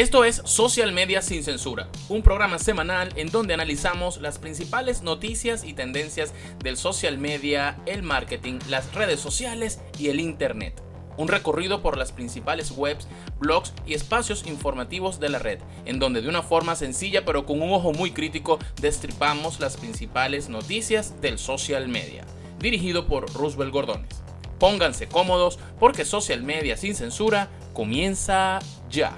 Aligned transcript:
Esto 0.00 0.24
es 0.24 0.40
Social 0.46 0.92
Media 0.92 1.20
sin 1.20 1.44
Censura, 1.44 1.90
un 2.08 2.22
programa 2.22 2.58
semanal 2.58 3.10
en 3.16 3.30
donde 3.30 3.52
analizamos 3.52 4.18
las 4.18 4.38
principales 4.38 5.02
noticias 5.02 5.62
y 5.62 5.74
tendencias 5.74 6.32
del 6.64 6.78
social 6.78 7.18
media, 7.18 7.78
el 7.84 8.02
marketing, 8.02 8.60
las 8.70 8.94
redes 8.94 9.20
sociales 9.20 9.78
y 9.98 10.08
el 10.08 10.18
Internet. 10.18 10.82
Un 11.18 11.28
recorrido 11.28 11.82
por 11.82 11.98
las 11.98 12.12
principales 12.12 12.70
webs, 12.70 13.08
blogs 13.38 13.74
y 13.84 13.92
espacios 13.92 14.46
informativos 14.46 15.20
de 15.20 15.28
la 15.28 15.38
red, 15.38 15.58
en 15.84 15.98
donde 15.98 16.22
de 16.22 16.30
una 16.30 16.40
forma 16.40 16.76
sencilla 16.76 17.26
pero 17.26 17.44
con 17.44 17.60
un 17.60 17.70
ojo 17.70 17.92
muy 17.92 18.12
crítico 18.12 18.58
destripamos 18.80 19.60
las 19.60 19.76
principales 19.76 20.48
noticias 20.48 21.20
del 21.20 21.38
social 21.38 21.88
media. 21.88 22.24
Dirigido 22.58 23.06
por 23.06 23.30
Roosevelt 23.34 23.70
Gordones. 23.70 24.22
Pónganse 24.58 25.08
cómodos 25.08 25.58
porque 25.78 26.06
Social 26.06 26.42
Media 26.42 26.78
sin 26.78 26.94
Censura 26.94 27.50
comienza 27.74 28.60
ya. 28.88 29.14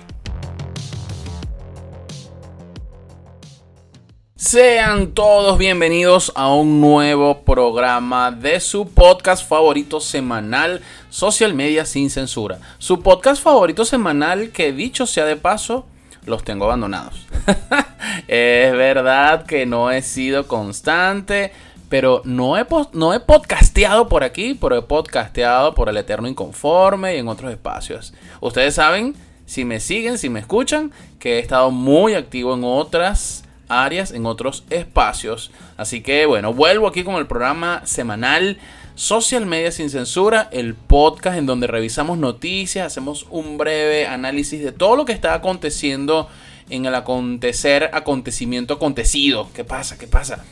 Sean 4.43 5.13
todos 5.13 5.57
bienvenidos 5.57 6.33
a 6.35 6.53
un 6.53 6.81
nuevo 6.81 7.43
programa 7.43 8.33
de 8.33 8.59
su 8.59 8.89
podcast 8.89 9.49
favorito 9.49 10.01
semanal, 10.01 10.83
Social 11.11 11.55
Media 11.55 11.87
sin 11.87 12.11
Censura. 12.11 12.59
Su 12.79 13.03
podcast 13.03 13.41
favorito 13.41 13.85
semanal 13.85 14.51
que 14.51 14.73
dicho 14.73 15.07
sea 15.07 15.27
de 15.27 15.37
paso, 15.37 15.87
los 16.27 16.43
tengo 16.43 16.65
abandonados. 16.65 17.25
es 18.27 18.73
verdad 18.73 19.47
que 19.47 19.65
no 19.65 19.93
he 19.93 20.03
sido 20.03 20.49
constante, 20.49 21.53
pero 21.89 22.21
no 22.25 22.59
he, 22.59 22.67
no 22.95 23.15
he 23.15 23.21
podcasteado 23.21 24.09
por 24.09 24.25
aquí, 24.25 24.59
pero 24.61 24.77
he 24.77 24.83
podcasteado 24.83 25.73
por 25.73 25.89
el 25.89 25.97
Eterno 25.97 26.27
Inconforme 26.27 27.15
y 27.15 27.21
en 27.21 27.29
otros 27.29 27.53
espacios. 27.53 28.13
Ustedes 28.41 28.75
saben, 28.75 29.15
si 29.47 29.65
me 29.65 29.79
siguen, 29.79 30.19
si 30.19 30.29
me 30.29 30.41
escuchan, 30.41 30.91
que 31.21 31.37
he 31.37 31.39
estado 31.39 31.71
muy 31.71 32.15
activo 32.15 32.55
en 32.55 32.65
otras 32.65 33.42
áreas, 33.73 34.13
en 34.13 34.27
otros 34.27 34.65
espacios. 34.71 35.51
Así 35.77 36.03
que 36.03 36.27
bueno, 36.27 36.53
vuelvo 36.53 36.87
aquí 36.87 37.05
con 37.05 37.17
el 37.17 37.27
programa 37.27 37.83
semanal 37.85 38.59
Social 38.95 39.47
Media 39.47 39.73
sin 39.73 39.89
Censura, 39.89 40.49
el 40.53 40.75
podcast 40.75 41.39
en 41.39 41.47
donde 41.47 41.67
revisamos 41.67 42.19
noticias, 42.19 42.87
hacemos 42.87 43.27
un 43.31 43.57
breve 43.57 44.07
análisis 44.07 44.63
de 44.63 44.73
todo 44.73 44.97
lo 44.97 45.05
que 45.05 45.13
está 45.13 45.35
aconteciendo 45.35 46.29
en 46.69 46.85
el 46.87 46.95
acontecer, 46.95 47.91
acontecimiento 47.93 48.75
acontecido. 48.75 49.49
¿Qué 49.55 49.65
pasa? 49.65 49.97
¿Qué 49.99 50.07
pasa? 50.07 50.45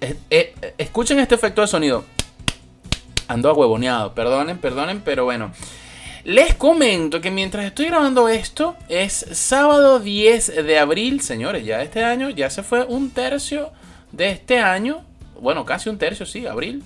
Eh, 0.00 0.16
eh, 0.30 0.54
escuchen 0.78 1.18
este 1.18 1.34
efecto 1.34 1.62
de 1.62 1.66
sonido. 1.66 2.04
Ando 3.26 3.52
huevoneado, 3.54 4.14
perdonen, 4.14 4.58
perdonen, 4.58 5.00
pero 5.00 5.24
bueno. 5.24 5.52
Les 6.24 6.54
comento 6.54 7.20
que 7.20 7.30
mientras 7.30 7.66
estoy 7.66 7.84
grabando 7.84 8.30
esto, 8.30 8.76
es 8.88 9.26
sábado 9.32 10.00
10 10.00 10.64
de 10.64 10.78
abril, 10.78 11.20
señores, 11.20 11.66
ya 11.66 11.82
este 11.82 12.02
año, 12.02 12.30
ya 12.30 12.48
se 12.48 12.62
fue 12.62 12.82
un 12.82 13.10
tercio 13.10 13.72
de 14.10 14.30
este 14.30 14.58
año, 14.58 15.04
bueno, 15.38 15.66
casi 15.66 15.90
un 15.90 15.98
tercio, 15.98 16.24
sí, 16.24 16.46
abril, 16.46 16.82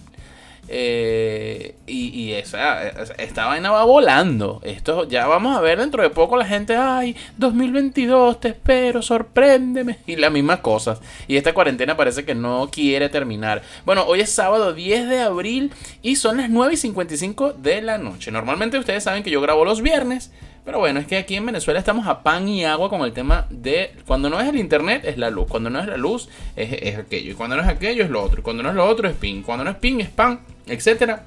eh, 0.69 1.75
y, 1.87 2.33
esa, 2.33 2.87
esta 2.89 3.47
vaina 3.47 3.71
va 3.71 3.85
volando. 3.85 4.61
Esto 4.63 5.09
ya 5.09 5.27
vamos 5.27 5.57
a 5.57 5.61
ver 5.61 5.79
dentro 5.79 6.03
de 6.03 6.11
poco 6.11 6.37
la 6.37 6.45
gente, 6.45 6.77
ay, 6.77 7.17
2022, 7.39 8.41
te 8.41 8.49
espero, 8.49 9.01
sorpréndeme. 9.03 9.99
Y 10.07 10.17
las 10.17 10.31
mismas 10.31 10.61
cosas. 10.61 11.01
Y 11.27 11.37
esta 11.37 11.55
cuarentena 11.55 11.97
parece 11.97 12.25
que 12.25 12.35
no 12.35 12.69
quiere 12.71 13.09
terminar. 13.09 13.63
Bueno, 13.85 14.05
hoy 14.05 14.21
es 14.21 14.31
sábado 14.31 14.75
10 14.75 15.09
de 15.09 15.21
abril 15.21 15.73
y 16.03 16.17
son 16.17 16.37
las 16.37 16.51
9 16.51 16.75
y 16.75 16.77
55 16.77 17.55
de 17.55 17.83
la 17.83 17.99
noche. 17.99 18.31
Normalmente 18.31 18.79
ustedes 18.79 19.05
saben 19.05 19.23
que 19.23 19.31
yo 19.31 19.41
grabo 19.41 19.65
los 19.65 19.81
viernes. 19.81 20.31
Pero 20.69 20.81
bueno, 20.81 21.01
es 21.01 21.07
que 21.07 21.17
aquí 21.17 21.35
en 21.35 21.47
Venezuela 21.47 21.81
estamos 21.81 22.07
a 22.07 22.23
pan 22.23 22.47
y 22.47 22.67
agua 22.67 22.91
con 22.91 23.01
el 23.01 23.15
tema 23.15 23.47
de 23.49 23.95
cuando 24.07 24.29
no 24.29 24.39
es 24.39 24.47
el 24.47 24.57
internet 24.57 25.01
es 25.07 25.17
la 25.17 25.31
luz, 25.31 25.47
cuando 25.49 25.71
no 25.71 25.81
es 25.81 25.87
la 25.87 25.97
luz 25.97 26.29
es, 26.57 26.99
aquello, 26.99 27.31
y 27.31 27.35
cuando 27.35 27.57
no 27.57 27.63
es 27.63 27.69
aquello 27.69 28.05
es 28.05 28.11
lo 28.11 28.23
otro, 28.23 28.41
y 28.41 28.43
cuando 28.43 28.63
no 28.63 28.69
es 28.69 28.75
lo 28.75 28.85
otro 28.85 29.09
es 29.09 29.15
pin, 29.17 29.43
cuando 29.43 29.65
no 29.65 29.71
es 29.71 29.79
pin 29.79 30.03
es 30.03 30.11
pan, 30.11 30.41
etcétera. 30.67 31.25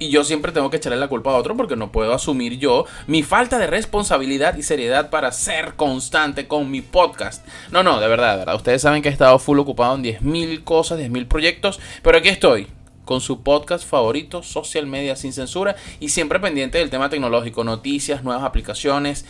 Y 0.00 0.10
yo 0.10 0.24
siempre 0.24 0.50
tengo 0.50 0.68
que 0.68 0.78
echarle 0.78 0.98
la 0.98 1.06
culpa 1.06 1.30
a 1.30 1.36
otro 1.36 1.56
porque 1.56 1.76
no 1.76 1.92
puedo 1.92 2.12
asumir 2.12 2.58
yo 2.58 2.86
mi 3.06 3.22
falta 3.22 3.56
de 3.56 3.68
responsabilidad 3.68 4.56
y 4.56 4.64
seriedad 4.64 5.10
para 5.10 5.30
ser 5.30 5.74
constante 5.74 6.48
con 6.48 6.72
mi 6.72 6.80
podcast. 6.80 7.46
No, 7.70 7.84
no, 7.84 8.00
de 8.00 8.08
verdad, 8.08 8.32
de 8.32 8.38
verdad. 8.38 8.56
Ustedes 8.56 8.82
saben 8.82 9.00
que 9.00 9.10
he 9.10 9.12
estado 9.12 9.38
full 9.38 9.60
ocupado 9.60 9.94
en 9.94 10.02
10.000 10.02 10.64
cosas, 10.64 10.98
10.000 10.98 11.28
proyectos, 11.28 11.78
pero 12.02 12.18
aquí 12.18 12.30
estoy 12.30 12.66
con 13.04 13.20
su 13.20 13.42
podcast 13.42 13.86
favorito, 13.86 14.42
Social 14.42 14.86
Media 14.86 15.16
sin 15.16 15.32
Censura, 15.32 15.76
y 16.00 16.08
siempre 16.08 16.40
pendiente 16.40 16.78
del 16.78 16.90
tema 16.90 17.08
tecnológico, 17.10 17.64
noticias, 17.64 18.24
nuevas 18.24 18.44
aplicaciones, 18.44 19.24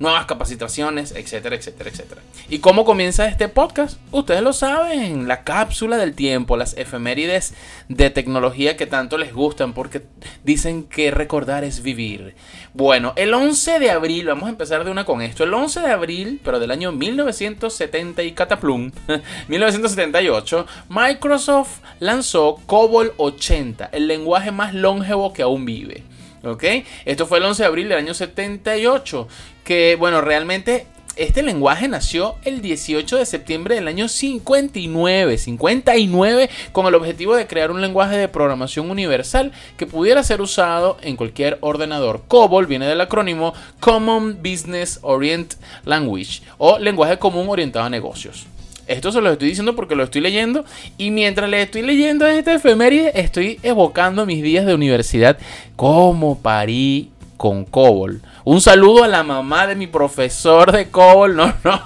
nuevas 0.00 0.24
capacitaciones, 0.24 1.12
etcétera, 1.12 1.54
etcétera, 1.54 1.90
etcétera. 1.90 2.22
¿Y 2.48 2.58
cómo 2.58 2.86
comienza 2.86 3.28
este 3.28 3.48
podcast? 3.48 3.98
Ustedes 4.10 4.42
lo 4.42 4.54
saben, 4.54 5.28
la 5.28 5.44
cápsula 5.44 5.98
del 5.98 6.14
tiempo, 6.14 6.56
las 6.56 6.76
efemérides 6.78 7.52
de 7.88 8.08
tecnología 8.08 8.78
que 8.78 8.86
tanto 8.86 9.18
les 9.18 9.34
gustan 9.34 9.74
porque 9.74 10.02
dicen 10.42 10.84
que 10.84 11.10
recordar 11.10 11.64
es 11.64 11.82
vivir. 11.82 12.34
Bueno, 12.72 13.12
el 13.16 13.34
11 13.34 13.78
de 13.78 13.90
abril, 13.90 14.26
vamos 14.26 14.46
a 14.46 14.50
empezar 14.50 14.84
de 14.84 14.90
una 14.90 15.04
con 15.04 15.20
esto, 15.20 15.44
el 15.44 15.52
11 15.52 15.80
de 15.80 15.90
abril, 15.90 16.40
pero 16.42 16.58
del 16.58 16.70
año 16.70 16.92
1970 16.92 18.22
y 18.22 18.32
cataplum, 18.32 18.90
1978, 19.48 20.66
Microsoft 20.88 21.80
lanzó 21.98 22.58
COBOL 22.64 23.12
80, 23.18 23.90
el 23.92 24.08
lenguaje 24.08 24.50
más 24.50 24.72
longevo 24.72 25.34
que 25.34 25.42
aún 25.42 25.66
vive. 25.66 26.04
¿Ok? 26.44 26.64
Esto 27.04 27.26
fue 27.26 27.38
el 27.38 27.44
11 27.44 27.62
de 27.62 27.66
abril 27.66 27.88
del 27.88 27.98
año 27.98 28.14
78 28.14 29.28
que, 29.64 29.96
bueno, 29.96 30.20
realmente 30.20 30.86
este 31.16 31.42
lenguaje 31.42 31.86
nació 31.86 32.36
el 32.44 32.62
18 32.62 33.18
de 33.18 33.26
septiembre 33.26 33.74
del 33.74 33.88
año 33.88 34.08
59, 34.08 35.36
59, 35.36 36.50
con 36.72 36.86
el 36.86 36.94
objetivo 36.94 37.36
de 37.36 37.46
crear 37.46 37.70
un 37.70 37.80
lenguaje 37.80 38.16
de 38.16 38.28
programación 38.28 38.90
universal 38.90 39.52
que 39.76 39.86
pudiera 39.86 40.22
ser 40.22 40.40
usado 40.40 40.96
en 41.02 41.16
cualquier 41.16 41.58
ordenador. 41.60 42.22
COBOL 42.26 42.66
viene 42.66 42.86
del 42.86 43.00
acrónimo 43.00 43.52
Common 43.80 44.38
Business 44.42 44.98
Orient 45.02 45.54
Language 45.84 46.42
o 46.58 46.78
lenguaje 46.78 47.18
común 47.18 47.48
orientado 47.48 47.84
a 47.84 47.90
negocios. 47.90 48.46
Esto 48.90 49.12
se 49.12 49.20
lo 49.20 49.30
estoy 49.30 49.50
diciendo 49.50 49.76
porque 49.76 49.94
lo 49.94 50.02
estoy 50.02 50.20
leyendo 50.20 50.64
y 50.98 51.12
mientras 51.12 51.48
le 51.48 51.62
estoy 51.62 51.82
leyendo 51.82 52.26
esta 52.26 52.54
efeméride 52.54 53.12
estoy 53.14 53.60
evocando 53.62 54.26
mis 54.26 54.42
días 54.42 54.66
de 54.66 54.74
universidad 54.74 55.38
como 55.76 56.40
parí 56.40 57.10
con 57.36 57.64
COBOL. 57.64 58.20
Un 58.42 58.60
saludo 58.60 59.04
a 59.04 59.08
la 59.08 59.22
mamá 59.22 59.68
de 59.68 59.76
mi 59.76 59.86
profesor 59.86 60.72
de 60.72 60.90
COBOL. 60.90 61.36
No, 61.36 61.54
no. 61.62 61.82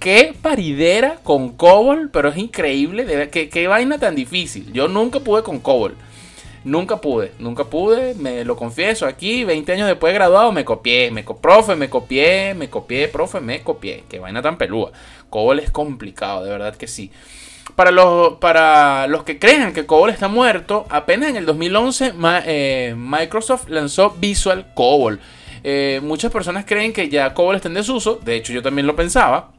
Qué 0.00 0.34
paridera 0.42 1.18
con 1.22 1.50
COBOL, 1.50 2.10
pero 2.10 2.30
es 2.30 2.36
increíble. 2.36 3.30
qué, 3.30 3.48
qué 3.48 3.68
vaina 3.68 3.98
tan 3.98 4.16
difícil. 4.16 4.72
Yo 4.72 4.88
nunca 4.88 5.20
pude 5.20 5.44
con 5.44 5.60
COBOL. 5.60 5.94
Nunca 6.68 7.00
pude, 7.00 7.32
nunca 7.38 7.64
pude, 7.64 8.14
me 8.14 8.44
lo 8.44 8.54
confieso 8.54 9.06
aquí, 9.06 9.42
20 9.42 9.72
años 9.72 9.88
después 9.88 10.12
de 10.12 10.18
graduado 10.18 10.52
me 10.52 10.66
copié, 10.66 11.10
me 11.10 11.24
profe, 11.24 11.76
me 11.76 11.88
copié, 11.88 12.52
me 12.52 12.68
copié, 12.68 13.08
profe, 13.08 13.40
me 13.40 13.62
copié, 13.62 14.04
qué 14.06 14.18
vaina 14.18 14.42
tan 14.42 14.58
pelúa. 14.58 14.92
COBOL 15.30 15.60
es 15.60 15.70
complicado, 15.70 16.44
de 16.44 16.50
verdad 16.50 16.76
que 16.76 16.86
sí. 16.86 17.10
Para 17.74 17.90
los, 17.90 18.34
para 18.34 19.06
los 19.06 19.22
que 19.24 19.38
crean 19.38 19.72
que 19.72 19.86
COBOL 19.86 20.10
está 20.10 20.28
muerto, 20.28 20.84
apenas 20.90 21.30
en 21.30 21.36
el 21.36 21.46
2011 21.46 22.12
eh, 22.44 22.94
Microsoft 22.98 23.70
lanzó 23.70 24.10
Visual 24.10 24.66
COBOL. 24.74 25.20
Eh, 25.64 26.00
muchas 26.02 26.30
personas 26.30 26.66
creen 26.66 26.92
que 26.92 27.08
ya 27.08 27.32
COBOL 27.32 27.56
está 27.56 27.68
en 27.68 27.74
desuso, 27.74 28.20
de 28.22 28.36
hecho 28.36 28.52
yo 28.52 28.60
también 28.60 28.86
lo 28.86 28.94
pensaba, 28.94 29.52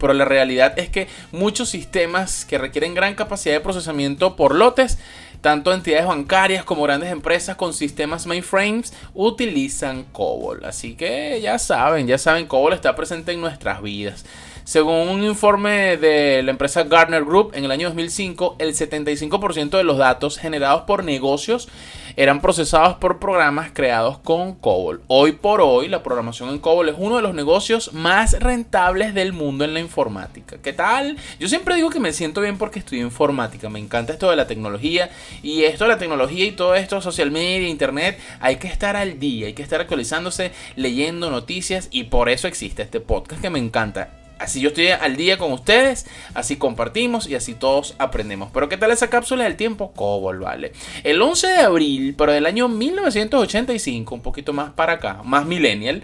pero 0.00 0.12
la 0.12 0.24
realidad 0.24 0.76
es 0.76 0.88
que 0.88 1.06
muchos 1.30 1.68
sistemas 1.68 2.44
que 2.44 2.58
requieren 2.58 2.94
gran 2.94 3.14
capacidad 3.14 3.54
de 3.54 3.60
procesamiento 3.60 4.34
por 4.34 4.56
lotes, 4.56 4.98
tanto 5.42 5.72
entidades 5.72 6.06
bancarias 6.06 6.64
como 6.64 6.84
grandes 6.84 7.10
empresas 7.10 7.56
con 7.56 7.74
sistemas 7.74 8.26
mainframes 8.26 8.94
utilizan 9.12 10.04
COBOL. 10.04 10.64
Así 10.64 10.94
que 10.94 11.40
ya 11.42 11.58
saben, 11.58 12.06
ya 12.06 12.16
saben, 12.16 12.46
COBOL 12.46 12.72
está 12.72 12.94
presente 12.94 13.32
en 13.32 13.40
nuestras 13.40 13.82
vidas. 13.82 14.24
Según 14.64 15.08
un 15.08 15.24
informe 15.24 15.96
de 15.96 16.44
la 16.44 16.52
empresa 16.52 16.84
Gartner 16.84 17.24
Group, 17.24 17.50
en 17.54 17.64
el 17.64 17.72
año 17.72 17.88
2005, 17.88 18.56
el 18.60 18.72
75% 18.72 19.70
de 19.70 19.82
los 19.82 19.98
datos 19.98 20.38
generados 20.38 20.82
por 20.82 21.02
negocios 21.02 21.68
eran 22.16 22.40
procesados 22.40 22.96
por 22.96 23.18
programas 23.18 23.70
creados 23.72 24.18
con 24.18 24.54
COBOL. 24.54 25.02
Hoy 25.06 25.32
por 25.32 25.60
hoy, 25.60 25.88
la 25.88 26.02
programación 26.02 26.50
en 26.50 26.58
COBOL 26.58 26.90
es 26.90 26.94
uno 26.98 27.16
de 27.16 27.22
los 27.22 27.34
negocios 27.34 27.92
más 27.92 28.38
rentables 28.40 29.14
del 29.14 29.32
mundo 29.32 29.64
en 29.64 29.74
la 29.74 29.80
informática. 29.80 30.56
¿Qué 30.62 30.72
tal? 30.72 31.16
Yo 31.38 31.48
siempre 31.48 31.74
digo 31.76 31.90
que 31.90 32.00
me 32.00 32.12
siento 32.12 32.40
bien 32.40 32.58
porque 32.58 32.78
estudio 32.78 33.02
informática. 33.02 33.68
Me 33.68 33.78
encanta 33.78 34.12
esto 34.12 34.30
de 34.30 34.36
la 34.36 34.46
tecnología. 34.46 35.10
Y 35.42 35.64
esto 35.64 35.84
de 35.84 35.88
la 35.88 35.98
tecnología 35.98 36.44
y 36.44 36.52
todo 36.52 36.74
esto, 36.74 37.00
social 37.00 37.30
media, 37.30 37.68
internet, 37.68 38.18
hay 38.40 38.56
que 38.56 38.68
estar 38.68 38.96
al 38.96 39.18
día, 39.18 39.46
hay 39.46 39.54
que 39.54 39.62
estar 39.62 39.80
actualizándose, 39.80 40.52
leyendo 40.76 41.30
noticias. 41.30 41.88
Y 41.90 42.04
por 42.04 42.28
eso 42.28 42.48
existe 42.48 42.82
este 42.82 43.00
podcast 43.00 43.40
que 43.40 43.50
me 43.50 43.58
encanta 43.58 44.21
Así 44.42 44.60
yo 44.60 44.70
estoy 44.70 44.88
al 44.88 45.16
día 45.16 45.38
con 45.38 45.52
ustedes, 45.52 46.04
así 46.34 46.56
compartimos 46.56 47.28
y 47.28 47.36
así 47.36 47.54
todos 47.54 47.94
aprendemos. 47.98 48.50
Pero 48.52 48.68
¿qué 48.68 48.76
tal 48.76 48.90
esa 48.90 49.08
cápsula 49.08 49.44
del 49.44 49.56
tiempo? 49.56 49.92
Cobol, 49.92 50.40
vale. 50.40 50.72
El 51.04 51.22
11 51.22 51.46
de 51.46 51.60
abril, 51.60 52.14
pero 52.18 52.32
del 52.32 52.46
año 52.46 52.68
1985, 52.68 54.14
un 54.16 54.20
poquito 54.20 54.52
más 54.52 54.72
para 54.72 54.94
acá, 54.94 55.20
más 55.22 55.46
millennial, 55.46 56.02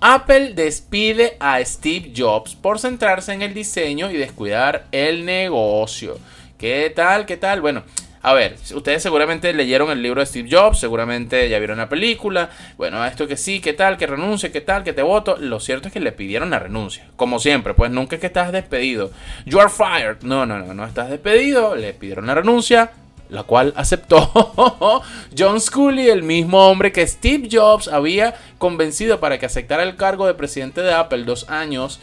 Apple 0.00 0.54
despide 0.54 1.36
a 1.38 1.62
Steve 1.62 2.12
Jobs 2.16 2.54
por 2.54 2.78
centrarse 2.78 3.34
en 3.34 3.42
el 3.42 3.52
diseño 3.52 4.10
y 4.10 4.16
descuidar 4.16 4.86
el 4.90 5.26
negocio. 5.26 6.18
¿Qué 6.56 6.90
tal? 6.96 7.26
¿Qué 7.26 7.36
tal? 7.36 7.60
Bueno, 7.60 7.82
a 8.26 8.34
ver, 8.34 8.56
ustedes 8.74 9.04
seguramente 9.04 9.52
leyeron 9.52 9.88
el 9.88 10.02
libro 10.02 10.18
de 10.20 10.26
Steve 10.26 10.48
Jobs, 10.50 10.80
seguramente 10.80 11.48
ya 11.48 11.60
vieron 11.60 11.78
la 11.78 11.88
película. 11.88 12.50
Bueno, 12.76 13.06
esto 13.06 13.28
que 13.28 13.36
sí, 13.36 13.60
qué 13.60 13.72
tal, 13.72 13.96
que 13.96 14.08
renuncie, 14.08 14.50
qué 14.50 14.60
tal, 14.60 14.82
que 14.82 14.92
te 14.92 15.02
voto. 15.02 15.36
Lo 15.38 15.60
cierto 15.60 15.86
es 15.86 15.94
que 15.94 16.00
le 16.00 16.10
pidieron 16.10 16.50
la 16.50 16.58
renuncia. 16.58 17.06
Como 17.14 17.38
siempre, 17.38 17.72
pues 17.74 17.92
nunca 17.92 18.16
es 18.16 18.20
que 18.20 18.26
estás 18.26 18.50
despedido. 18.50 19.12
You 19.44 19.60
are 19.60 19.70
fired. 19.70 20.22
No, 20.22 20.44
no, 20.44 20.58
no, 20.58 20.74
no 20.74 20.84
estás 20.84 21.08
despedido. 21.08 21.76
Le 21.76 21.94
pidieron 21.94 22.26
la 22.26 22.34
renuncia 22.34 22.90
la 23.28 23.44
cual 23.44 23.72
aceptó 23.76 25.02
John 25.38 25.60
Scully, 25.60 26.10
el 26.10 26.24
mismo 26.24 26.66
hombre 26.66 26.90
que 26.90 27.06
Steve 27.06 27.48
Jobs 27.50 27.86
había 27.86 28.34
convencido 28.58 29.20
para 29.20 29.38
que 29.38 29.46
aceptara 29.46 29.84
el 29.84 29.94
cargo 29.94 30.26
de 30.26 30.34
presidente 30.34 30.80
de 30.80 30.92
Apple 30.92 31.22
dos 31.22 31.48
años 31.48 32.00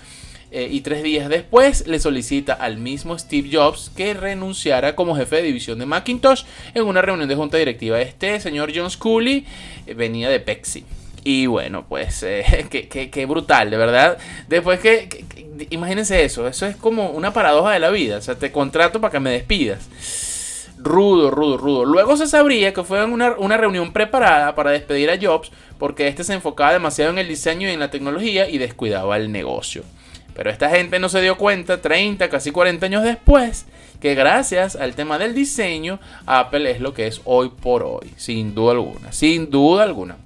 eh, 0.56 0.68
y 0.70 0.82
tres 0.82 1.02
días 1.02 1.30
después 1.30 1.88
le 1.88 2.00
solicita 2.00 2.54
al 2.54 2.78
mismo 2.78 3.18
Steve 3.18 3.50
Jobs 3.52 3.90
que 3.96 4.14
renunciara 4.14 4.96
como 4.96 5.16
jefe 5.16 5.38
de 5.38 5.42
división 5.42 5.80
de 5.80 5.88
Macintosh 5.88 6.44
en 6.76 6.84
una 6.84 7.02
reunión 7.02 7.28
de 7.28 7.36
junta 7.36 7.58
directiva. 7.58 8.00
Este 8.00 8.40
señor 8.40 8.72
John 8.74 8.92
Scully 8.92 9.48
eh, 9.88 9.96
venía 9.96 10.30
de 10.30 10.40
Pepsi. 10.40 10.86
Y 11.24 11.48
bueno, 11.48 11.88
pues 11.90 12.22
eh, 12.22 12.68
qué, 13.12 13.26
brutal, 13.26 13.72
de 13.72 13.78
verdad. 13.78 14.20
Después 14.48 14.80
que, 14.80 15.26
imagínense 15.72 16.24
eso, 16.24 16.48
eso 16.48 16.68
es 16.68 16.76
como 16.76 17.10
una 17.10 17.34
paradoja 17.34 17.72
de 17.72 17.80
la 17.80 17.90
vida. 17.90 18.18
O 18.18 18.22
sea, 18.22 18.36
te 18.36 18.52
contrato 18.52 19.02
para 19.02 19.12
que 19.12 19.20
me 19.20 19.32
despidas. 19.32 19.90
Rudo, 20.78 21.32
rudo, 21.32 21.58
rudo. 21.58 21.86
Luego 21.86 22.16
se 22.16 22.28
sabría 22.28 22.76
que 22.76 22.84
fue 22.84 23.04
una, 23.04 23.32
una 23.40 23.58
reunión 23.58 23.92
preparada 23.92 24.54
para 24.54 24.70
despedir 24.70 25.10
a 25.10 25.18
Jobs 25.20 25.52
porque 25.80 26.08
este 26.08 26.24
se 26.24 26.34
enfocaba 26.34 26.74
demasiado 26.74 27.10
en 27.10 27.18
el 27.18 27.28
diseño 27.28 27.68
y 27.68 27.72
en 27.72 27.80
la 27.80 27.90
tecnología 27.90 28.48
y 28.48 28.60
descuidaba 28.60 29.18
el 29.18 29.32
negocio. 29.32 29.84
Pero 30.36 30.50
esta 30.50 30.70
gente 30.70 31.00
no 31.00 31.10
se 31.10 31.22
dio 31.22 31.38
cuenta 31.38 31.82
30, 31.82 32.30
casi 32.30 32.52
40 32.52 32.86
años 32.86 33.04
después, 33.04 33.66
que 34.02 34.16
gracias 34.16 34.76
al 34.76 34.96
tema 34.96 35.20
del 35.20 35.36
diseño, 35.36 36.00
Apple 36.26 36.70
es 36.72 36.82
lo 36.82 36.94
que 36.94 37.08
es 37.08 37.22
hoy 37.26 37.50
por 37.50 37.84
hoy, 37.84 38.12
sin 38.18 38.56
duda 38.56 38.72
alguna, 38.72 39.12
sin 39.12 39.50
duda 39.50 39.84
alguna. 39.84 40.18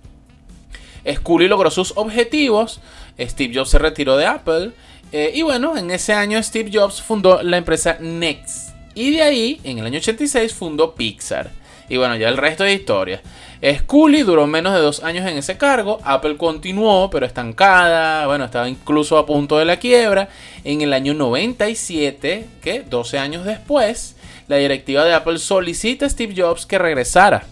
Scully 1.09 1.48
logró 1.48 1.71
sus 1.71 1.94
objetivos, 1.95 2.81
Steve 3.19 3.54
Jobs 3.54 3.69
se 3.69 3.80
retiró 3.80 4.18
de 4.18 4.25
Apple, 4.25 4.71
eh, 5.12 5.31
y 5.33 5.42
bueno, 5.42 5.77
en 5.77 5.92
ese 5.92 6.13
año 6.13 6.42
Steve 6.42 6.69
Jobs 6.74 7.01
fundó 7.01 7.42
la 7.44 7.57
empresa 7.57 7.98
Next. 8.00 8.75
Y 8.94 9.12
de 9.12 9.21
ahí, 9.21 9.62
en 9.63 9.77
el 9.77 9.86
año 9.86 10.00
86, 10.00 10.54
fundó 10.54 10.95
Pixar. 10.95 11.51
Y 11.89 11.98
bueno, 11.98 12.16
ya 12.16 12.30
el 12.30 12.38
resto 12.38 12.63
de 12.63 12.74
historia. 12.74 13.22
Scully 13.63 14.22
duró 14.22 14.45
menos 14.45 14.74
de 14.74 14.80
dos 14.80 15.04
años 15.04 15.25
en 15.28 15.38
ese 15.38 15.57
cargo. 15.57 16.00
Apple 16.04 16.38
continuó, 16.38 17.10
pero 17.10 17.25
estancada. 17.25 18.28
Bueno, 18.28 18.45
estaba 18.45 18.69
incluso 18.69 19.18
a 19.18 19.25
punto 19.25 19.57
de 19.57 19.66
la 19.66 19.78
quiebra. 19.78 20.30
En 20.63 20.81
el 20.81 20.94
año 20.94 21.13
97, 21.13 22.48
que 22.62 22.81
12 22.81 23.19
años 23.19 23.45
después, 23.45 24.16
la 24.48 24.57
directiva 24.57 25.06
de 25.06 25.13
Apple 25.13 25.39
solicita 25.39 26.06
a 26.06 26.10
Steve 26.10 26.36
Jobs 26.38 26.66
que 26.66 26.78
regresara. 26.78 27.44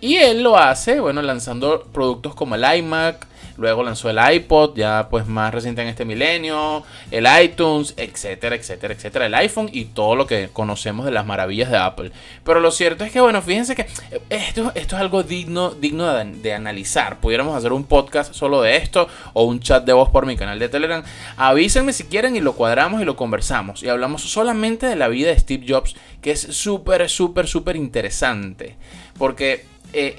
Y 0.00 0.16
él 0.16 0.42
lo 0.42 0.56
hace, 0.56 1.00
bueno, 1.00 1.20
lanzando 1.20 1.86
productos 1.92 2.34
como 2.34 2.54
el 2.54 2.64
iMac, 2.78 3.26
Luego 3.56 3.82
lanzó 3.82 4.10
el 4.10 4.18
iPod, 4.18 4.76
ya 4.76 5.08
pues 5.10 5.26
más 5.26 5.52
reciente 5.52 5.82
en 5.82 5.88
este 5.88 6.04
milenio, 6.04 6.82
el 7.10 7.26
iTunes, 7.42 7.94
etcétera, 7.96 8.56
etcétera, 8.56 8.94
etcétera, 8.94 9.26
el 9.26 9.34
iPhone 9.34 9.68
y 9.72 9.86
todo 9.86 10.16
lo 10.16 10.26
que 10.26 10.48
conocemos 10.52 11.04
de 11.04 11.12
las 11.12 11.26
maravillas 11.26 11.70
de 11.70 11.76
Apple. 11.76 12.12
Pero 12.44 12.60
lo 12.60 12.70
cierto 12.70 13.04
es 13.04 13.12
que, 13.12 13.20
bueno, 13.20 13.42
fíjense 13.42 13.74
que 13.74 13.86
esto, 14.28 14.72
esto 14.74 14.96
es 14.96 15.00
algo 15.00 15.22
digno, 15.22 15.70
digno 15.70 16.12
de, 16.12 16.54
analizar. 16.54 17.20
Pudiéramos 17.20 17.56
hacer 17.56 17.72
un 17.72 17.84
podcast 17.84 18.34
solo 18.34 18.62
de 18.62 18.76
esto 18.76 19.08
o 19.32 19.44
un 19.44 19.60
chat 19.60 19.84
de 19.84 19.92
voz 19.92 20.08
por 20.08 20.26
mi 20.26 20.36
canal 20.36 20.58
de 20.58 20.68
Telegram. 20.68 21.02
Avísenme 21.36 21.92
si 21.92 22.04
quieren 22.04 22.36
y 22.36 22.40
lo 22.40 22.54
cuadramos 22.54 23.00
y 23.00 23.04
lo 23.04 23.16
conversamos. 23.16 23.82
Y 23.82 23.88
hablamos 23.88 24.22
solamente 24.22 24.86
de 24.86 24.96
la 24.96 25.08
vida 25.08 25.28
de 25.28 25.38
Steve 25.38 25.64
Jobs, 25.68 25.94
que 26.20 26.32
es 26.32 26.40
súper, 26.40 27.08
súper, 27.08 27.46
súper 27.46 27.76
interesante. 27.76 28.76
Porque... 29.18 29.64
Eh, 29.92 30.18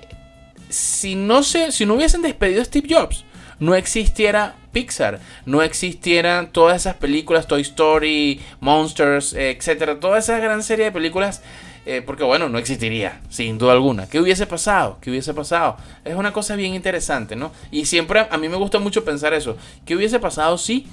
si 0.71 1.15
no, 1.15 1.43
se, 1.43 1.71
si 1.71 1.85
no 1.85 1.95
hubiesen 1.95 2.21
despedido 2.21 2.61
a 2.61 2.65
Steve 2.65 2.87
Jobs, 2.89 3.25
no 3.59 3.75
existiera 3.75 4.55
Pixar, 4.71 5.19
no 5.45 5.61
existieran 5.61 6.51
todas 6.51 6.77
esas 6.81 6.95
películas, 6.95 7.47
Toy 7.47 7.61
Story, 7.61 8.39
Monsters, 8.59 9.33
etcétera, 9.33 9.99
toda 9.99 10.17
esa 10.17 10.39
gran 10.39 10.63
serie 10.63 10.85
de 10.85 10.91
películas. 10.91 11.41
Eh, 11.83 12.03
porque 12.05 12.23
bueno, 12.23 12.47
no 12.47 12.59
existiría, 12.59 13.21
sin 13.29 13.57
duda 13.57 13.73
alguna. 13.73 14.07
¿Qué 14.07 14.19
hubiese 14.19 14.45
pasado? 14.45 14.99
¿Qué 15.01 15.09
hubiese 15.09 15.33
pasado? 15.33 15.77
Es 16.05 16.15
una 16.15 16.31
cosa 16.31 16.55
bien 16.55 16.75
interesante, 16.75 17.35
¿no? 17.35 17.51
Y 17.71 17.85
siempre 17.85 18.27
a 18.29 18.37
mí 18.37 18.47
me 18.49 18.57
gusta 18.57 18.77
mucho 18.77 19.03
pensar 19.03 19.33
eso. 19.33 19.57
¿Qué 19.83 19.95
hubiese 19.95 20.19
pasado 20.19 20.59
si? 20.59 20.85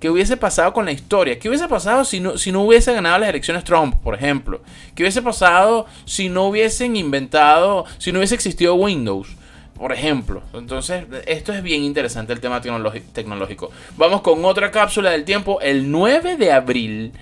¿Qué 0.00 0.08
hubiese 0.08 0.38
pasado 0.38 0.72
con 0.72 0.86
la 0.86 0.92
historia? 0.92 1.38
¿Qué 1.38 1.50
hubiese 1.50 1.68
pasado 1.68 2.06
si 2.06 2.20
no, 2.20 2.38
si 2.38 2.50
no 2.50 2.62
hubiese 2.62 2.94
ganado 2.94 3.18
las 3.18 3.28
elecciones 3.28 3.64
Trump, 3.64 3.96
por 4.02 4.14
ejemplo? 4.14 4.62
¿Qué 4.94 5.02
hubiese 5.02 5.20
pasado 5.20 5.84
si 6.06 6.30
no 6.30 6.46
hubiesen 6.46 6.96
inventado, 6.96 7.84
si 7.98 8.10
no 8.10 8.18
hubiese 8.18 8.34
existido 8.34 8.74
Windows? 8.76 9.28
Por 9.74 9.92
ejemplo, 9.92 10.42
entonces 10.54 11.04
esto 11.26 11.52
es 11.52 11.62
bien 11.62 11.82
interesante 11.82 12.32
el 12.32 12.40
tema 12.40 12.60
tecnológico. 12.60 13.70
Vamos 13.96 14.22
con 14.22 14.42
otra 14.44 14.70
cápsula 14.70 15.10
del 15.10 15.24
tiempo, 15.24 15.60
el 15.60 15.90
9 15.90 16.36
de 16.36 16.52
abril, 16.52 17.12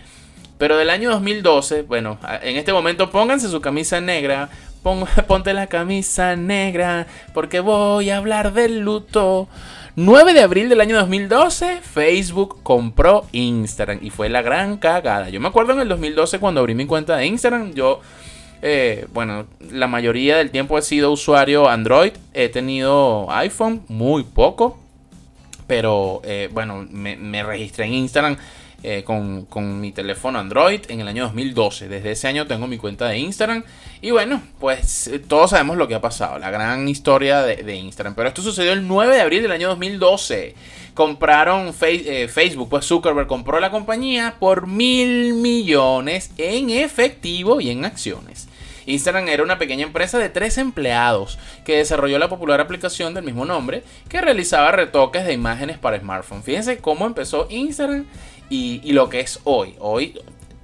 pero 0.56 0.76
del 0.76 0.90
año 0.90 1.10
2012. 1.10 1.82
Bueno, 1.82 2.18
en 2.42 2.56
este 2.56 2.72
momento 2.72 3.10
pónganse 3.10 3.48
su 3.48 3.60
camisa 3.60 4.00
negra, 4.00 4.50
ponte 5.26 5.52
la 5.52 5.66
camisa 5.66 6.36
negra, 6.36 7.06
porque 7.34 7.60
voy 7.60 8.10
a 8.10 8.18
hablar 8.18 8.52
del 8.52 8.80
luto. 8.80 9.48
9 10.00 10.32
de 10.32 10.42
abril 10.42 10.68
del 10.68 10.80
año 10.80 10.96
2012, 10.96 11.80
Facebook 11.82 12.62
compró 12.62 13.26
Instagram 13.32 13.98
y 14.00 14.10
fue 14.10 14.28
la 14.28 14.42
gran 14.42 14.76
cagada. 14.76 15.28
Yo 15.28 15.40
me 15.40 15.48
acuerdo 15.48 15.72
en 15.72 15.80
el 15.80 15.88
2012 15.88 16.38
cuando 16.38 16.60
abrí 16.60 16.76
mi 16.76 16.86
cuenta 16.86 17.16
de 17.16 17.26
Instagram, 17.26 17.74
yo 17.74 18.00
eh, 18.62 19.08
bueno, 19.12 19.46
la 19.72 19.88
mayoría 19.88 20.36
del 20.36 20.52
tiempo 20.52 20.78
he 20.78 20.82
sido 20.82 21.10
usuario 21.10 21.68
Android. 21.68 22.12
He 22.32 22.48
tenido 22.48 23.26
iPhone 23.32 23.82
muy 23.88 24.22
poco. 24.22 24.78
Pero 25.66 26.20
eh, 26.22 26.48
bueno, 26.52 26.86
me, 26.88 27.42
registré 27.42 27.86
en 27.86 27.94
Instagram 27.94 28.36
eh, 28.82 29.02
con, 29.04 29.80
mi 29.80 29.92
teléfono 29.92 30.38
Android 30.38 30.80
en 30.88 31.00
el 31.00 31.08
año 31.08 31.24
2012. 31.24 31.88
Desde 31.88 32.12
ese 32.12 32.28
año 32.28 32.46
tengo 32.46 32.66
mi 32.66 32.78
cuenta 32.78 33.08
de 33.08 33.18
Instagram. 33.18 33.64
Y 34.00 34.10
bueno, 34.10 34.42
pues 34.60 35.10
todos 35.26 35.50
sabemos 35.50 35.76
lo 35.76 35.88
que 35.88 35.94
ha 35.94 36.00
pasado. 36.00 36.38
La 36.38 36.50
gran 36.50 36.88
historia 36.88 37.42
de, 37.42 37.56
de 37.56 37.74
Instagram. 37.76 38.14
Pero 38.14 38.28
esto 38.28 38.42
sucedió 38.42 38.72
el 38.72 38.86
9 38.86 39.16
de 39.16 39.20
abril 39.22 39.42
del 39.42 39.52
año 39.52 39.68
2012 39.68 40.54
compraron 40.98 41.72
Facebook, 41.74 42.68
pues 42.68 42.84
Zuckerberg 42.84 43.28
compró 43.28 43.60
la 43.60 43.70
compañía 43.70 44.34
por 44.40 44.66
mil 44.66 45.34
millones 45.34 46.32
en 46.36 46.70
efectivo 46.70 47.60
y 47.60 47.70
en 47.70 47.84
acciones. 47.84 48.47
Instagram 48.88 49.28
era 49.28 49.42
una 49.42 49.58
pequeña 49.58 49.84
empresa 49.84 50.18
de 50.18 50.30
tres 50.30 50.56
empleados 50.56 51.38
que 51.64 51.76
desarrolló 51.76 52.18
la 52.18 52.28
popular 52.28 52.60
aplicación 52.60 53.12
del 53.12 53.24
mismo 53.24 53.44
nombre 53.44 53.82
que 54.08 54.20
realizaba 54.20 54.72
retoques 54.72 55.26
de 55.26 55.34
imágenes 55.34 55.76
para 55.76 56.00
smartphone. 56.00 56.42
Fíjense 56.42 56.78
cómo 56.78 57.06
empezó 57.06 57.46
Instagram 57.50 58.06
y, 58.48 58.92
lo 58.92 59.10
que 59.10 59.20
es 59.20 59.40
hoy. 59.44 59.74
Hoy 59.78 60.18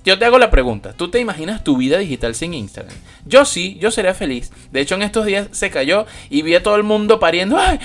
yo 0.05 0.19
te 0.19 0.25
hago 0.25 0.39
la 0.39 0.51
pregunta, 0.51 0.93
¿tú 0.93 1.11
te 1.11 1.19
imaginas 1.19 1.65
tu 1.65 1.77
vida 1.77 1.99
digital 1.99 2.35
sin 2.35 2.53
Instagram? 2.55 2.95
Yo 3.27 3.45
sí, 3.45 3.79
yo 3.81 3.91
sería 3.91 4.15
feliz. 4.15 4.53
De 4.71 4.81
hecho, 4.81 4.95
en 4.95 5.03
estos 5.03 5.27
días 5.27 5.49
se 5.53 5.71
cayó 5.71 6.07
y 6.29 6.43
vi 6.43 6.55
a 6.55 6.63
todo 6.63 6.77
el 6.77 6.83
mundo 6.83 7.19
pariendo, 7.19 7.59
¡ay! 7.59 7.79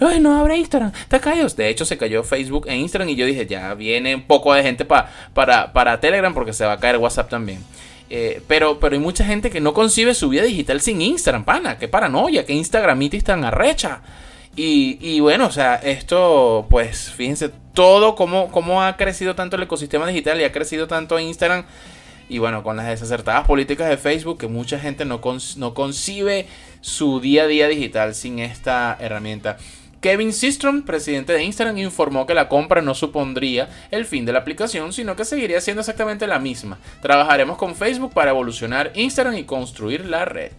¡ay! 0.00 0.20
No 0.20 0.38
abre 0.38 0.56
Instagram! 0.56 0.92
¡Te 1.08 1.20
cayó! 1.20 1.46
De 1.48 1.68
hecho, 1.68 1.84
se 1.84 1.98
cayó 1.98 2.22
Facebook 2.22 2.66
e 2.66 2.76
Instagram 2.76 3.10
y 3.10 3.16
yo 3.16 3.26
dije, 3.26 3.46
ya 3.46 3.74
viene 3.74 4.14
un 4.14 4.22
poco 4.22 4.54
de 4.54 4.62
gente 4.62 4.84
para, 4.84 5.72
para 5.72 6.00
Telegram 6.00 6.32
porque 6.32 6.52
se 6.52 6.64
va 6.64 6.72
a 6.72 6.78
caer 6.78 6.96
WhatsApp 6.96 7.28
también. 7.28 7.62
Eh, 8.12 8.42
pero, 8.48 8.80
pero 8.80 8.94
hay 8.94 9.00
mucha 9.00 9.24
gente 9.24 9.50
que 9.50 9.60
no 9.60 9.72
concibe 9.72 10.14
su 10.14 10.28
vida 10.28 10.42
digital 10.42 10.80
sin 10.80 11.00
Instagram, 11.00 11.44
pana. 11.44 11.78
Qué 11.78 11.86
paranoia, 11.86 12.44
qué 12.44 12.52
Instagramitis 12.52 13.22
tan 13.22 13.44
arrecha. 13.44 14.02
Y, 14.56 14.98
y, 15.00 15.20
bueno, 15.20 15.46
o 15.46 15.52
sea, 15.52 15.76
esto, 15.76 16.66
pues 16.68 17.12
fíjense, 17.12 17.50
todo 17.72 18.16
cómo, 18.16 18.50
cómo 18.50 18.82
ha 18.82 18.96
crecido 18.96 19.36
tanto 19.36 19.56
el 19.56 19.62
ecosistema 19.62 20.08
digital 20.08 20.40
y 20.40 20.44
ha 20.44 20.52
crecido 20.52 20.88
tanto 20.88 21.18
Instagram. 21.20 21.64
Y 22.28 22.38
bueno, 22.38 22.62
con 22.62 22.76
las 22.76 22.86
desacertadas 22.86 23.46
políticas 23.46 23.88
de 23.88 23.96
Facebook, 23.96 24.38
que 24.38 24.48
mucha 24.48 24.78
gente 24.78 25.04
no, 25.04 25.20
no 25.56 25.74
concibe 25.74 26.46
su 26.80 27.20
día 27.20 27.44
a 27.44 27.46
día 27.46 27.68
digital 27.68 28.14
sin 28.14 28.40
esta 28.40 28.96
herramienta. 29.00 29.56
Kevin 30.00 30.32
Systrom, 30.32 30.82
presidente 30.82 31.34
de 31.34 31.44
Instagram, 31.44 31.76
informó 31.76 32.26
que 32.26 32.32
la 32.32 32.48
compra 32.48 32.80
no 32.80 32.94
supondría 32.94 33.68
el 33.90 34.06
fin 34.06 34.24
de 34.24 34.32
la 34.32 34.38
aplicación, 34.38 34.94
sino 34.94 35.14
que 35.14 35.26
seguiría 35.26 35.60
siendo 35.60 35.80
exactamente 35.80 36.26
la 36.26 36.38
misma. 36.38 36.78
Trabajaremos 37.02 37.58
con 37.58 37.74
Facebook 37.74 38.14
para 38.14 38.30
evolucionar 38.30 38.92
Instagram 38.94 39.36
y 39.36 39.44
construir 39.44 40.06
la 40.06 40.24
red. 40.24 40.52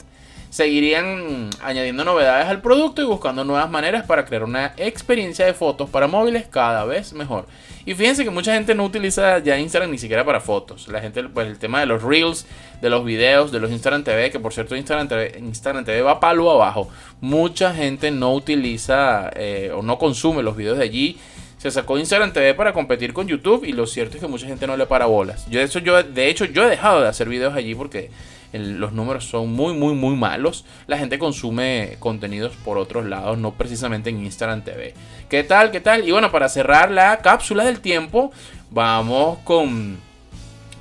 seguirían 0.51 1.49
añadiendo 1.63 2.03
novedades 2.03 2.47
al 2.47 2.61
producto 2.61 3.01
y 3.01 3.05
buscando 3.05 3.43
nuevas 3.45 3.69
maneras 3.69 4.05
para 4.05 4.25
crear 4.25 4.43
una 4.43 4.73
experiencia 4.77 5.45
de 5.45 5.53
fotos 5.53 5.89
para 5.89 6.07
móviles 6.07 6.45
cada 6.47 6.85
vez 6.85 7.13
mejor. 7.13 7.47
Y 7.85 7.95
fíjense 7.95 8.23
que 8.23 8.29
mucha 8.29 8.53
gente 8.53 8.75
no 8.75 8.85
utiliza 8.85 9.39
ya 9.39 9.57
Instagram 9.57 9.91
ni 9.91 9.97
siquiera 9.97 10.23
para 10.23 10.39
fotos. 10.39 10.87
La 10.87 11.01
gente, 11.01 11.23
pues 11.23 11.47
el 11.47 11.57
tema 11.57 11.79
de 11.79 11.85
los 11.85 12.03
reels, 12.03 12.45
de 12.81 12.89
los 12.89 13.03
videos, 13.03 13.51
de 13.51 13.59
los 13.59 13.71
Instagram 13.71 14.03
TV, 14.03 14.29
que 14.31 14.39
por 14.39 14.53
cierto 14.53 14.75
Instagram 14.75 15.07
TV, 15.07 15.39
Instagram 15.39 15.85
TV 15.85 16.01
va 16.01 16.19
palo 16.19 16.51
abajo. 16.51 16.89
Mucha 17.21 17.73
gente 17.73 18.11
no 18.11 18.33
utiliza 18.33 19.31
eh, 19.35 19.71
o 19.73 19.81
no 19.81 19.97
consume 19.97 20.43
los 20.43 20.55
videos 20.55 20.77
de 20.77 20.83
allí. 20.83 21.17
Se 21.57 21.69
sacó 21.69 21.97
Instagram 21.97 22.33
TV 22.33 22.53
para 22.55 22.73
competir 22.73 23.13
con 23.13 23.27
YouTube 23.27 23.65
y 23.65 23.71
lo 23.71 23.85
cierto 23.85 24.17
es 24.17 24.21
que 24.21 24.27
mucha 24.27 24.47
gente 24.47 24.65
no 24.65 24.77
le 24.77 24.87
para 24.87 25.05
bolas. 25.05 25.47
Yo, 25.49 25.61
eso, 25.61 25.79
yo, 25.79 26.01
de 26.01 26.27
hecho, 26.27 26.45
yo 26.45 26.63
he 26.63 26.69
dejado 26.69 27.01
de 27.01 27.07
hacer 27.07 27.29
videos 27.29 27.53
allí 27.53 27.75
porque 27.75 28.09
los 28.53 28.91
números 28.91 29.25
son 29.25 29.51
muy, 29.51 29.73
muy, 29.73 29.93
muy 29.93 30.15
malos. 30.15 30.65
La 30.87 30.97
gente 30.97 31.19
consume 31.19 31.95
contenidos 31.99 32.53
por 32.63 32.77
otros 32.77 33.05
lados, 33.05 33.37
no 33.37 33.53
precisamente 33.53 34.09
en 34.09 34.23
Instagram 34.23 34.63
TV. 34.63 34.93
¿Qué 35.29 35.43
tal? 35.43 35.71
¿Qué 35.71 35.79
tal? 35.79 36.07
Y 36.07 36.11
bueno, 36.11 36.31
para 36.31 36.49
cerrar 36.49 36.91
la 36.91 37.17
cápsula 37.19 37.63
del 37.63 37.79
tiempo, 37.79 38.31
vamos 38.69 39.39
con, 39.39 39.97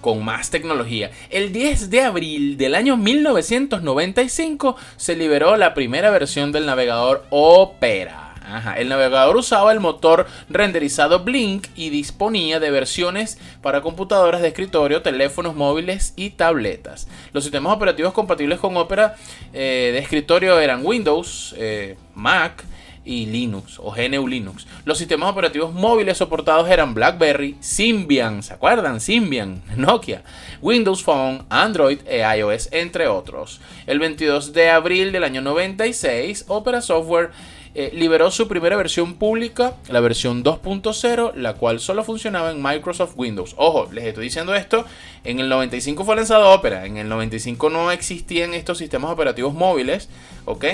con 0.01 0.25
más 0.25 0.51
tecnología. 0.51 1.11
El 1.31 1.53
10 1.53 1.91
de 1.91 2.03
abril 2.03 2.57
del 2.57 2.75
año 2.75 2.97
1995 2.97 4.77
se 4.97 5.17
liberó 5.17 5.57
la 5.57 5.75
primera 5.75 6.11
versión 6.11 6.53
del 6.53 6.67
navegador 6.67 7.27
Opera. 7.31 8.30
El 8.77 8.89
navegador 8.89 9.37
usaba 9.37 9.73
el 9.73 9.81
motor 9.81 10.27
renderizado 10.49 11.21
Blink 11.21 11.69
y 11.77 11.91
disponía 11.91 12.59
de 12.61 12.71
versiones 12.71 13.39
para 13.63 13.81
computadoras 13.81 14.43
de 14.43 14.49
escritorio, 14.49 15.03
teléfonos 15.03 15.55
móviles 15.55 16.15
y 16.17 16.31
tabletas. 16.31 17.09
Los 17.33 17.45
sistemas 17.45 17.75
operativos 17.75 18.13
compatibles 18.13 18.59
con 18.59 18.77
Opera 18.77 19.17
eh, 19.53 19.91
de 19.93 19.99
escritorio 19.99 20.59
eran 20.59 20.85
Windows, 20.85 21.55
eh, 21.59 21.97
Mac, 22.15 22.65
y 23.05 23.27
Linux 23.27 23.79
o 23.79 23.93
GNU 23.93 24.27
Linux. 24.27 24.67
Los 24.85 24.99
sistemas 24.99 25.31
operativos 25.31 25.73
móviles 25.73 26.19
soportados 26.19 26.69
eran 26.69 26.95
BlackBerry, 26.95 27.57
Symbian, 27.61 28.43
¿se 28.43 28.55
acuerdan? 28.55 29.01
Symbian, 29.01 29.63
Nokia, 29.77 30.23
Windows 30.61 31.03
Phone, 31.03 31.45
Android 31.49 32.01
e 32.07 32.23
iOS, 32.39 32.69
entre 32.73 33.09
otros. 33.09 33.61
El 33.87 33.99
22 33.99 34.53
de 34.53 34.71
abril 34.71 35.13
del 35.13 35.25
año 35.25 35.41
96, 35.41 36.45
Opera 36.49 36.83
Software 36.83 37.31
eh, 37.75 37.91
liberó 37.95 38.31
su 38.33 38.49
primera 38.49 38.77
versión 38.77 39.15
pública, 39.15 39.75
la 39.89 40.01
versión 40.01 40.43
2.0, 40.43 41.35
la 41.35 41.55
cual 41.55 41.79
solo 41.79 42.03
funcionaba 42.03 42.51
en 42.51 42.61
Microsoft 42.61 43.13
Windows. 43.17 43.55
Ojo, 43.57 43.89
les 43.93 44.05
estoy 44.05 44.25
diciendo 44.25 44.55
esto, 44.55 44.85
en 45.23 45.39
el 45.39 45.49
95 45.49 46.05
fue 46.05 46.17
lanzado 46.17 46.51
Opera, 46.51 46.85
en 46.85 46.97
el 46.97 47.09
95 47.09 47.71
no 47.71 47.93
existían 47.93 48.55
estos 48.55 48.79
sistemas 48.79 49.13
operativos 49.13 49.55
móviles, 49.55 50.09
¿ok? 50.47 50.65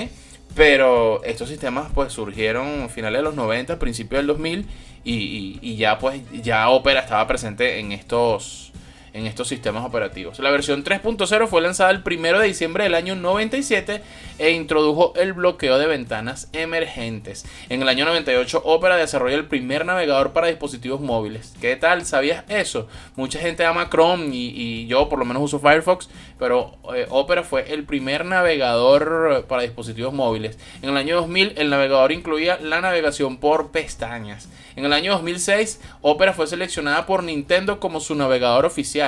Pero 0.55 1.23
estos 1.23 1.49
sistemas 1.49 1.91
pues 1.93 2.13
surgieron 2.13 2.83
a 2.83 2.89
finales 2.89 3.19
de 3.19 3.23
los 3.23 3.35
90, 3.35 3.77
principios 3.77 4.19
del 4.19 4.27
2000 4.27 4.65
y, 5.03 5.59
y 5.61 5.75
ya 5.75 5.99
pues 5.99 6.21
ya 6.41 6.69
Opera 6.69 7.01
estaba 7.01 7.27
presente 7.27 7.79
en 7.79 7.91
estos 7.91 8.71
en 9.17 9.25
estos 9.25 9.47
sistemas 9.47 9.83
operativos. 9.83 10.39
La 10.39 10.51
versión 10.51 10.83
3.0 10.83 11.47
fue 11.47 11.61
lanzada 11.61 11.89
el 11.89 12.03
1 12.05 12.39
de 12.39 12.47
diciembre 12.47 12.83
del 12.83 12.93
año 12.93 13.15
97 13.15 14.01
e 14.37 14.51
introdujo 14.51 15.13
el 15.15 15.33
bloqueo 15.33 15.79
de 15.79 15.87
ventanas 15.87 16.49
emergentes. 16.53 17.45
En 17.69 17.81
el 17.81 17.89
año 17.89 18.05
98 18.05 18.61
Opera 18.63 18.95
desarrolló 18.95 19.35
el 19.35 19.47
primer 19.47 19.85
navegador 19.85 20.33
para 20.33 20.47
dispositivos 20.47 21.01
móviles. 21.01 21.55
¿Qué 21.59 21.75
tal? 21.75 22.05
¿Sabías 22.05 22.43
eso? 22.47 22.87
Mucha 23.15 23.39
gente 23.39 23.65
ama 23.65 23.89
Chrome 23.89 24.27
y, 24.31 24.85
yo 24.87 25.09
por 25.09 25.17
lo 25.17 25.25
menos 25.25 25.41
uso 25.41 25.59
Firefox, 25.59 26.09
pero 26.37 26.77
eh, 26.93 27.07
Opera 27.09 27.43
fue 27.43 27.73
el 27.73 27.83
primer 27.85 28.23
navegador 28.23 29.45
para 29.47 29.63
dispositivos 29.63 30.13
móviles. 30.13 30.59
En 30.83 30.89
el 30.89 30.97
año 30.97 31.15
2000 31.15 31.53
el 31.57 31.69
navegador 31.71 32.11
incluía 32.11 32.59
la 32.61 32.81
navegación 32.81 33.37
por 33.37 33.71
pestañas. 33.71 34.47
En 34.75 34.85
el 34.85 34.93
año 34.93 35.13
2006, 35.13 35.81
Opera 36.01 36.33
fue 36.33 36.45
seleccionada 36.45 37.07
por 37.07 37.23
Nintendo 37.23 37.79
como 37.79 37.99
su 37.99 38.13
navegador 38.13 38.63
oficial 38.65 39.06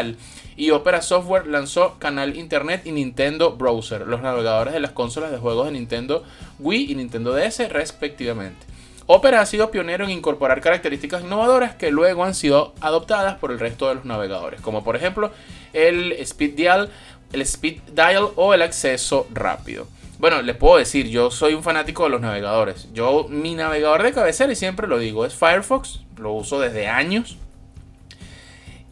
y 0.55 0.71
Opera 0.71 1.01
Software 1.01 1.47
lanzó 1.47 1.97
Canal 1.99 2.35
Internet 2.35 2.81
y 2.85 2.91
Nintendo 2.91 3.53
Browser, 3.53 4.07
los 4.07 4.21
navegadores 4.21 4.73
de 4.73 4.79
las 4.79 4.91
consolas 4.91 5.31
de 5.31 5.37
juegos 5.37 5.65
de 5.67 5.71
Nintendo 5.73 6.23
Wii 6.59 6.91
y 6.91 6.95
Nintendo 6.95 7.33
DS 7.33 7.69
respectivamente. 7.69 8.65
Opera 9.05 9.41
ha 9.41 9.45
sido 9.45 9.71
pionero 9.71 10.03
en 10.03 10.11
incorporar 10.11 10.61
características 10.61 11.23
innovadoras 11.23 11.75
que 11.75 11.91
luego 11.91 12.23
han 12.23 12.35
sido 12.35 12.73
adoptadas 12.79 13.37
por 13.37 13.51
el 13.51 13.59
resto 13.59 13.89
de 13.89 13.95
los 13.95 14.05
navegadores, 14.05 14.61
como 14.61 14.83
por 14.83 14.95
ejemplo 14.95 15.31
el 15.73 16.11
Speed 16.11 16.55
Dial, 16.55 16.89
el 17.33 17.41
Speed 17.41 17.81
Dial 17.93 18.27
o 18.35 18.53
el 18.53 18.61
acceso 18.61 19.27
rápido. 19.33 19.87
Bueno, 20.19 20.41
les 20.41 20.57
puedo 20.57 20.77
decir, 20.77 21.07
yo 21.07 21.31
soy 21.31 21.53
un 21.53 21.63
fanático 21.63 22.03
de 22.03 22.09
los 22.09 22.19
navegadores. 22.19 22.91
Yo, 22.91 23.27
mi 23.29 23.55
navegador 23.55 24.03
de 24.03 24.11
cabecera, 24.11 24.51
y 24.51 24.55
siempre 24.57 24.85
lo 24.85 24.99
digo, 24.99 25.25
es 25.25 25.33
Firefox. 25.33 26.01
Lo 26.17 26.33
uso 26.33 26.59
desde 26.59 26.87
años. 26.87 27.37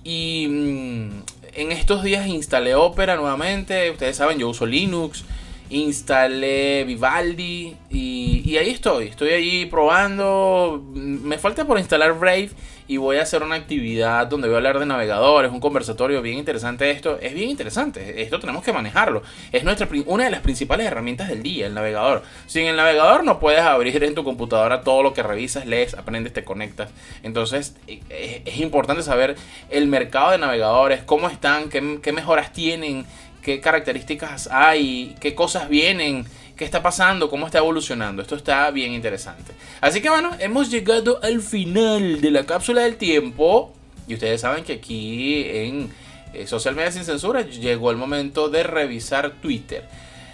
Y 0.07 0.47
mm, 0.47 1.09
en 1.55 1.71
estos 1.73 2.01
días 2.01 2.27
instalé 2.27 2.75
Opera 2.75 3.17
nuevamente. 3.17 3.91
Ustedes 3.91 4.15
saben, 4.15 4.39
yo 4.39 4.47
uso 4.47 4.65
Linux. 4.65 5.25
Instalé 5.69 6.83
Vivaldi. 6.85 7.75
Y, 7.89 8.57
ahí 8.57 8.69
estoy. 8.69 9.07
Estoy 9.07 9.29
ahí 9.29 9.65
probando. 9.65 10.83
Me 10.93 11.37
falta 11.37 11.65
por 11.65 11.77
instalar 11.77 12.17
Brave 12.17 12.49
y 12.87 12.97
voy 12.97 13.17
a 13.17 13.23
hacer 13.23 13.43
una 13.43 13.55
actividad 13.55 14.27
donde 14.27 14.47
voy 14.47 14.55
a 14.55 14.57
hablar 14.57 14.79
de 14.79 14.85
navegadores, 14.85 15.51
un 15.51 15.59
conversatorio 15.59 16.21
bien 16.21 16.37
interesante 16.37 16.89
esto. 16.89 17.19
Es 17.21 17.33
bien 17.33 17.49
interesante, 17.49 18.21
esto 18.21 18.39
tenemos 18.39 18.63
que 18.63 18.71
manejarlo. 18.71 19.23
Es 19.51 19.63
nuestra, 19.63 19.87
una 20.05 20.23
de 20.23 20.31
las 20.31 20.41
principales 20.41 20.87
herramientas 20.87 21.27
del 21.27 21.43
día, 21.43 21.67
el 21.67 21.73
navegador. 21.73 22.23
Sin 22.45 22.65
el 22.65 22.77
navegador 22.77 23.23
no 23.23 23.39
puedes 23.39 23.61
abrir 23.61 24.01
en 24.03 24.15
tu 24.15 24.23
computadora 24.23 24.81
todo 24.81 25.03
lo 25.03 25.13
que 25.13 25.23
revisas, 25.23 25.65
lees, 25.65 25.93
aprendes, 25.95 26.33
te 26.33 26.43
conectas. 26.43 26.89
Entonces 27.23 27.75
e, 27.87 28.41
es, 28.45 28.57
importante 28.59 29.03
saber 29.03 29.35
el 29.69 29.87
mercado 29.87 30.31
de 30.31 30.37
navegadores, 30.37 31.03
cómo 31.03 31.29
están, 31.29 31.69
qué 31.69 32.11
mejoras 32.13 32.53
tienen, 32.53 33.05
qué 33.47 33.61
características 33.61 34.49
hay, 34.51 35.15
qué 35.21 35.33
cosas 35.33 35.69
vienen 35.69 36.25
qué 36.57 36.65
está 36.65 36.81
pasando, 36.83 37.29
cómo 37.29 37.45
está 37.45 37.59
evolucionando. 37.59 38.21
Esto 38.21 38.35
está 38.35 38.69
bien 38.71 38.91
interesante. 38.91 39.53
Así 39.79 40.01
que 40.01 40.09
bueno, 40.09 40.31
hemos 40.39 40.69
llegado 40.69 41.19
al 41.23 41.39
final 41.39 42.19
de 42.19 42.31
la 42.31 42.45
cápsula 42.45 42.81
del 42.81 42.97
tiempo. 42.97 43.73
Y 44.05 44.15
ustedes 44.15 44.41
saben 44.41 44.65
que 44.65 44.73
aquí 44.73 45.45
en 45.45 45.89
eh, 46.33 46.45
Social 46.45 46.75
Media 46.75 46.91
Sin 46.91 47.05
Censura 47.05 47.41
llegó 47.41 47.89
el 47.91 47.95
momento 47.95 48.49
de 48.49 48.63
revisar 48.63 49.31
Twitter. 49.39 49.87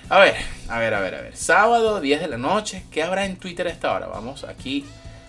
A 0.10 0.18
ver, 0.20 0.36
a 0.68 0.80
ver, 0.80 0.94
a 0.96 1.02
ver, 1.02 1.16
a 1.16 1.22
ver. 1.22 1.36
Sábado, 1.36 2.02
10 2.02 2.22
de 2.22 2.28
la 2.30 2.38
noche. 2.38 2.84
¿Qué 2.90 3.04
habrá 3.04 3.26
en 3.26 3.36
Twitter 3.36 3.68
a 3.68 3.70
esta? 3.70 4.00
Vamos 4.00 4.44
aquí, 4.44 4.86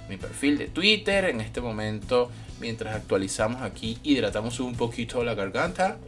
mi 0.09 0.17
perfil 0.17 0.57
de 0.57 0.69
Twitter. 0.69 1.27
En 1.27 1.43
este 1.43 1.61
momento, 1.61 2.31
mientras 2.61 2.95
actualizamos 2.95 3.61
aquí, 3.61 3.99
hidratamos 4.05 4.59
un 4.61 4.75
poquito 4.75 5.23
la 5.23 5.35
garganta. 5.35 5.99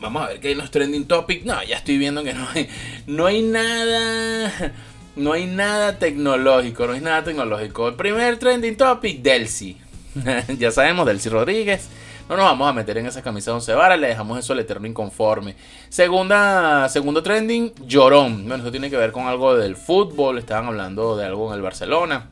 Vamos 0.00 0.22
a 0.22 0.28
ver 0.28 0.40
qué 0.40 0.48
hay 0.48 0.52
en 0.52 0.58
los 0.58 0.70
trending 0.70 1.06
topics. 1.06 1.44
No, 1.44 1.62
ya 1.64 1.76
estoy 1.76 1.98
viendo 1.98 2.22
que 2.22 2.34
no 2.34 2.46
hay, 2.54 2.68
no 3.06 3.26
hay 3.26 3.42
nada. 3.42 4.72
No 5.16 5.32
hay 5.32 5.46
nada 5.46 5.98
tecnológico, 5.98 6.86
no 6.86 6.92
hay 6.92 7.00
nada 7.00 7.24
tecnológico. 7.24 7.88
El 7.88 7.94
primer 7.94 8.38
trending 8.38 8.76
topic, 8.76 9.20
Delcy. 9.20 9.76
ya 10.58 10.70
sabemos, 10.70 11.06
Delcy 11.06 11.28
Rodríguez. 11.28 11.88
No 12.28 12.36
nos 12.36 12.44
vamos 12.44 12.68
a 12.68 12.72
meter 12.72 12.98
en 12.98 13.06
esa 13.06 13.22
camisa 13.22 13.50
de 13.50 13.54
once 13.56 13.72
varas, 13.72 13.98
le 13.98 14.06
dejamos 14.06 14.38
eso 14.38 14.52
al 14.52 14.60
eterno 14.60 14.86
inconforme. 14.86 15.56
Segunda, 15.88 16.88
segundo 16.88 17.22
trending, 17.22 17.72
Llorón. 17.86 18.46
Bueno, 18.46 18.62
eso 18.62 18.70
tiene 18.70 18.90
que 18.90 18.96
ver 18.96 19.12
con 19.12 19.26
algo 19.26 19.56
del 19.56 19.76
fútbol, 19.76 20.38
estaban 20.38 20.66
hablando 20.66 21.16
de 21.16 21.24
algo 21.24 21.48
en 21.48 21.56
el 21.56 21.62
Barcelona. 21.62 22.28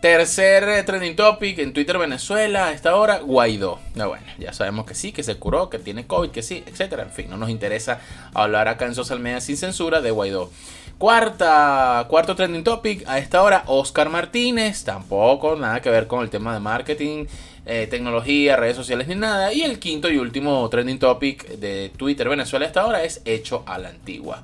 Tercer 0.00 0.68
eh, 0.68 0.82
trending 0.82 1.16
topic 1.16 1.58
en 1.58 1.72
Twitter 1.72 1.96
Venezuela 1.96 2.66
a 2.66 2.72
esta 2.72 2.96
hora, 2.96 3.20
Guaidó. 3.20 3.80
bueno, 3.94 4.26
ya 4.38 4.52
sabemos 4.52 4.84
que 4.84 4.94
sí, 4.94 5.10
que 5.10 5.22
se 5.22 5.36
curó, 5.36 5.70
que 5.70 5.78
tiene 5.78 6.06
COVID, 6.06 6.30
que 6.30 6.42
sí, 6.42 6.62
etcétera. 6.66 7.04
En 7.04 7.10
fin, 7.10 7.30
no 7.30 7.38
nos 7.38 7.48
interesa 7.48 8.00
hablar 8.34 8.68
acá 8.68 8.84
en 8.84 8.94
Social 8.94 9.20
Media 9.20 9.40
sin 9.40 9.56
censura 9.56 10.02
de 10.02 10.10
Guaidó. 10.10 10.50
Cuarta, 10.98 12.06
cuarto 12.08 12.36
trending 12.36 12.62
topic 12.62 13.04
a 13.06 13.18
esta 13.18 13.42
hora, 13.42 13.64
Oscar 13.66 14.10
Martínez. 14.10 14.84
Tampoco, 14.84 15.56
nada 15.56 15.80
que 15.80 15.90
ver 15.90 16.06
con 16.06 16.22
el 16.22 16.30
tema 16.30 16.52
de 16.52 16.60
marketing, 16.60 17.24
eh, 17.64 17.86
tecnología, 17.90 18.56
redes 18.56 18.76
sociales 18.76 19.08
ni 19.08 19.14
nada. 19.14 19.52
Y 19.52 19.62
el 19.62 19.78
quinto 19.78 20.10
y 20.10 20.18
último 20.18 20.68
trending 20.68 20.98
topic 20.98 21.48
de 21.56 21.90
Twitter 21.96 22.28
Venezuela 22.28 22.66
a 22.66 22.68
esta 22.68 22.86
hora 22.86 23.02
es 23.02 23.22
hecho 23.24 23.62
a 23.66 23.78
la 23.78 23.88
antigua. 23.88 24.42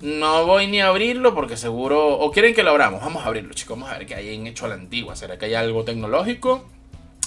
No 0.00 0.46
voy 0.46 0.66
ni 0.66 0.80
a 0.80 0.88
abrirlo 0.88 1.34
porque 1.34 1.56
seguro. 1.56 2.18
O 2.18 2.30
quieren 2.32 2.54
que 2.54 2.62
lo 2.62 2.70
abramos. 2.70 3.00
Vamos 3.00 3.22
a 3.22 3.26
abrirlo, 3.26 3.52
chicos. 3.52 3.78
Vamos 3.78 3.92
a 3.92 3.98
ver 3.98 4.06
qué 4.06 4.14
hay 4.14 4.34
en 4.34 4.46
Hecho 4.46 4.64
a 4.64 4.68
la 4.68 4.74
Antigua. 4.74 5.14
¿Será 5.14 5.38
que 5.38 5.46
hay 5.46 5.54
algo 5.54 5.84
tecnológico? 5.84 6.64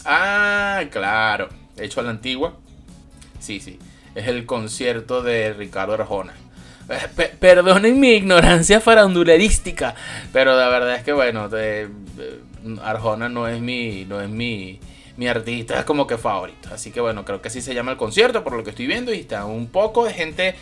Ah, 0.06 0.84
claro. 0.90 1.50
Hecho 1.78 2.00
a 2.00 2.04
la 2.04 2.10
Antigua. 2.10 2.56
Sí, 3.40 3.60
sí. 3.60 3.78
Es 4.16 4.28
el 4.28 4.46
concierto 4.46 5.22
de 5.22 5.54
Ricardo 5.54 5.94
Arjona. 5.94 6.34
Eh, 6.90 7.32
perdonen 7.40 8.00
mi 8.00 8.14
ignorancia 8.14 8.82
farandulerística. 8.82 9.94
Pero 10.32 10.58
la 10.58 10.68
verdad 10.70 10.96
es 10.96 11.04
que, 11.04 11.14
bueno, 11.14 11.50
Arjona 12.82 13.30
no 13.30 13.48
es 13.48 13.62
mi. 13.62 14.06
No 14.06 14.20
es 14.20 14.30
mi 14.30 14.80
mi 15.16 15.28
artista 15.28 15.86
como 15.86 16.08
que 16.08 16.18
favorito. 16.18 16.70
Así 16.74 16.92
que 16.92 17.02
bueno, 17.02 17.26
creo 17.26 17.42
que 17.42 17.48
así 17.48 17.62
se 17.62 17.74
llama 17.74 17.92
el 17.92 17.98
concierto 17.98 18.44
por 18.44 18.54
lo 18.54 18.64
que 18.64 18.72
estoy 18.72 18.88
viendo 18.88 19.14
y 19.14 19.20
está 19.20 19.46
un 19.46 19.68
poco 19.68 20.06
de 20.06 20.14
gente 20.14 20.56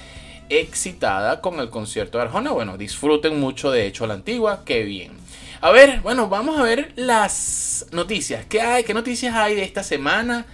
excitada 0.49 1.41
con 1.41 1.59
el 1.59 1.69
concierto 1.69 2.17
de 2.17 2.25
Arjona. 2.25 2.51
Bueno, 2.51 2.77
disfruten 2.77 3.39
mucho 3.39 3.71
de 3.71 3.87
hecho 3.87 4.07
la 4.07 4.15
antigua, 4.15 4.61
qué 4.65 4.83
bien. 4.83 5.13
A 5.61 5.71
ver, 5.71 6.01
bueno, 6.01 6.27
vamos 6.27 6.59
a 6.59 6.63
ver 6.63 6.91
las 6.95 7.85
noticias. 7.91 8.45
¿Qué 8.45 8.61
hay? 8.61 8.83
¿Qué 8.83 8.93
noticias 8.93 9.35
hay 9.35 9.55
de 9.55 9.63
esta 9.63 9.83
semana? 9.83 10.45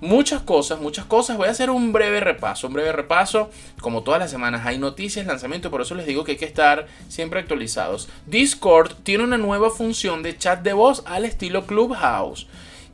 Muchas 0.00 0.42
cosas, 0.42 0.80
muchas 0.80 1.04
cosas. 1.06 1.36
Voy 1.36 1.48
a 1.48 1.50
hacer 1.50 1.70
un 1.70 1.92
breve 1.92 2.20
repaso, 2.20 2.66
un 2.66 2.72
breve 2.72 2.92
repaso. 2.92 3.50
Como 3.80 4.02
todas 4.02 4.20
las 4.20 4.30
semanas 4.30 4.64
hay 4.64 4.78
noticias, 4.78 5.26
lanzamiento, 5.26 5.70
por 5.70 5.82
eso 5.82 5.94
les 5.94 6.06
digo 6.06 6.24
que 6.24 6.32
hay 6.32 6.38
que 6.38 6.44
estar 6.44 6.86
siempre 7.08 7.40
actualizados. 7.40 8.08
Discord 8.26 8.92
tiene 9.02 9.24
una 9.24 9.38
nueva 9.38 9.70
función 9.70 10.22
de 10.22 10.36
chat 10.36 10.62
de 10.62 10.72
voz 10.72 11.02
al 11.06 11.24
estilo 11.24 11.66
Clubhouse. 11.66 12.46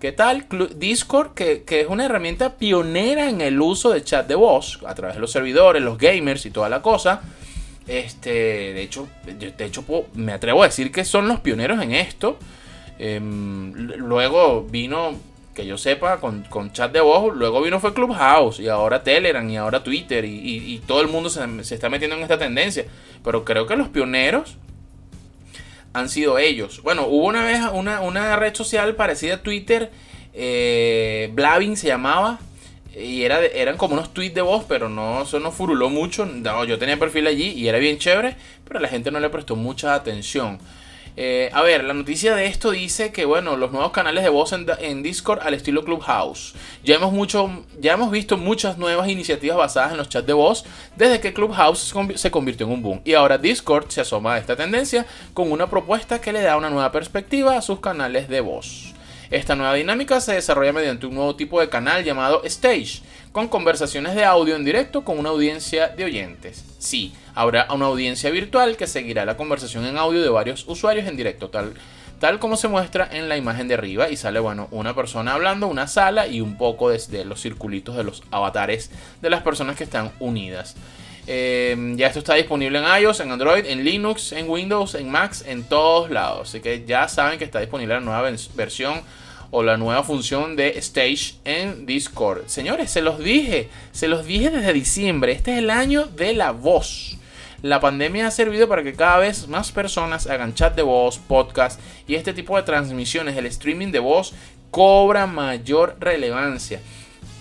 ¿Qué 0.02 0.11
tal? 0.11 0.47
Discord, 0.78 1.32
que, 1.32 1.62
que, 1.62 1.82
es 1.82 1.87
una 1.87 2.06
herramienta 2.06 2.56
pionera 2.56 3.28
en 3.28 3.40
el 3.40 3.61
uso 3.61 3.90
de 3.90 4.02
chat 4.02 4.26
de 4.26 4.35
voz 4.35 4.80
a 4.85 4.97
través 4.97 5.14
de 5.14 5.21
los 5.21 5.30
servidores, 5.30 5.80
los 5.80 5.97
gamers 5.97 6.44
y 6.44 6.50
toda 6.50 6.68
la 6.68 6.82
cosa. 6.82 7.21
Este, 7.87 8.30
de 8.75 8.82
hecho, 8.82 9.09
de 9.25 9.64
hecho 9.64 9.85
me 10.14 10.32
atrevo 10.32 10.64
a 10.64 10.66
decir 10.66 10.90
que 10.90 11.04
son 11.04 11.28
los 11.28 11.38
pioneros 11.38 11.80
en 11.80 11.92
esto. 11.92 12.37
Em, 12.99 13.73
luego 13.73 14.64
vino, 14.68 15.21
que 15.54 15.66
yo 15.66 15.78
sepa, 15.78 16.18
con, 16.18 16.73
chat 16.73 16.90
de 16.90 17.00
voz, 17.00 17.32
luego 17.37 17.62
vino 17.62 17.78
fue 17.78 17.94
Clubhouse 17.94 18.59
y 18.59 18.66
ahora 18.66 19.04
Telegram 19.04 19.49
y 19.49 19.56
ahora 19.56 19.85
Twitter 19.85 20.25
y, 20.25 20.82
todo 20.85 21.00
el 21.00 21.06
mundo 21.06 21.30
se, 21.30 21.44
está 21.76 21.88
metiendo 21.88 22.16
en 22.16 22.23
esta 22.23 22.38
tendencia. 22.40 22.87
Pero 23.23 23.44
creo 23.44 23.68
que 23.68 23.76
los 23.76 23.87
pioneros 23.87 24.56
han 25.92 26.08
sido 26.08 26.38
ellos. 26.38 26.82
Bueno, 26.82 27.06
hubo 27.06 27.26
una 27.26 27.44
vez 27.44 27.61
una, 27.72 28.37
red 28.37 28.54
social 28.54 28.94
parecida 28.94 29.34
a 29.34 29.42
Twitter, 29.42 29.90
eh, 30.34 31.30
Blavin 31.32 31.76
se 31.76 31.88
llamaba, 31.88 32.38
y 32.94 33.22
era, 33.22 33.44
eran 33.44 33.76
como 33.76 33.94
unos 33.94 34.12
tweets 34.12 34.34
de 34.34 34.42
voz, 34.42 34.64
pero 34.68 34.88
no, 34.88 35.22
eso 35.22 35.40
no 35.40 35.50
furuló 35.50 35.88
mucho. 35.88 36.26
No, 36.26 36.64
yo 36.64 36.78
tenía 36.78 36.99
perfil 36.99 37.26
allí 37.26 37.50
y 37.50 37.68
era 37.68 37.78
bien 37.78 37.99
chévere, 37.99 38.37
pero 38.66 38.80
la 38.80 38.88
gente 38.88 39.11
no 39.11 39.20
le 39.20 39.30
prestó 39.30 39.56
mucha 39.56 39.94
atención. 39.94 40.58
Eh, 41.16 41.50
a 41.52 41.62
ver, 41.62 41.85
la 41.85 41.92
noticia 41.92 42.35
de 42.35 42.47
esto 42.47 42.71
dice 42.71 43.12
que, 43.12 43.25
bueno, 43.25 43.57
los 43.57 43.71
nuevos 43.71 43.92
canales 43.92 44.25
de 44.25 44.31
voz 44.31 44.52
en, 44.52 45.02
Discord 45.02 45.40
al 45.42 45.54
estilo 45.54 45.85
Clubhouse. 45.85 46.54
Ya 46.85 46.95
hemos, 46.95 47.12
mucho, 47.12 47.64
ya 47.78 47.92
hemos 47.92 48.11
visto 48.11 48.37
muchas 48.38 48.78
nuevas 48.78 49.09
iniciativas 49.09 49.57
basadas 49.57 49.92
en 49.92 49.99
los 49.99 50.09
chats 50.09 50.26
de 50.26 50.33
voz 50.33 50.64
desde 50.97 51.21
que 51.21 51.35
Clubhouse 51.35 51.95
se 52.14 52.31
convirtió 52.31 52.66
en 52.66 52.73
un 52.73 52.83
boom. 52.83 53.00
Y 53.04 53.14
ahora 53.14 53.38
Discord 53.38 53.88
se 53.88 54.00
asoma 54.00 54.35
a 54.35 54.38
esta 54.38 54.57
tendencia 54.57 55.07
con 55.35 55.52
una 55.52 55.69
propuesta 55.69 56.21
que 56.21 56.33
le 56.33 56.40
da 56.40 56.57
una 56.57 56.71
nueva 56.71 56.92
perspectiva 56.92 57.57
a 57.57 57.62
sus 57.62 57.81
canales 57.81 58.28
de 58.28 58.40
voz. 58.40 58.91
Esta 59.32 59.56
nueva 59.56 59.72
dinámica 59.72 60.20
se 60.20 60.34
desarrolla 60.34 60.74
mediante 60.74 61.06
un 61.06 61.14
nuevo 61.14 61.34
tipo 61.34 61.58
de 61.58 61.70
canal 61.70 62.04
llamado 62.04 62.44
Stage, 62.44 63.00
con 63.32 63.48
conversaciones 63.48 64.14
de 64.14 64.26
audio 64.26 64.54
en 64.56 64.62
directo 64.62 65.04
con 65.04 65.18
una 65.18 65.30
audiencia 65.30 65.88
de 65.88 66.04
oyentes. 66.04 66.66
Sí, 66.78 67.14
habrá 67.34 67.66
una 67.72 67.86
audiencia 67.86 68.28
virtual 68.28 68.76
que 68.76 68.86
seguirá 68.86 69.24
la 69.24 69.38
conversación 69.38 69.86
en 69.86 69.96
audio 69.96 70.20
de 70.20 70.28
varios 70.28 70.68
usuarios 70.68 71.08
en 71.08 71.16
directo, 71.16 71.48
tal, 71.48 71.72
tal 72.20 72.38
como 72.40 72.58
se 72.58 72.68
muestra 72.68 73.08
en 73.10 73.30
la 73.30 73.38
imagen 73.38 73.68
de 73.68 73.74
arriba 73.74 74.10
y 74.10 74.18
sale, 74.18 74.38
bueno, 74.38 74.68
una 74.70 74.94
persona 74.94 75.32
hablando, 75.32 75.66
una 75.66 75.88
sala 75.88 76.26
y 76.26 76.42
un 76.42 76.58
poco 76.58 76.90
desde 76.90 77.24
los 77.24 77.40
circulitos 77.40 77.96
de 77.96 78.04
los 78.04 78.22
avatares 78.30 78.90
de 79.22 79.30
las 79.30 79.40
personas 79.40 79.76
que 79.76 79.84
están 79.84 80.12
unidas. 80.20 80.76
Eh, 81.26 81.94
ya 81.96 82.08
esto 82.08 82.18
está 82.18 82.34
disponible 82.34 82.80
en 82.80 83.02
iOS, 83.02 83.20
en 83.20 83.30
Android, 83.30 83.64
en 83.64 83.82
Linux, 83.82 84.32
en 84.32 84.50
Windows, 84.50 84.94
en 84.94 85.08
Macs, 85.08 85.42
en 85.46 85.62
todos 85.64 86.10
lados. 86.10 86.50
Así 86.50 86.60
que 86.60 86.84
ya 86.84 87.08
saben 87.08 87.38
que 87.38 87.46
está 87.46 87.60
disponible 87.60 87.94
la 87.94 88.00
nueva 88.00 88.30
versión 88.54 89.00
o 89.52 89.62
la 89.62 89.76
nueva 89.76 90.02
función 90.02 90.56
de 90.56 90.78
Stage 90.78 91.35
en 91.44 91.85
Discord. 91.85 92.47
Señores, 92.47 92.90
se 92.90 93.02
los 93.02 93.18
dije, 93.18 93.68
se 93.92 94.09
los 94.09 94.25
dije 94.25 94.50
desde 94.50 94.73
diciembre. 94.73 95.32
Este 95.32 95.52
es 95.52 95.59
el 95.59 95.71
año 95.71 96.06
de 96.06 96.32
la 96.32 96.52
voz. 96.52 97.18
La 97.61 97.78
pandemia 97.78 98.26
ha 98.26 98.30
servido 98.30 98.66
para 98.66 98.82
que 98.82 98.94
cada 98.94 99.18
vez 99.18 99.47
más 99.49 99.71
personas 99.71 100.26
hagan 100.26 100.54
chat 100.54 100.75
de 100.75 100.82
voz, 100.82 101.18
podcast 101.18 101.78
y 102.09 102.14
este 102.14 102.32
tipo 102.32 102.56
de 102.56 102.62
transmisiones. 102.62 103.37
El 103.37 103.44
streaming 103.44 103.92
de 103.92 103.99
voz 103.99 104.32
cobra 104.71 105.26
mayor 105.26 105.99
relevancia. 106.00 106.80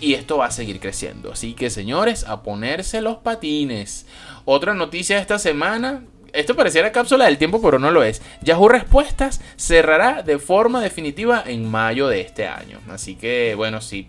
Y 0.01 0.13
esto 0.13 0.37
va 0.37 0.47
a 0.47 0.51
seguir 0.51 0.81
creciendo. 0.81 1.31
Así 1.31 1.53
que 1.53 1.69
señores, 1.69 2.25
a 2.25 2.43
ponerse 2.43 3.01
los 3.01 3.17
patines. 3.17 4.05
Otra 4.43 4.73
noticia 4.73 5.15
de 5.15 5.21
esta 5.21 5.39
semana. 5.39 6.03
Esto 6.33 6.55
pareciera 6.55 6.91
cápsula 6.91 7.25
del 7.25 7.37
tiempo, 7.37 7.61
pero 7.61 7.77
no 7.77 7.91
lo 7.91 8.03
es. 8.03 8.21
Yahoo 8.41 8.69
Respuestas 8.69 9.41
cerrará 9.57 10.23
de 10.23 10.39
forma 10.39 10.81
definitiva 10.81 11.43
en 11.45 11.69
mayo 11.69 12.07
de 12.07 12.21
este 12.21 12.47
año. 12.47 12.79
Así 12.89 13.15
que, 13.15 13.53
bueno, 13.55 13.81
sí. 13.81 14.07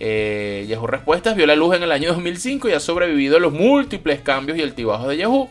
Eh, 0.00 0.66
Yahoo 0.68 0.86
Respuestas 0.86 1.36
vio 1.36 1.46
la 1.46 1.56
luz 1.56 1.74
en 1.76 1.82
el 1.82 1.92
año 1.92 2.10
2005 2.10 2.68
y 2.68 2.72
ha 2.72 2.80
sobrevivido 2.80 3.36
a 3.36 3.40
los 3.40 3.52
múltiples 3.52 4.20
cambios 4.20 4.58
y 4.58 4.62
altibajos 4.62 5.08
de 5.08 5.16
Yahoo. 5.16 5.48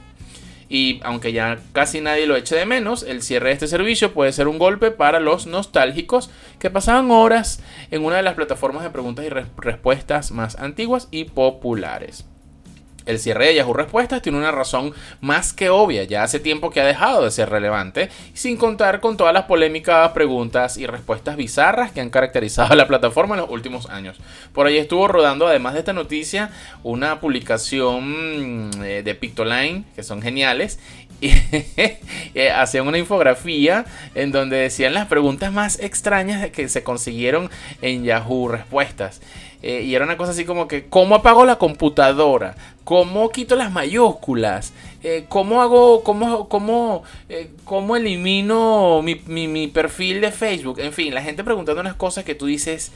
Y 0.70 1.02
aunque 1.04 1.34
ya 1.34 1.60
casi 1.72 2.02
nadie 2.02 2.26
lo 2.26 2.36
eche 2.36 2.56
de 2.56 2.66
menos, 2.66 3.04
el 3.04 3.22
cierre 3.22 3.50
de 3.50 3.54
este 3.54 3.68
servicio 3.68 4.14
puede 4.14 4.32
ser 4.32 4.48
un 4.48 4.60
golpe 4.60 4.92
para 4.92 5.20
los 5.20 5.46
nostálgicos 5.46 6.30
que 6.60 6.70
pasaban 6.70 7.12
horas 7.12 7.62
en 7.92 8.04
una 8.04 8.18
de 8.18 8.24
las 8.24 8.34
plataformas 8.34 8.84
de 8.84 8.90
preguntas 8.90 9.26
y 9.26 9.30
respuestas 9.30 10.32
más 10.32 10.58
antiguas 10.58 11.10
y 11.12 11.26
populares. 11.26 12.26
El 13.06 13.20
cierre 13.20 13.48
de 13.48 13.56
Yahoo 13.56 13.74
Respuestas 13.74 14.22
tiene 14.22 14.38
una 14.38 14.52
razón 14.52 14.94
más 15.20 15.54
que 15.54 15.70
obvia, 15.70 16.04
ya 16.04 16.24
hace 16.24 16.40
tiempo 16.40 16.70
que 16.70 16.82
ha 16.82 16.86
dejado 16.86 17.24
de 17.24 17.32
ser 17.32 17.50
relevante, 17.50 18.10
sin 18.34 18.58
contar 18.58 19.00
con 19.00 19.18
todas 19.18 19.34
las 19.34 19.44
polémicas 19.44 20.12
preguntas 20.12 20.78
y 20.78 20.86
respuestas 20.86 21.36
bizarras 21.36 21.92
que 21.92 22.02
han 22.02 22.10
caracterizado 22.10 22.74
a 22.74 22.76
la 22.78 22.88
plataforma 22.88 23.36
en 23.36 23.42
los 23.42 23.50
últimos 23.50 23.90
años. 23.90 24.18
Por 24.54 24.68
ahí 24.68 24.78
estuvo 24.78 25.08
rodando, 25.08 25.48
además 25.48 25.74
de 25.74 25.80
esta 25.80 25.94
noticia, 25.94 26.52
una 26.84 27.20
publicación 27.20 28.70
mm, 28.70 28.84
eh, 28.84 29.04
de 29.04 29.16
Pictoline, 29.16 29.84
que 29.96 30.04
son 30.04 30.22
geniales, 30.22 30.80
y 31.22 31.32
eh, 32.36 32.52
hacían 32.52 32.88
una 32.88 32.98
infografía 32.98 33.86
en 34.14 34.32
donde 34.32 34.58
decían 34.58 34.94
las 34.94 35.08
preguntas 35.08 35.54
más 35.54 35.80
extrañas 35.80 36.50
que 36.52 36.68
se 36.68 36.84
consiguieron 36.84 37.50
en 37.82 38.04
Yahoo 38.04 38.50
Respuestas. 38.50 39.22
Eh, 39.62 39.84
y 39.84 39.96
era 39.96 40.04
una 40.04 40.18
cosa 40.18 40.32
así 40.32 40.44
como 40.44 40.68
que, 40.68 40.90
¿cómo 40.90 41.16
apago 41.16 41.46
la 41.46 41.56
computadora? 41.56 42.56
¿Cómo 42.84 43.30
quito 43.30 43.56
las 43.56 43.72
mayúsculas? 43.72 44.74
Eh, 45.04 45.26
¿Cómo 45.30 45.62
hago, 45.62 46.04
cómo, 46.04 46.50
cómo, 46.50 47.04
eh, 47.30 47.50
cómo 47.64 47.96
elimino 47.96 49.02
mi, 49.02 49.16
mi, 49.16 49.68
perfil 49.68 50.20
de 50.20 50.32
Facebook? 50.32 50.80
En 50.80 50.92
fin, 50.92 51.14
la 51.14 51.22
gente 51.22 51.46
preguntando 51.46 51.80
unas 51.80 51.96
cosas 51.96 52.26
que 52.26 52.36
tú 52.36 52.46
dices, 52.46 52.92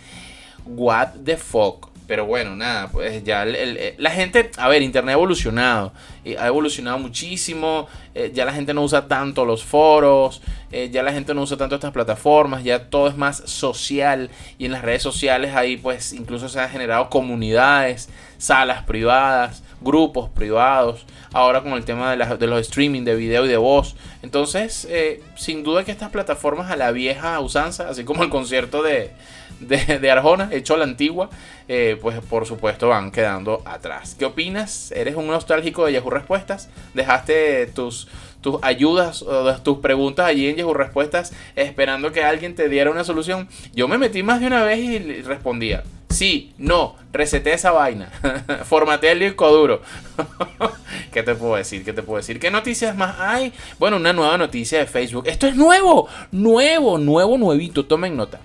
what 0.65 1.10
the 1.23 1.38
fuck. 1.38 1.89
Pero 2.06 2.26
bueno, 2.26 2.56
nada, 2.56 2.88
pues 2.89 3.21
ya 3.26 3.45
la 3.45 4.12
gente, 4.12 4.50
a 4.56 4.69
ver, 4.69 4.82
Internet 4.82 5.10
ha 5.10 5.17
evolucionado, 5.17 5.91
ha 6.39 6.47
evolucionado 6.47 6.97
muchísimo, 7.00 7.89
ya 8.34 8.45
la 8.45 8.54
gente 8.54 8.73
no 8.73 8.84
usa 8.84 9.10
tanto 9.10 9.43
los 9.43 9.65
foros, 9.65 10.41
ya 10.89 11.04
la 11.04 11.12
gente 11.12 11.34
no 11.34 11.41
usa 11.41 11.58
tanto 11.58 11.76
estas 11.76 11.91
plataformas, 11.91 12.63
ya 12.63 12.89
todo 12.89 13.10
es 13.10 13.17
más 13.17 13.43
social 13.45 14.30
y 14.58 14.67
en 14.67 14.71
las 14.71 14.84
redes 14.84 15.04
sociales 15.04 15.54
ahí 15.54 15.76
pues 15.76 16.13
incluso 16.13 16.47
se 16.47 16.62
han 16.62 16.69
generado 16.69 17.10
comunidades, 17.10 18.08
salas 18.38 18.84
privadas, 18.84 19.63
grupos 19.82 20.30
privados, 20.30 21.06
ahora 21.34 21.62
con 21.62 21.74
el 21.74 21.86
tema 21.86 22.16
de, 22.16 22.38
de 22.38 22.48
los 22.48 22.62
streaming 22.62 23.04
de 23.04 23.16
video 23.16 23.46
y 23.46 23.48
de 23.48 23.58
voz. 23.58 23.96
Entonces, 24.22 24.88
eh, 24.90 25.22
sin 25.36 25.63
duda 25.63 25.84
que 25.84 25.92
estas 25.92 26.10
plataformas 26.10 26.72
a 26.72 26.76
la 26.76 26.92
vieja 26.92 27.40
usanza, 27.40 27.90
así 27.90 28.04
como 28.04 28.24
el 28.24 28.30
concierto 28.30 28.82
de, 28.84 29.12
de, 29.60 30.12
Arjona, 30.12 30.50
hecho 30.52 30.78
la 30.78 30.84
antigua, 30.84 31.30
eh, 31.67 31.98
pues 32.02 32.20
por 32.22 32.46
supuesto 32.46 32.89
van 32.89 33.12
quedando 33.12 33.62
atrás. 33.65 34.15
¿Qué 34.17 34.26
opinas? 34.26 34.91
¿Eres 34.91 35.15
un 35.15 35.28
nostálgico 35.28 35.86
de 35.86 35.93
Yahoo 35.93 36.10
Respuestas? 36.10 36.70
¿Dejaste 36.93 37.67
tus 37.67 38.08
tus 38.41 38.58
ayudas 38.62 39.24
o 39.24 39.56
tus 39.62 39.80
preguntas 39.80 40.28
allí 40.28 40.48
en 40.48 40.56
Yahoo 40.56 40.74
Respuestas 40.74 41.34
esperando 41.56 42.12
que 42.12 42.24
alguien 42.24 42.56
te 42.56 42.70
diera 42.70 42.91
una 42.91 43.04
solución. 43.04 43.48
Yo 43.74 43.88
me 43.88 43.98
metí 43.98 44.24
más 44.24 44.39
de 44.39 44.48
una 44.48 44.63
vez 44.63 44.80
y 44.80 45.22
respondía, 45.24 45.84
sí, 46.10 46.54
no, 46.58 46.96
reseté 47.12 47.54
esa 47.54 47.72
vaina, 47.72 48.10
formateé 48.65 49.12
el 49.12 49.20
disco 49.20 49.52
duro. 49.52 49.82
¿Qué 51.12 51.24
te 51.24 51.36
puedo 51.36 51.56
decir? 51.56 51.84
¿Qué 51.84 51.93
te 51.93 52.04
puedo 52.04 52.17
decir? 52.17 52.39
¿Qué 52.39 52.52
noticias 52.52 52.96
más 52.96 53.20
hay? 53.20 53.54
Bueno, 53.80 53.98
una 53.98 54.13
nueva 54.13 54.38
noticia 54.38 54.80
de 54.80 54.86
Facebook. 54.86 55.26
Esto 55.28 55.48
es 55.48 55.56
nuevo, 55.56 56.08
nuevo, 56.32 56.98
nuevo, 56.98 57.38
nuevito, 57.38 57.86
tomen 57.86 58.15
nota 58.15 58.39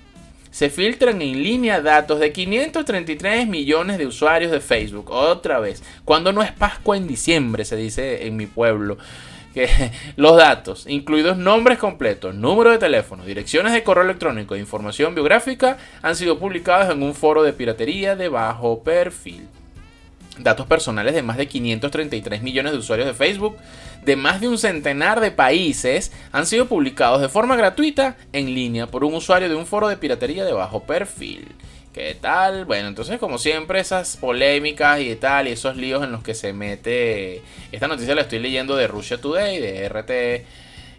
se 0.53 0.69
filtran 0.71 1.21
en 1.23 1.43
línea 1.43 1.81
datos 1.81 2.21
de 2.21 2.31
533 2.31 3.49
millones 3.49 3.99
de 3.99 4.07
usuarios 4.07 4.53
de 4.53 4.61
Facebook. 4.61 5.11
Otra 5.11 5.59
vez, 5.59 5.83
cuando 6.05 6.33
no 6.33 6.43
es 6.43 6.53
Pascua 6.53 6.97
en 6.97 7.09
diciembre, 7.09 7.65
se 7.65 7.75
dice 7.75 8.27
en 8.27 8.37
mi 8.37 8.47
pueblo 8.47 8.99
que 9.55 9.69
los 10.17 10.37
datos, 10.37 10.87
incluidos 10.87 11.39
nombres 11.39 11.79
completos, 11.79 12.35
número 12.35 12.71
de 12.71 12.79
teléfono, 12.79 13.25
direcciones 13.25 13.73
de 13.73 13.83
correo 13.83 14.05
electrónico 14.05 14.55
e 14.55 14.61
información 14.61 15.15
biográfica, 15.15 15.79
han 16.03 16.17
sido 16.17 16.39
publicados 16.39 16.95
en 16.95 17.03
un 17.03 17.15
foro 17.15 17.43
de 17.43 17.55
piratería 17.55 18.15
de 18.15 18.29
bajo 18.29 18.83
perfil. 18.83 19.49
Datos 20.39 20.67
personales 20.67 21.15
de 21.15 21.23
más 21.23 21.37
de 21.37 21.47
533 21.47 22.43
millones 22.43 22.73
de 22.73 22.79
usuarios 22.79 23.07
de 23.07 23.15
Facebook 23.15 23.57
de 24.05 24.17
más 24.17 24.41
de 24.41 24.49
un 24.49 24.59
centenar 24.59 25.21
de 25.21 25.31
países 25.31 26.13
han 26.33 26.47
sido 26.47 26.67
publicados 26.67 27.21
de 27.21 27.29
forma 27.29 27.57
gratuita 27.57 28.17
en 28.33 28.55
línea 28.55 28.87
por 28.87 29.05
un 29.05 29.15
usuario 29.15 29.49
de 29.49 29.55
un 29.55 29.67
foro 29.67 29.89
de 29.89 29.97
piratería 29.97 30.45
de 30.45 30.53
bajo 30.53 30.85
perfil. 30.85 31.49
¿Qué 31.93 32.17
tal? 32.19 32.65
Bueno, 32.65 32.89
entonces 32.89 33.19
como 33.19 33.39
siempre 33.39 33.79
esas 33.79 34.17
polémicas 34.17 35.01
y 35.01 35.15
tal 35.17 35.47
y 35.47 35.53
esos 35.53 35.77
líos 35.77 36.03
en 36.03 36.11
los 36.11 36.23
que 36.23 36.35
se 36.35 36.53
mete... 36.53 37.43
Esta 37.71 37.87
noticia 37.87 38.15
la 38.15 38.23
estoy 38.23 38.39
leyendo 38.39 38.77
de 38.77 38.89
Russia 38.89 39.21
Today, 39.21 39.61
de 39.61 39.89
RT, 39.89 40.47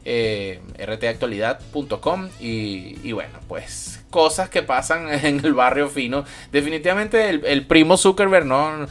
eh, 0.06 0.60
rtactualidad.com 0.78 2.30
y, 2.40 3.00
y 3.04 3.12
bueno, 3.12 3.40
pues 3.48 4.04
cosas 4.12 4.50
que 4.50 4.62
pasan 4.62 5.12
en 5.26 5.44
el 5.44 5.54
barrio 5.54 5.90
fino. 5.90 6.26
Definitivamente 6.52 7.30
el, 7.30 7.44
el 7.46 7.66
primo 7.66 7.98
Zuckerberg 7.98 8.46
no... 8.46 8.88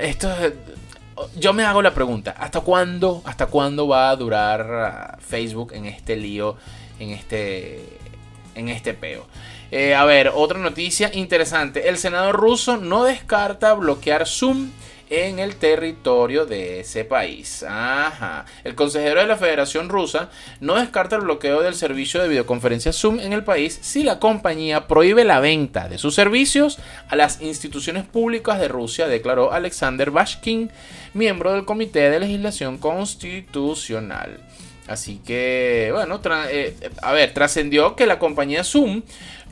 Esto 0.00 0.28
yo 1.36 1.52
me 1.52 1.64
hago 1.64 1.82
la 1.82 1.94
pregunta, 1.94 2.34
¿hasta 2.38 2.60
cuándo, 2.60 3.22
hasta 3.24 3.46
cuándo 3.46 3.88
va 3.88 4.10
a 4.10 4.16
durar 4.16 4.70
ah, 4.70 5.18
Facebook 5.20 5.72
en 5.72 5.86
este 5.86 6.16
lío, 6.16 6.56
en 6.98 7.10
este, 7.10 7.82
en 8.54 8.68
este 8.68 8.94
peo? 8.94 9.26
Eh, 9.70 9.94
a 9.94 10.04
ver, 10.04 10.30
otra 10.34 10.58
noticia 10.58 11.10
interesante. 11.12 11.88
El 11.88 11.98
Senado 11.98 12.32
ruso 12.32 12.76
no 12.76 13.04
descarta 13.04 13.74
bloquear 13.74 14.26
Zoom 14.26 14.70
en 15.10 15.38
el 15.38 15.56
territorio 15.56 16.46
de 16.46 16.80
ese 16.80 17.04
país. 17.04 17.62
Ajá. 17.62 18.44
El 18.64 18.74
consejero 18.74 19.20
de 19.20 19.26
la 19.26 19.36
Federación 19.36 19.88
Rusa 19.88 20.30
no 20.60 20.76
descarta 20.76 21.16
el 21.16 21.22
bloqueo 21.22 21.62
del 21.62 21.74
servicio 21.74 22.20
de 22.20 22.28
videoconferencia 22.28 22.92
Zoom 22.92 23.20
en 23.20 23.32
el 23.32 23.44
país 23.44 23.78
si 23.82 24.02
la 24.02 24.18
compañía 24.18 24.88
prohíbe 24.88 25.24
la 25.24 25.40
venta 25.40 25.88
de 25.88 25.98
sus 25.98 26.14
servicios 26.14 26.78
a 27.08 27.16
las 27.16 27.40
instituciones 27.40 28.04
públicas 28.04 28.58
de 28.60 28.68
Rusia, 28.68 29.06
declaró 29.06 29.52
Alexander 29.52 30.10
Bashkin, 30.10 30.70
miembro 31.14 31.52
del 31.52 31.64
Comité 31.64 32.10
de 32.10 32.20
Legislación 32.20 32.78
Constitucional. 32.78 34.40
Así 34.86 35.20
que, 35.26 35.90
bueno, 35.92 36.20
eh, 36.48 36.76
a 37.02 37.12
ver, 37.12 37.34
trascendió 37.34 37.96
que 37.96 38.06
la 38.06 38.18
compañía 38.18 38.62
Zoom 38.62 39.02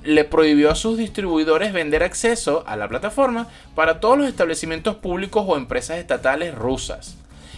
le 0.05 0.25
prohibió 0.25 0.71
a 0.71 0.75
sus 0.75 0.99
distribuidores 0.99 1.73
vender 1.73 2.03
acceso 2.03 2.65
a 2.67 2.77
la 2.77 2.89
plataforma 2.89 3.49
para 3.75 4.01
todos 4.01 4.19
los 4.19 4.29
establecimientos 4.29 4.97
públicos 4.97 5.45
o 5.47 5.57
empresas 5.57 5.99
estatales 5.99 6.55
rusas. 6.55 7.17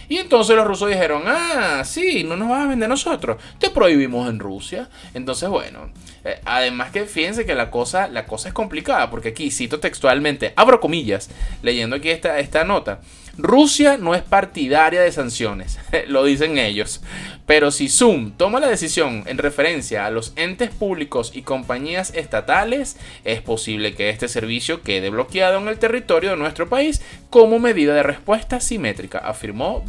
Y 0.09 0.17
entonces 0.17 0.55
los 0.55 0.65
rusos 0.65 0.89
dijeron, 0.89 1.23
ah, 1.25 1.83
sí, 1.83 2.23
no 2.23 2.37
nos 2.37 2.49
vas 2.49 2.65
a 2.65 2.69
vender 2.69 2.87
nosotros, 2.87 3.37
te 3.59 3.69
prohibimos 3.69 4.29
en 4.29 4.39
Rusia. 4.39 4.89
Entonces, 5.13 5.49
bueno, 5.49 5.89
eh, 6.23 6.39
además 6.45 6.91
que 6.91 7.05
fíjense 7.05 7.45
que 7.45 7.55
la 7.55 7.69
cosa, 7.69 8.07
la 8.07 8.25
cosa 8.25 8.47
es 8.47 8.53
complicada, 8.53 9.09
porque 9.09 9.29
aquí 9.29 9.51
cito 9.51 9.81
textualmente, 9.81 10.53
abro 10.55 10.79
comillas, 10.79 11.29
leyendo 11.61 11.97
aquí 11.97 12.09
esta, 12.09 12.39
esta 12.39 12.63
nota. 12.63 13.01
Rusia 13.37 13.97
no 13.97 14.15
es 14.15 14.23
partidaria 14.23 15.01
de 15.01 15.11
sanciones, 15.11 15.79
lo 16.07 16.23
dicen 16.23 16.57
ellos. 16.57 17.01
Pero 17.45 17.71
si 17.71 17.87
Zoom 17.87 18.31
toma 18.31 18.59
la 18.59 18.67
decisión 18.67 19.23
en 19.27 19.37
referencia 19.37 20.05
a 20.05 20.11
los 20.11 20.33
entes 20.35 20.69
públicos 20.71 21.31
y 21.33 21.43
compañías 21.43 22.13
estatales, 22.15 22.97
es 23.23 23.41
posible 23.41 23.93
que 23.93 24.09
este 24.09 24.27
servicio 24.27 24.81
quede 24.81 25.09
bloqueado 25.09 25.59
en 25.59 25.67
el 25.67 25.79
territorio 25.79 26.31
de 26.31 26.37
nuestro 26.37 26.67
país 26.67 27.01
como 27.29 27.59
medida 27.59 27.93
de 27.93 28.03
respuesta 28.03 28.59
simétrica, 28.59 29.19
afirmó 29.19 29.83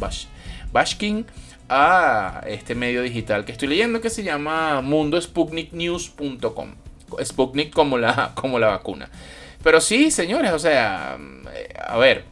Bashkin 0.71 1.25
a 1.67 2.41
este 2.47 2.75
medio 2.75 3.01
digital 3.01 3.45
que 3.45 3.51
estoy 3.51 3.67
leyendo 3.67 4.01
que 4.01 4.09
se 4.09 4.23
llama 4.23 4.81
mundosputniknews.com. 4.81 6.75
Sputnik 7.23 7.73
como 7.73 7.97
la, 7.97 8.31
como 8.35 8.59
la 8.59 8.67
vacuna. 8.67 9.09
Pero 9.63 9.81
sí, 9.81 10.11
señores, 10.11 10.51
o 10.51 10.59
sea, 10.59 11.17
a 11.85 11.97
ver, 11.97 12.23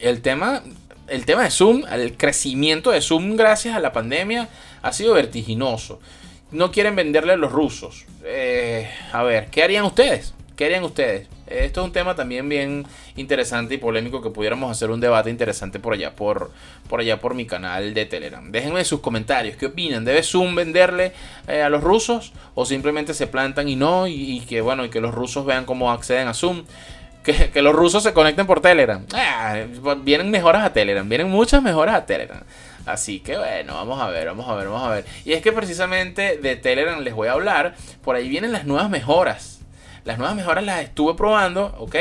el 0.00 0.22
tema, 0.22 0.62
el 1.08 1.24
tema 1.24 1.44
de 1.44 1.50
Zoom, 1.50 1.84
el 1.90 2.16
crecimiento 2.16 2.90
de 2.90 3.00
Zoom 3.00 3.36
gracias 3.36 3.76
a 3.76 3.80
la 3.80 3.92
pandemia 3.92 4.48
ha 4.82 4.92
sido 4.92 5.14
vertiginoso. 5.14 6.00
No 6.50 6.70
quieren 6.72 6.96
venderle 6.96 7.34
a 7.34 7.36
los 7.36 7.52
rusos. 7.52 8.06
Eh, 8.24 8.88
a 9.12 9.22
ver, 9.22 9.48
¿qué 9.50 9.62
harían 9.62 9.84
ustedes? 9.84 10.34
¿Qué 10.56 10.64
harían 10.64 10.82
ustedes? 10.82 11.28
Esto 11.46 11.80
es 11.80 11.86
un 11.86 11.92
tema 11.92 12.14
también 12.14 12.48
bien 12.48 12.84
interesante 13.16 13.74
y 13.74 13.78
polémico 13.78 14.20
que 14.20 14.30
pudiéramos 14.30 14.70
hacer 14.70 14.90
un 14.90 15.00
debate 15.00 15.30
interesante 15.30 15.78
por 15.78 15.94
allá 15.94 16.14
por, 16.14 16.50
por 16.88 17.00
allá 17.00 17.20
por 17.20 17.34
mi 17.34 17.46
canal 17.46 17.94
de 17.94 18.06
Telegram. 18.06 18.50
Déjenme 18.50 18.84
sus 18.84 19.00
comentarios, 19.00 19.56
¿qué 19.56 19.66
opinan? 19.66 20.04
¿Debe 20.04 20.22
Zoom 20.22 20.54
venderle 20.54 21.12
eh, 21.46 21.62
a 21.62 21.68
los 21.68 21.82
rusos 21.82 22.32
o 22.54 22.66
simplemente 22.66 23.14
se 23.14 23.28
plantan 23.28 23.68
y 23.68 23.76
no 23.76 24.08
y, 24.08 24.14
y, 24.14 24.40
que 24.40 24.60
bueno 24.60 24.84
y 24.84 24.90
que 24.90 25.00
los 25.00 25.14
rusos 25.14 25.46
vean 25.46 25.64
cómo 25.64 25.90
acceden 25.90 26.28
a 26.28 26.34
Zoom? 26.34 26.64
Que, 27.34 27.62
los 27.62 27.74
rusos 27.74 28.02
se 28.02 28.12
conecten 28.12 28.46
por 28.46 28.60
Telegram. 28.60 29.04
Ah, 29.14 29.56
vienen 30.02 30.30
mejoras 30.30 30.64
a 30.64 30.72
Telegram, 30.72 31.08
vienen 31.08 31.28
muchas 31.28 31.62
mejoras 31.62 31.94
a 31.94 32.06
Telegram. 32.06 32.42
Así 32.86 33.20
que 33.20 33.36
bueno, 33.36 33.74
vamos 33.74 34.00
a 34.00 34.08
ver, 34.08 34.28
vamos 34.28 34.48
a 34.48 34.54
ver, 34.54 34.68
vamos 34.68 34.82
a 34.82 34.90
ver. 34.94 35.04
Y 35.24 35.32
es 35.32 35.42
que 35.42 35.52
precisamente 35.52 36.38
de 36.38 36.56
Telegram 36.56 37.00
les 37.00 37.14
voy 37.14 37.28
a 37.28 37.32
hablar. 37.32 37.74
Por 38.02 38.16
ahí 38.16 38.28
vienen 38.28 38.52
las 38.52 38.64
nuevas 38.64 38.88
mejoras. 38.88 39.60
Las 40.04 40.16
nuevas 40.16 40.34
mejoras 40.36 40.64
las 40.64 40.80
estuve 40.80 41.14
probando, 41.14 41.74
¿ok? 41.78 41.96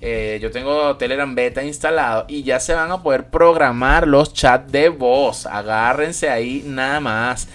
Eh, 0.00 0.38
yo 0.42 0.50
tengo 0.50 0.96
Telegram 0.96 1.34
Beta 1.34 1.62
instalado 1.62 2.24
y 2.28 2.42
ya 2.42 2.60
se 2.60 2.74
van 2.74 2.90
a 2.90 3.02
poder 3.02 3.26
programar 3.26 4.06
los 4.06 4.32
chats 4.32 4.70
de 4.70 4.88
voz. 4.88 5.46
Agárrense 5.46 6.30
ahí 6.30 6.62
nada 6.66 7.00
más. 7.00 7.48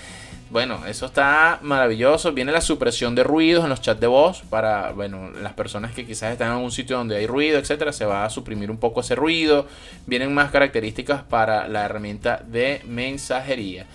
Bueno, 0.49 0.83
eso 0.87 1.05
está 1.05 1.59
maravilloso. 1.61 2.31
Viene 2.31 2.51
la 2.51 2.61
supresión 2.61 3.13
de 3.13 3.23
ruidos 3.23 3.63
en 3.63 3.69
los 3.69 3.81
chats 3.81 4.01
de 4.01 4.07
voz 4.07 4.41
para, 4.49 4.93
bueno, 4.93 5.29
las 5.29 5.53
personas 5.53 5.91
que 5.93 6.07
quizás 6.07 6.31
están 6.31 6.57
en 6.57 6.63
un 6.63 6.71
sitio 6.71 6.97
donde 6.97 7.17
hay 7.17 7.27
ruido, 7.27 7.59
etcétera, 7.59 7.93
se 7.93 8.05
va 8.05 8.25
a 8.25 8.31
suprimir 8.31 8.71
un 8.71 8.77
poco 8.77 9.01
ese 9.01 9.13
ruido. 9.13 9.67
Vienen 10.07 10.33
más 10.33 10.49
características 10.49 11.21
para 11.21 11.67
la 11.67 11.85
herramienta 11.85 12.41
de 12.47 12.81
mensajería. 12.87 13.85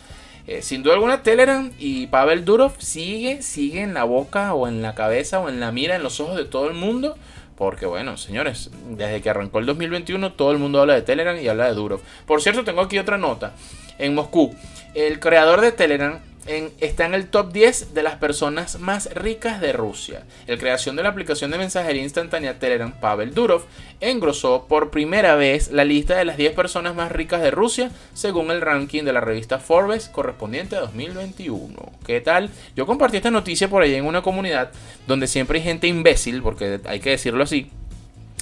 Eh, 0.47 0.63
sin 0.63 0.85
duda 0.85 0.95
alguna, 0.95 1.25
Telegram 1.25 1.73
y 1.79 2.07
Pavel 2.07 2.45
Durov 2.45 2.75
sigue, 2.79 3.43
sigue 3.43 3.81
en 3.81 3.95
la 3.95 4.05
boca 4.05 4.55
o 4.55 4.69
en 4.69 4.81
la 4.81 4.95
cabeza 4.95 5.41
o 5.41 5.49
en 5.49 5.59
la 5.59 5.73
mira, 5.73 5.97
en 5.97 6.05
los 6.05 6.21
ojos 6.21 6.37
de 6.37 6.45
todo 6.45 6.69
el 6.69 6.75
mundo. 6.75 7.17
Porque 7.57 7.87
bueno, 7.87 8.17
señores, 8.17 8.71
desde 8.91 9.23
que 9.23 9.31
arrancó 9.31 9.59
el 9.59 9.67
2021 9.67 10.35
todo 10.35 10.53
el 10.53 10.59
mundo 10.59 10.81
habla 10.81 10.95
de 10.95 11.03
Telegram 11.03 11.37
y 11.37 11.49
habla 11.49 11.67
de 11.67 11.75
Durov. 11.75 12.01
Por 12.27 12.43
cierto, 12.43 12.63
tengo 12.63 12.81
aquí 12.81 12.99
otra 12.99 13.19
nota. 13.19 13.55
En 13.99 14.15
Moscú, 14.15 14.55
el 14.95 15.19
creador 15.19 15.61
de 15.61 15.73
Telegram 15.73 16.21
está 16.47 17.07
en 17.07 17.15
el 17.15 17.29
top 17.29 17.53
10 17.53 17.95
de 17.95 18.03
las 18.03 18.17
personas 18.17 18.79
más 18.79 19.13
ricas 19.15 19.61
de 19.61 19.73
Rusia. 19.73 20.25
El 20.47 20.59
creación 20.59 20.97
de 20.97 21.03
la 21.03 21.09
aplicación 21.09 21.51
de 21.51 21.59
mensajería 21.59 22.03
instantánea 22.03 22.59
Telegram, 22.59 22.93
Pavel 22.93 23.35
Durov, 23.35 23.63
engrosó 24.01 24.67
por 24.69 24.91
primera 24.91 25.35
vez 25.37 25.71
la 25.71 25.85
lista 25.85 26.17
de 26.17 26.25
las 26.25 26.37
10 26.37 26.53
personas 26.55 26.95
más 26.95 27.11
ricas 27.13 27.41
de 27.41 27.51
Rusia 27.51 27.91
según 28.13 28.51
el 28.51 28.61
ranking 28.61 29.05
de 29.05 29.13
la 29.13 29.21
revista 29.21 29.59
Forbes 29.59 30.09
correspondiente 30.09 30.77
a 30.77 30.81
2021. 30.81 31.75
¿Qué 32.07 32.21
tal? 32.21 32.51
Yo 32.77 32.87
compartí 32.87 33.17
esta 33.17 33.31
noticia 33.31 33.69
por 33.69 33.83
ahí 33.83 33.95
en 33.95 34.05
una 34.05 34.23
comunidad 34.23 34.71
donde 35.07 35.27
siempre 35.27 35.59
hay 35.59 35.65
gente 35.65 35.87
imbécil, 35.87 36.43
porque 36.43 36.81
hay 36.85 37.01
que 37.01 37.11
decirlo 37.11 37.45
así, 37.45 37.71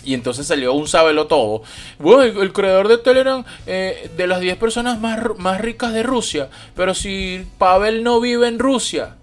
y 0.04 0.14
entonces 0.14 0.46
salió 0.46 0.72
un 0.72 0.88
sabelo 0.88 1.26
todo. 1.26 1.62
Bueno, 1.98 2.22
el, 2.22 2.52
creador 2.52 2.88
de 2.88 2.98
Telegram, 2.98 3.44
eh, 3.66 4.10
de 4.16 4.26
las 4.26 4.40
10 4.40 4.56
personas 4.56 5.00
más, 5.00 5.20
más 5.38 5.60
ricas 5.60 5.92
de 5.92 6.02
Rusia. 6.02 6.48
Pero 6.74 6.94
si 6.94 7.46
Pavel 7.58 8.02
no 8.02 8.20
vive 8.20 8.48
en 8.48 8.58
Rusia. 8.58 9.16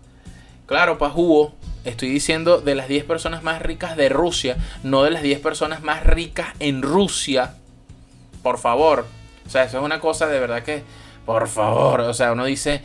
Claro, 0.66 0.98
Pajugo, 0.98 1.54
estoy 1.84 2.10
diciendo 2.10 2.62
de 2.62 2.76
las 2.76 2.88
10 2.88 3.06
personas 3.06 3.44
más 3.44 3.62
ricas 3.62 3.98
de 3.98 4.10
Rusia, 4.10 4.58
no 4.84 5.04
de 5.04 5.12
las 5.12 5.24
10 5.24 5.40
personas 5.40 5.82
más 5.82 6.04
ricas 6.06 6.50
en 6.60 6.82
Rusia. 6.82 7.56
Por 8.44 8.60
favor. 8.60 9.06
O 9.46 9.50
sea, 9.50 9.64
eso 9.64 9.80
es 9.80 9.84
una 9.84 10.00
cosa 10.00 10.28
de 10.28 10.40
verdad 10.40 10.64
que... 10.64 10.84
Por 11.26 11.48
favor. 11.48 12.02
O 12.02 12.14
sea, 12.14 12.32
uno 12.32 12.46
dice... 12.46 12.82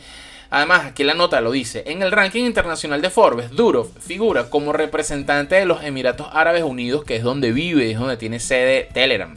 Además, 0.49 0.85
aquí 0.85 1.03
la 1.03 1.13
nota 1.13 1.41
lo 1.41 1.51
dice, 1.51 1.83
en 1.87 2.01
el 2.01 2.11
ranking 2.11 2.45
internacional 2.45 3.01
de 3.01 3.09
Forbes, 3.09 3.51
Durov 3.51 3.89
figura 3.99 4.49
como 4.49 4.73
representante 4.73 5.55
de 5.55 5.65
los 5.65 5.83
Emiratos 5.83 6.27
Árabes 6.31 6.63
Unidos, 6.63 7.03
que 7.03 7.15
es 7.15 7.23
donde 7.23 7.51
vive, 7.51 7.91
es 7.91 7.99
donde 7.99 8.17
tiene 8.17 8.39
sede 8.39 8.87
Telegram, 8.93 9.35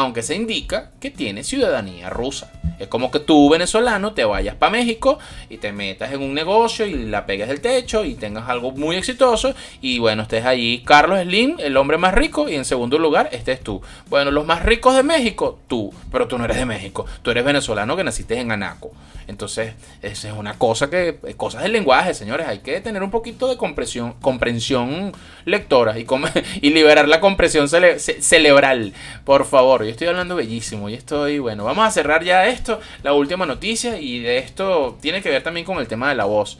aunque 0.00 0.22
se 0.22 0.34
indica 0.34 0.90
que 1.00 1.10
tiene 1.10 1.44
ciudadanía 1.44 2.08
rusa. 2.08 2.50
Es 2.78 2.88
como 2.88 3.10
que 3.10 3.20
tú, 3.20 3.50
venezolano, 3.50 4.14
te 4.14 4.24
vayas 4.24 4.56
para 4.56 4.72
México 4.72 5.18
y 5.50 5.58
te 5.58 5.70
metas 5.70 6.12
en 6.12 6.22
un 6.22 6.32
negocio 6.32 6.86
y 6.86 6.94
la 6.94 7.26
pegues 7.26 7.46
del 7.46 7.60
techo 7.60 8.04
y 8.04 8.14
tengas 8.14 8.48
algo 8.48 8.72
muy 8.72 8.96
exitoso. 8.96 9.54
Y 9.82 9.98
bueno, 9.98 10.22
estés 10.22 10.46
allí 10.46 10.82
Carlos 10.84 11.20
Slim, 11.20 11.56
el 11.58 11.76
hombre 11.76 11.98
más 11.98 12.14
rico, 12.14 12.48
y 12.48 12.54
en 12.54 12.64
segundo 12.64 12.98
lugar 12.98 13.28
estés 13.32 13.60
tú. 13.60 13.82
Bueno, 14.08 14.30
los 14.30 14.46
más 14.46 14.64
ricos 14.64 14.96
de 14.96 15.02
México, 15.02 15.58
tú. 15.68 15.92
Pero 16.10 16.26
tú 16.26 16.38
no 16.38 16.46
eres 16.46 16.56
de 16.56 16.64
México. 16.64 17.04
Tú 17.20 17.30
eres 17.30 17.44
venezolano 17.44 17.94
que 17.94 18.02
naciste 18.02 18.40
en 18.40 18.50
Anaco. 18.50 18.92
Entonces, 19.28 19.74
esa 20.02 20.28
es 20.28 20.34
una 20.34 20.58
cosa 20.58 20.90
que. 20.90 21.18
Cosas 21.36 21.62
del 21.62 21.72
lenguaje, 21.72 22.14
señores. 22.14 22.48
Hay 22.48 22.58
que 22.58 22.80
tener 22.80 23.02
un 23.02 23.10
poquito 23.10 23.48
de 23.48 23.56
comprensión, 23.56 24.14
comprensión 24.14 25.12
lectora 25.44 25.98
y, 25.98 26.06
y 26.60 26.70
liberar 26.70 27.08
la 27.08 27.20
compresión 27.20 27.68
cerebral. 27.68 28.92
Por 29.24 29.44
favor, 29.44 29.81
yo 29.84 29.90
estoy 29.90 30.08
hablando 30.08 30.36
bellísimo. 30.36 30.88
Y 30.88 30.94
estoy. 30.94 31.38
Bueno, 31.38 31.64
vamos 31.64 31.86
a 31.86 31.90
cerrar 31.90 32.24
ya 32.24 32.46
esto 32.46 32.80
la 33.02 33.12
última 33.12 33.46
noticia, 33.46 33.98
y 34.00 34.20
de 34.20 34.38
esto 34.38 34.98
tiene 35.00 35.22
que 35.22 35.30
ver 35.30 35.42
también 35.42 35.66
con 35.66 35.78
el 35.78 35.88
tema 35.88 36.08
de 36.08 36.14
la 36.14 36.24
voz. 36.24 36.58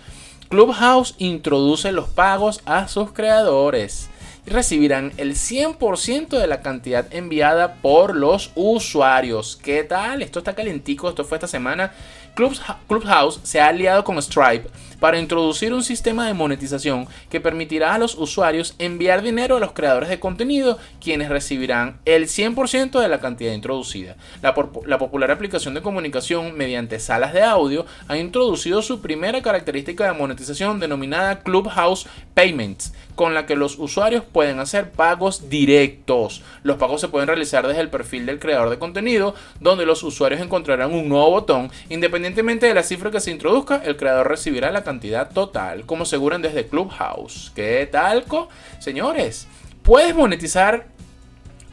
Clubhouse 0.49 1.15
introduce 1.19 1.91
los 1.93 2.09
pagos 2.09 2.61
a 2.67 2.89
sus 2.89 3.13
creadores. 3.13 4.09
y 4.45 4.51
recibirán 4.51 5.13
el 5.19 5.35
100% 5.35 6.37
de 6.37 6.47
la 6.49 6.63
cantidad 6.63 7.07
enviada 7.15 7.75
por 7.75 8.17
los 8.17 8.51
usuarios. 8.57 9.57
¿Qué 9.63 9.85
tal? 9.85 10.21
Esto 10.21 10.41
está 10.41 10.55
calentico, 10.55 11.09
esto 11.09 11.25
fue 11.25 11.37
esta 11.37 11.47
semana. 11.47 11.93
Clubhouse 12.35 13.41
se 13.45 13.61
ha 13.61 13.69
aliado 13.69 14.03
con 14.05 14.21
Stripe 14.21 14.69
para 15.03 15.19
introducir 15.19 15.75
un 15.75 15.83
sistema 15.83 16.29
de 16.29 16.33
monetización 16.33 17.09
que 17.29 17.41
permitirá 17.41 17.93
a 17.93 17.99
los 17.99 18.15
usuarios 18.15 18.77
enviar 18.79 19.21
dinero 19.21 19.57
a 19.57 19.59
los 19.59 19.73
creadores 19.73 20.09
de 20.09 20.21
contenido, 20.21 20.79
quienes 21.01 21.29
recibirán 21.29 21.99
el 22.05 22.29
100% 22.29 23.01
de 23.01 23.09
la 23.09 23.19
cantidad 23.19 23.53
introducida. 23.53 24.15
La, 24.43 24.55
la, 24.87 24.99
popular 24.99 25.33
aplicación 25.33 25.75
de 25.75 25.83
comunicación 25.83 26.57
mediante 26.57 27.01
salas 27.01 27.33
de 27.33 27.43
audio 27.43 27.85
ha 28.07 28.17
introducido 28.17 28.81
su 28.81 29.01
primera 29.01 29.43
característica 29.43 30.05
de 30.05 30.17
monetización 30.17 30.79
denominada 30.79 31.41
Clubhouse 31.41 32.07
Payments, 32.35 32.95
con 33.17 33.35
la 33.35 33.45
que 33.45 33.57
los 33.57 33.81
usuarios 33.81 34.23
pueden 34.23 34.61
hacer 34.61 34.93
pagos 34.93 35.51
directos. 35.51 36.45
Los 36.63 36.77
pagos 36.77 37.01
se 37.01 37.09
pueden 37.09 37.27
realizar 37.27 37.67
desde 37.67 37.81
el 37.81 37.91
perfil 37.91 38.25
del 38.25 38.39
creador 38.39 38.71
de 38.71 38.79
contenido, 38.79 39.35
donde 39.59 39.85
los 39.85 40.05
usuarios 40.05 40.41
encontrarán 40.41 40.95
un 40.95 41.09
nuevo 41.09 41.29
botón. 41.29 41.73
Independientemente 41.89 42.67
de 42.67 42.75
la 42.75 42.85
cifra 42.85 43.11
que 43.11 43.19
se 43.19 43.33
introduzca, 43.33 43.83
el 43.85 43.97
creador 43.97 44.29
recibirá 44.29 44.71
la 44.71 44.85
cantidad 44.85 44.92
cantidad 44.93 45.31
total, 45.31 45.87
como 45.87 46.03
aseguran 46.03 46.43
desde 46.43 46.67
Clubhouse. 46.67 47.51
¿Qué 47.55 47.89
talco? 47.91 48.51
Señores, 48.79 49.49
puedes 49.83 50.15
monetizar 50.15 50.87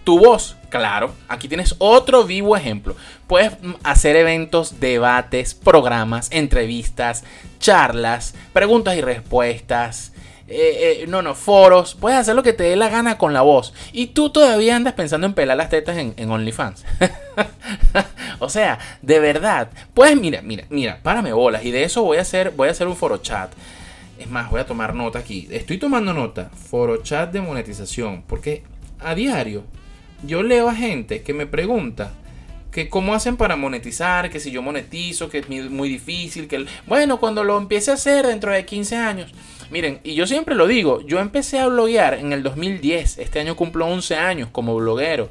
tu 0.06 0.20
voz. 0.20 0.56
Claro, 0.70 1.14
aquí 1.28 1.50
tienes 1.50 1.76
otro 1.80 2.24
vivo 2.24 2.56
ejemplo. 2.56 2.96
Puedes 3.28 3.58
hacer 3.84 4.16
eventos, 4.16 4.80
debates, 4.80 5.54
programas, 5.54 6.30
entrevistas, 6.32 7.26
charlas, 7.60 8.36
preguntas 8.54 8.96
y 8.96 9.02
respuestas. 9.02 10.14
Eh, 10.50 11.02
eh, 11.02 11.06
no, 11.08 11.22
no, 11.22 11.36
foros. 11.36 11.96
Puedes 11.96 12.18
hacer 12.18 12.36
lo 12.36 12.44
que 12.44 12.54
te 12.54 12.64
dé 12.64 12.76
la 12.76 12.90
gana 12.90 13.18
con 13.18 13.34
la 13.34 13.42
voz. 13.42 13.74
Y 13.94 14.08
tú 14.08 14.32
todavía 14.32 14.76
andas 14.76 14.94
pensando 14.94 15.28
en 15.28 15.34
pelar 15.34 15.58
las 15.58 15.70
tetas 15.70 15.98
en, 15.98 16.32
OnlyFans. 16.32 16.86
o 18.40 18.50
sea, 18.50 18.80
de 19.02 19.20
verdad. 19.20 19.70
Pues 19.94 20.20
mira, 20.20 20.42
mira, 20.42 20.66
mira, 20.70 21.00
párame 21.04 21.34
bolas. 21.34 21.64
Y 21.64 21.72
de 21.72 21.84
eso 21.84 22.04
voy 22.04 22.18
a 22.18 22.22
hacer, 22.22 22.52
voy 22.52 22.68
a 22.68 22.72
hacer 22.72 22.88
un 22.88 22.96
foro 22.96 23.18
chat. 23.18 23.52
Es 24.18 24.30
más, 24.30 24.50
voy 24.50 24.60
a 24.60 24.66
tomar 24.66 24.96
nota 24.96 25.20
aquí. 25.20 25.48
Estoy 25.52 25.78
tomando 25.78 26.14
nota. 26.14 26.50
Foro 26.50 26.98
chat 26.98 27.32
de 27.32 27.42
monetización. 27.42 28.24
Porque 28.24 28.64
a 29.00 29.16
diario 29.16 29.64
yo 30.24 30.44
leo 30.44 30.68
a 30.68 30.76
gente 30.76 31.22
que 31.22 31.34
me 31.34 31.46
pregunta 31.46 32.12
que 32.72 32.90
cómo 32.90 33.14
hacen 33.14 33.38
para 33.38 33.56
monetizar, 33.56 34.30
que 34.30 34.40
si 34.40 34.52
yo 34.52 34.62
monetizo, 34.62 35.30
que 35.30 35.40
es 35.40 35.50
muy 35.50 35.90
difícil, 35.90 36.48
que 36.48 36.66
bueno, 36.86 37.20
cuando 37.20 37.44
lo 37.44 37.58
empiece 37.58 37.92
a 37.92 37.96
hacer 37.96 38.28
dentro 38.28 38.52
de 38.52 38.66
15 38.66 38.96
años. 38.96 39.32
Miren, 39.72 40.00
y 40.04 40.16
yo 40.16 40.26
siempre 40.26 40.56
lo 40.56 40.68
digo, 40.68 41.02
yo 41.02 41.20
empecé 41.20 41.60
a 41.60 41.68
bloguear 41.68 42.16
en 42.16 42.34
el 42.34 42.42
2010, 42.44 43.20
este 43.20 43.40
año 43.40 43.56
cumplo 43.56 43.86
11 43.86 44.16
años 44.16 44.50
como 44.52 44.76
bloguero, 44.76 45.30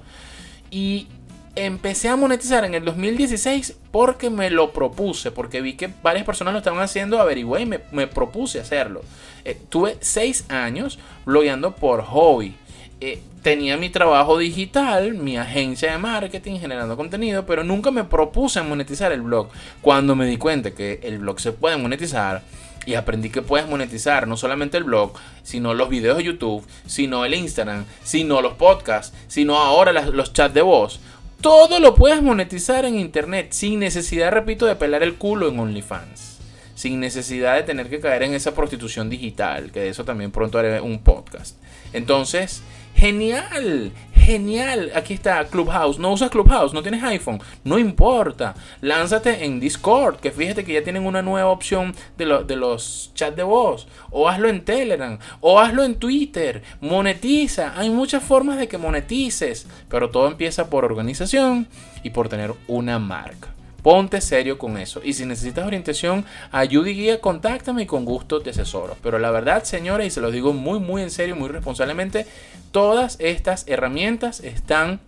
y 0.70 1.08
empecé 1.56 2.08
a 2.08 2.16
monetizar 2.16 2.64
en 2.64 2.74
el 2.74 2.84
2016 2.84 3.76
porque 3.90 4.30
me 4.30 4.50
lo 4.50 4.72
propuse, 4.72 5.32
porque 5.32 5.60
vi 5.60 5.74
que 5.74 5.90
varias 6.02 6.24
personas 6.24 6.52
lo 6.52 6.58
estaban 6.58 6.80
haciendo, 6.80 7.20
averigüé 7.20 7.62
y 7.62 7.66
me, 7.66 8.06
propuse 8.06 8.60
hacerlo. 8.60 9.02
Eh, 9.44 9.58
tuve 9.68 9.96
6 10.00 10.46
años 10.50 10.98
blogueando 11.24 11.74
por 11.74 12.02
hobby. 12.02 12.54
Eh, 13.00 13.20
tenía 13.48 13.78
mi 13.78 13.88
trabajo 13.88 14.36
digital, 14.36 15.14
mi 15.14 15.38
agencia 15.38 15.92
de 15.92 15.96
marketing 15.96 16.58
generando 16.58 16.98
contenido, 16.98 17.46
pero 17.46 17.64
nunca 17.64 17.90
me 17.90 18.04
propuse 18.04 18.60
monetizar 18.60 19.10
el 19.10 19.22
blog. 19.22 19.48
Cuando 19.80 20.14
me 20.14 20.26
di 20.26 20.36
cuenta 20.36 20.72
que 20.72 21.00
el 21.02 21.16
blog 21.16 21.40
se 21.40 21.52
puede 21.52 21.78
monetizar, 21.78 22.42
y 22.84 22.94
aprendí 22.94 23.30
que 23.30 23.40
puedes 23.40 23.66
monetizar 23.66 24.28
no 24.28 24.36
solamente 24.36 24.76
el 24.76 24.84
blog, 24.84 25.14
sino 25.42 25.72
los 25.72 25.88
videos 25.88 26.18
de 26.18 26.24
YouTube, 26.24 26.62
sino 26.84 27.24
el 27.24 27.32
Instagram, 27.32 27.86
sino 28.04 28.42
los 28.42 28.52
podcasts, 28.52 29.16
sino 29.28 29.56
ahora 29.56 29.94
los 29.94 30.34
chats 30.34 30.52
de 30.52 30.60
voz. 30.60 31.00
Todo 31.40 31.80
lo 31.80 31.94
puedes 31.94 32.20
monetizar 32.20 32.84
en 32.84 32.98
internet 32.98 33.52
sin 33.52 33.80
necesidad, 33.80 34.30
repito, 34.30 34.66
de 34.66 34.76
pelar 34.76 35.02
el 35.02 35.14
culo 35.14 35.48
en 35.48 35.58
OnlyFans. 35.58 36.36
Sin 36.74 37.00
necesidad 37.00 37.56
de 37.56 37.62
tener 37.62 37.88
que 37.88 37.98
caer 37.98 38.24
en 38.24 38.34
esa 38.34 38.54
prostitución 38.54 39.08
digital, 39.08 39.72
que 39.72 39.80
de 39.80 39.88
eso 39.88 40.04
también 40.04 40.32
pronto 40.32 40.58
haré 40.58 40.82
un 40.82 40.98
podcast. 40.98 41.56
Entonces, 41.94 42.62
Genial, 42.98 43.92
genial. 44.12 44.90
Aquí 44.92 45.14
está 45.14 45.44
Clubhouse. 45.46 46.00
No 46.00 46.12
usas 46.12 46.30
Clubhouse, 46.30 46.74
no 46.74 46.82
tienes 46.82 47.00
iPhone. 47.04 47.40
No 47.62 47.78
importa. 47.78 48.56
Lánzate 48.80 49.44
en 49.44 49.60
Discord, 49.60 50.16
que 50.16 50.32
fíjate 50.32 50.64
que 50.64 50.72
ya 50.72 50.82
tienen 50.82 51.06
una 51.06 51.22
nueva 51.22 51.48
opción 51.48 51.94
de, 52.16 52.42
de 52.44 52.56
los 52.56 53.12
chats 53.14 53.36
de 53.36 53.44
voz. 53.44 53.86
O 54.10 54.28
hazlo 54.28 54.48
en 54.48 54.64
Telegram. 54.64 55.16
O 55.40 55.60
hazlo 55.60 55.84
en 55.84 55.94
Twitter. 55.94 56.64
Monetiza. 56.80 57.72
Hay 57.78 57.88
muchas 57.88 58.24
formas 58.24 58.58
de 58.58 58.66
que 58.66 58.78
monetices. 58.78 59.68
Pero 59.88 60.10
todo 60.10 60.26
empieza 60.26 60.68
por 60.68 60.84
organización 60.84 61.68
y 62.02 62.10
por 62.10 62.28
tener 62.28 62.52
una 62.66 62.98
marca. 62.98 63.54
Ponte 63.88 64.20
serio 64.20 64.58
con 64.58 64.76
eso. 64.76 65.00
Y 65.02 65.14
si 65.14 65.24
necesitas 65.24 65.66
orientación, 65.66 66.26
ayuda 66.52 66.90
y 66.90 66.94
guía, 66.94 67.22
contáctame 67.22 67.84
y 67.84 67.86
con 67.86 68.04
gusto 68.04 68.42
te 68.42 68.50
asesoro. 68.50 68.98
Pero 69.02 69.18
la 69.18 69.30
verdad, 69.30 69.64
señores, 69.64 70.08
y 70.08 70.10
se 70.10 70.20
lo 70.20 70.30
digo 70.30 70.52
muy, 70.52 70.78
muy 70.78 71.00
en 71.00 71.10
serio, 71.10 71.34
muy 71.36 71.48
responsablemente, 71.48 72.26
todas 72.70 73.16
estas 73.18 73.66
herramientas 73.66 74.40
están 74.40 75.00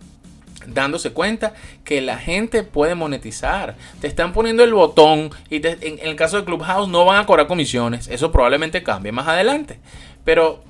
dándose 0.65 1.11
cuenta 1.11 1.53
que 1.83 2.01
la 2.01 2.17
gente 2.17 2.63
puede 2.63 2.95
monetizar. 2.95 3.75
Te 3.99 4.07
están 4.07 4.33
poniendo 4.33 4.63
el 4.63 4.73
botón 4.73 5.29
y 5.51 5.57
en, 5.57 5.99
el 6.01 6.15
caso 6.15 6.37
de 6.37 6.45
Clubhouse 6.45 6.89
no 6.89 7.05
van 7.05 7.19
a 7.19 7.27
cobrar 7.27 7.45
comisiones. 7.45 8.07
Eso 8.07 8.31
probablemente 8.31 8.81
cambie 8.81 9.11
más 9.11 9.27
adelante. 9.27 9.77
Pero 10.25 10.63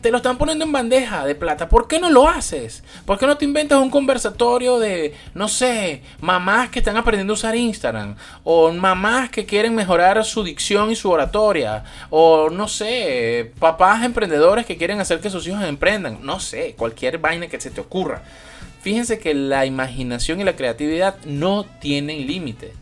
te 0.00 0.10
lo 0.10 0.16
están 0.16 0.38
poniendo 0.38 0.64
en 0.64 0.72
bandeja 0.72 1.26
de 1.26 1.34
plata. 1.34 1.68
¿Por 1.68 1.88
qué 1.88 1.98
no 1.98 2.10
lo 2.10 2.26
haces? 2.26 2.82
¿Por 3.04 3.18
qué 3.18 3.26
no 3.26 3.36
te 3.36 3.44
inventas 3.44 3.78
un 3.78 3.90
conversatorio 3.90 4.78
de, 4.78 5.14
no 5.34 5.48
sé, 5.48 6.02
mamás 6.20 6.70
que 6.70 6.78
están 6.78 6.96
aprendiendo 6.96 7.34
a 7.34 7.34
usar 7.34 7.54
Instagram? 7.54 8.16
O 8.44 8.72
mamás 8.72 9.28
que 9.30 9.44
quieren 9.44 9.74
mejorar 9.74 10.24
su 10.24 10.42
dicción 10.42 10.90
y 10.90 10.96
su 10.96 11.10
oratoria. 11.10 11.84
O 12.08 12.48
no 12.50 12.66
sé, 12.66 13.52
papás 13.58 14.04
emprendedores 14.04 14.64
que 14.64 14.78
quieren 14.78 15.00
hacer 15.00 15.20
que 15.20 15.30
sus 15.30 15.46
hijos 15.46 15.62
emprendan. 15.62 16.20
No 16.22 16.40
sé, 16.40 16.74
cualquier 16.76 17.18
vaina 17.18 17.48
que 17.48 17.60
se 17.60 17.70
te 17.70 17.80
ocurra. 17.80 18.22
Fíjense 18.80 19.18
que 19.18 19.34
la 19.34 19.66
imaginación 19.66 20.40
y 20.40 20.44
la 20.44 20.56
creatividad 20.56 21.16
no 21.24 21.64
tienen 21.64 22.26
límite. 22.26 22.72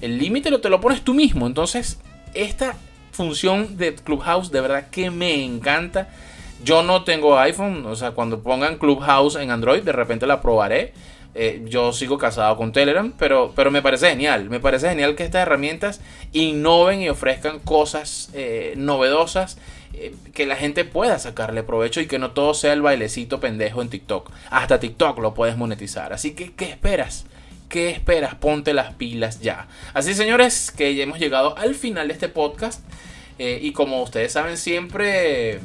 El 0.00 0.18
límite 0.18 0.50
lo 0.50 0.60
te 0.60 0.68
lo 0.68 0.80
pones 0.80 1.02
tú 1.02 1.12
mismo. 1.12 1.46
Entonces, 1.46 1.98
esta 2.34 2.76
función 3.10 3.76
de 3.78 3.94
Clubhouse 3.94 4.52
de 4.52 4.60
verdad 4.60 4.90
que 4.90 5.10
me 5.10 5.42
encanta 5.42 6.08
yo 6.64 6.82
no 6.82 7.04
tengo 7.04 7.38
iPhone, 7.38 7.84
o 7.86 7.96
sea, 7.96 8.12
cuando 8.12 8.42
pongan 8.42 8.78
Clubhouse 8.78 9.36
en 9.36 9.50
Android, 9.50 9.82
de 9.82 9.92
repente 9.92 10.26
la 10.26 10.40
probaré. 10.40 10.92
Eh, 11.38 11.62
yo 11.66 11.92
sigo 11.92 12.16
casado 12.16 12.56
con 12.56 12.72
Telegram, 12.72 13.12
pero, 13.18 13.52
pero 13.54 13.70
me 13.70 13.82
parece 13.82 14.08
genial. 14.08 14.48
Me 14.48 14.58
parece 14.58 14.88
genial 14.88 15.14
que 15.14 15.24
estas 15.24 15.42
herramientas 15.42 16.00
innoven 16.32 17.02
y 17.02 17.10
ofrezcan 17.10 17.58
cosas 17.58 18.30
eh, 18.32 18.72
novedosas 18.78 19.58
eh, 19.92 20.14
que 20.32 20.46
la 20.46 20.56
gente 20.56 20.86
pueda 20.86 21.18
sacarle 21.18 21.62
provecho 21.62 22.00
y 22.00 22.06
que 22.06 22.18
no 22.18 22.30
todo 22.30 22.54
sea 22.54 22.72
el 22.72 22.80
bailecito 22.80 23.38
pendejo 23.38 23.82
en 23.82 23.90
TikTok. 23.90 24.30
Hasta 24.48 24.80
TikTok 24.80 25.18
lo 25.18 25.34
puedes 25.34 25.58
monetizar. 25.58 26.14
Así 26.14 26.34
que, 26.34 26.54
¿qué 26.54 26.70
esperas? 26.70 27.26
¿Qué 27.68 27.90
esperas? 27.90 28.36
Ponte 28.36 28.72
las 28.72 28.94
pilas 28.94 29.40
ya. 29.40 29.68
Así, 29.92 30.14
señores, 30.14 30.70
que 30.70 30.94
ya 30.94 31.02
hemos 31.02 31.18
llegado 31.18 31.58
al 31.58 31.74
final 31.74 32.08
de 32.08 32.14
este 32.14 32.30
podcast. 32.30 32.82
y 33.38 33.72
como 33.72 34.02
ustedes 34.02 34.32
saben, 34.32 34.56
siempre 34.56 35.60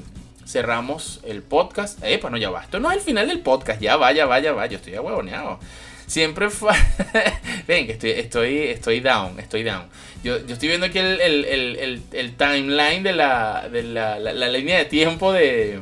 cerramos 0.46 1.20
el 1.24 1.42
podcast. 1.42 2.04
Eh, 2.04 2.18
pues 2.20 2.32
no, 2.32 2.38
ya 2.38 2.50
va. 2.50 2.64
Esto 2.64 2.80
no 2.80 2.92
es 2.92 2.98
el 2.98 3.04
final 3.04 3.28
del 3.28 3.40
podcast. 3.40 3.82
Ya 3.82 3.96
vaya, 3.98 4.26
vaya, 4.26 4.52
vaya. 4.52 4.72
Yo 4.72 4.78
estoy 4.78 4.96
ahuevoneado. 4.96 5.60
Siempre 6.08 6.50
fue. 6.50 6.74
Ven, 7.68 7.86
que 7.86 7.94
estoy, 7.94 8.12
estoy, 8.12 8.58
estoy 8.58 9.00
down, 9.00 9.40
estoy 9.40 9.64
down. 9.64 9.86
Yo, 10.24 10.46
yo 10.46 10.54
estoy 10.54 10.68
viendo 10.68 10.88
aquí 10.88 11.00
el, 11.00 11.20
el, 11.22 11.46
el, 11.46 12.02
el 12.12 12.36
timeline 12.36 13.02
de, 13.02 13.14
la, 13.14 13.70
de 13.72 13.84
la, 13.84 14.20
la 14.20 14.50
línea 14.50 14.78
de 14.78 14.86
tiempo 14.86 15.32
de, 15.32 15.80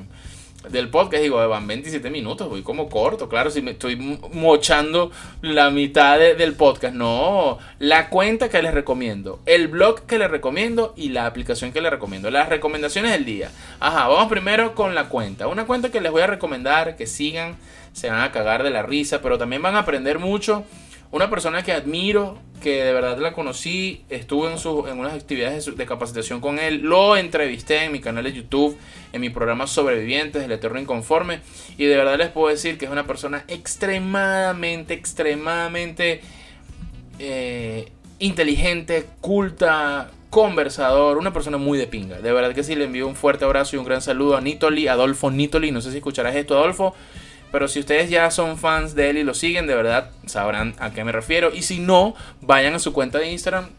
del 0.68 0.90
podcast, 0.90 1.24
digo, 1.24 1.48
van 1.48 1.68
27 1.68 2.10
minutos, 2.10 2.50
voy 2.50 2.64
como 2.64 2.90
corto, 2.90 3.30
claro, 3.30 3.50
si 3.50 3.62
me 3.62 3.72
estoy 3.72 3.96
mochando 3.96 5.10
la 5.42 5.70
mitad 5.70 6.20
del 6.20 6.54
podcast. 6.54 6.94
No, 6.94 7.58
la 7.80 8.10
cuenta 8.10 8.50
que 8.50 8.62
les 8.62 8.74
recomiendo, 8.74 9.40
el 9.46 9.70
blog 9.70 10.02
que 10.02 10.20
les 10.20 10.30
recomiendo 10.30 10.94
y 10.98 11.10
la 11.10 11.26
aplicación 11.26 11.72
que 11.72 11.82
les 11.82 11.92
recomiendo. 11.92 12.30
Las 12.30 12.50
recomendaciones 12.50 13.12
del 13.14 13.26
día. 13.26 13.52
Ajá, 13.80 14.08
vamos 14.08 14.30
primero 14.30 14.76
con 14.76 14.96
la 14.96 15.06
cuenta. 15.08 15.48
Una 15.48 15.66
cuenta 15.66 15.92
que 15.92 16.02
les 16.02 16.12
voy 16.12 16.22
a 16.22 16.28
recomendar, 16.28 16.98
que 16.98 17.08
sigan, 17.08 17.56
se 17.94 18.10
van 18.10 18.22
a 18.22 18.32
cagar 18.32 18.64
de 18.64 18.70
la 18.70 18.84
risa, 18.84 19.22
pero 19.22 19.38
también 19.38 19.62
van 19.62 19.76
a 19.76 19.80
aprender 19.80 20.20
mucho 20.20 20.66
una 21.12 21.30
persona 21.30 21.64
que 21.64 21.72
admiro, 21.72 22.38
que 22.62 22.84
de 22.84 22.94
verdad 22.94 23.18
la 23.18 23.34
conocí, 23.34 24.04
estuve 24.10 24.52
en, 24.52 24.58
su, 24.58 24.88
en 24.88 25.00
unas 25.00 25.14
actividades 25.14 25.76
de, 25.76 25.86
capacitación 25.86 26.42
con 26.42 26.60
él, 26.60 26.82
lo 26.82 27.18
entrevisté 27.18 27.86
en 27.86 27.92
mi 27.92 28.00
canal 28.00 28.24
de 28.26 28.34
YouTube, 28.34 28.78
en 29.12 29.22
mi 29.22 29.30
programa 29.30 29.66
Sobrevivientes 29.66 30.42
del 30.42 30.52
Eterno 30.52 30.80
Inconforme, 30.80 31.40
y 31.78 31.86
de 31.86 31.98
verdad 31.98 32.18
les 32.18 32.30
puedo 32.30 32.50
decir 32.50 32.78
que 32.78 32.86
es 32.86 32.92
una 32.92 33.08
persona 33.08 33.44
extremadamente, 33.48 34.94
extremadamente 34.94 36.22
eh, 37.18 37.92
inteligente, 38.20 39.06
culta, 39.22 40.12
conversador, 40.30 41.18
una 41.18 41.34
persona 41.34 41.58
muy 41.58 41.78
de 41.78 41.88
pinga. 41.88 42.20
De 42.20 42.32
verdad 42.32 42.54
que 42.54 42.64
sí, 42.64 42.76
le 42.76 42.86
envío 42.86 43.08
un 43.08 43.16
fuerte 43.16 43.46
abrazo 43.46 43.76
y 43.76 43.80
un 43.80 43.86
gran 43.86 44.02
saludo 44.02 44.38
a 44.38 44.42
Nitoli, 44.42 44.88
Adolfo 44.88 45.32
Nitoli. 45.32 45.72
No 45.72 45.82
sé 45.82 45.92
si 45.92 45.98
escucharás 45.98 46.36
esto, 46.36 46.58
Adolfo. 46.58 46.94
Pero 47.52 47.68
si 47.68 47.80
ustedes 47.80 48.10
ya 48.10 48.30
son 48.32 48.58
fans 48.58 48.96
de 48.96 49.10
él 49.10 49.18
y 49.18 49.24
lo 49.24 49.34
siguen, 49.34 49.68
de 49.68 49.76
verdad 49.76 50.12
sabrán 50.26 50.76
a 50.80 50.92
qué 50.92 51.04
me 51.04 51.12
refiero. 51.12 51.52
Y 51.54 51.64
si 51.64 51.80
no, 51.80 52.16
vayan 52.42 52.76
a 52.76 52.80
su 52.80 52.94
cuenta 52.94 53.18
de 53.18 53.32
Instagram, 53.32 53.70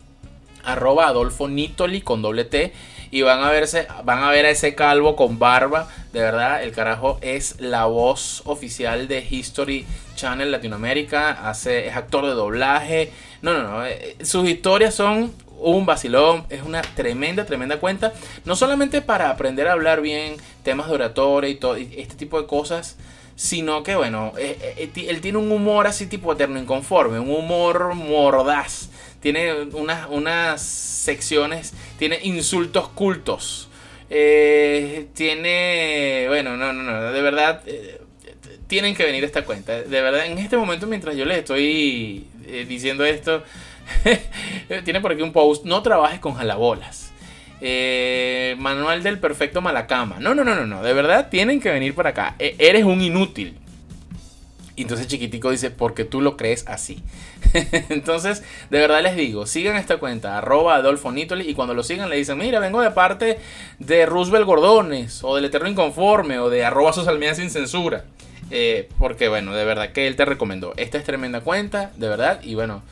arroba 0.64 1.06
Adolfo 1.06 1.48
Nitoli 1.48 2.00
con 2.00 2.22
doble 2.22 2.44
T. 2.44 2.72
Y 3.12 3.22
van 3.22 3.42
a, 3.42 3.50
verse, 3.50 3.88
van 4.04 4.22
a 4.22 4.30
ver 4.30 4.46
a 4.46 4.50
ese 4.50 4.76
calvo 4.76 5.16
con 5.16 5.40
barba. 5.40 5.88
De 6.12 6.20
verdad, 6.20 6.62
el 6.62 6.70
carajo 6.70 7.18
es 7.22 7.60
la 7.60 7.86
voz 7.86 8.42
oficial 8.44 9.08
de 9.08 9.26
History 9.28 9.84
Channel 10.14 10.52
Latinoamérica. 10.52 11.48
Hace, 11.48 11.88
es 11.88 11.96
actor 11.96 12.24
de 12.26 12.34
doblaje. 12.34 13.12
No, 13.42 13.52
no, 13.52 13.64
no. 13.64 13.84
Eh, 13.84 14.16
sus 14.22 14.48
historias 14.48 14.94
son 14.94 15.32
un 15.60 15.86
vacilón, 15.86 16.46
es 16.48 16.62
una 16.62 16.82
tremenda, 16.82 17.44
tremenda 17.44 17.78
cuenta. 17.78 18.12
No 18.44 18.56
solamente 18.56 19.02
para 19.02 19.30
aprender 19.30 19.68
a 19.68 19.72
hablar 19.72 20.00
bien, 20.00 20.36
temas 20.62 20.88
de 20.88 20.94
oratoria 20.94 21.50
y 21.50 21.56
todo, 21.56 21.76
este 21.76 22.14
tipo 22.14 22.40
de 22.40 22.46
cosas, 22.46 22.96
sino 23.40 23.82
que, 23.82 23.96
bueno, 23.96 24.34
eh, 24.36 24.58
eh, 24.60 24.90
eh, 24.94 25.06
él 25.08 25.22
tiene 25.22 25.38
un 25.38 25.50
humor 25.50 25.86
así 25.86 26.06
tipo 26.06 26.30
eterno 26.30 26.60
inconforme, 26.60 27.18
un 27.18 27.30
humor 27.30 27.94
mordaz. 27.94 28.90
Tiene 29.20 29.62
unas, 29.72 30.10
unas 30.10 30.60
secciones, 30.60 31.72
tiene 31.98 32.18
insultos 32.22 32.90
cultos. 32.90 33.70
tiene, 34.10 36.26
bueno, 36.28 36.58
no, 36.58 36.74
no, 36.74 36.82
no, 36.82 37.12
de 37.12 37.22
verdad, 37.22 37.62
tienen 38.66 38.94
que 38.94 39.06
venir 39.06 39.24
esta 39.24 39.46
cuenta. 39.46 39.80
De 39.80 40.02
verdad, 40.02 40.26
en 40.26 40.36
este 40.36 40.58
momento, 40.58 40.86
mientras 40.86 41.16
yo 41.16 41.24
les 41.24 41.38
estoy 41.38 42.26
diciendo 42.68 43.06
esto, 43.06 43.42
tiene 44.84 45.00
por 45.00 45.12
aquí 45.12 45.22
un 45.22 45.32
post, 45.32 45.64
no 45.64 45.82
trabajes 45.82 46.20
con 46.20 46.34
jalabolas. 46.34 47.09
Eh, 47.60 48.56
manual 48.58 49.02
del 49.02 49.18
perfecto 49.18 49.60
malacama. 49.60 50.16
No, 50.18 50.34
no, 50.34 50.44
no, 50.44 50.54
no, 50.54 50.66
no. 50.66 50.82
De 50.82 50.92
verdad 50.92 51.28
tienen 51.30 51.60
que 51.60 51.70
venir 51.70 51.94
para 51.94 52.10
acá. 52.10 52.34
E, 52.38 52.56
eres 52.58 52.84
un 52.84 53.00
inútil. 53.00 53.56
Y 54.76 54.82
entonces 54.82 55.08
Chiquitico 55.08 55.50
dice, 55.50 55.70
porque 55.70 56.04
tú 56.04 56.22
lo 56.22 56.38
crees 56.38 56.66
así. 56.66 57.02
entonces, 57.90 58.42
de 58.70 58.78
verdad 58.78 59.02
les 59.02 59.14
digo, 59.14 59.46
sigan 59.46 59.76
esta 59.76 59.98
cuenta, 59.98 60.38
arroba 60.38 60.76
Adolfo 60.76 61.12
Nitoli, 61.12 61.50
y 61.50 61.54
cuando 61.54 61.74
lo 61.74 61.82
sigan 61.82 62.08
le 62.08 62.16
dicen, 62.16 62.38
mira, 62.38 62.60
vengo 62.60 62.80
de 62.80 62.90
parte 62.90 63.38
de 63.78 64.06
Roosevelt 64.06 64.46
Gordones, 64.46 65.22
o 65.22 65.36
del 65.36 65.44
Eterno 65.44 65.68
Inconforme, 65.68 66.38
o 66.38 66.48
de 66.48 66.64
arroba 66.64 66.94
Sosalmía 66.94 67.34
sin 67.34 67.50
censura. 67.50 68.04
Eh, 68.50 68.88
porque 68.98 69.28
bueno, 69.28 69.54
de 69.54 69.64
verdad 69.66 69.92
que 69.92 70.06
él 70.06 70.16
te 70.16 70.24
recomendó. 70.24 70.72
Esta 70.78 70.96
es 70.96 71.04
tremenda 71.04 71.42
cuenta, 71.42 71.92
de 71.96 72.08
verdad, 72.08 72.40
y 72.42 72.54
bueno, 72.54 72.82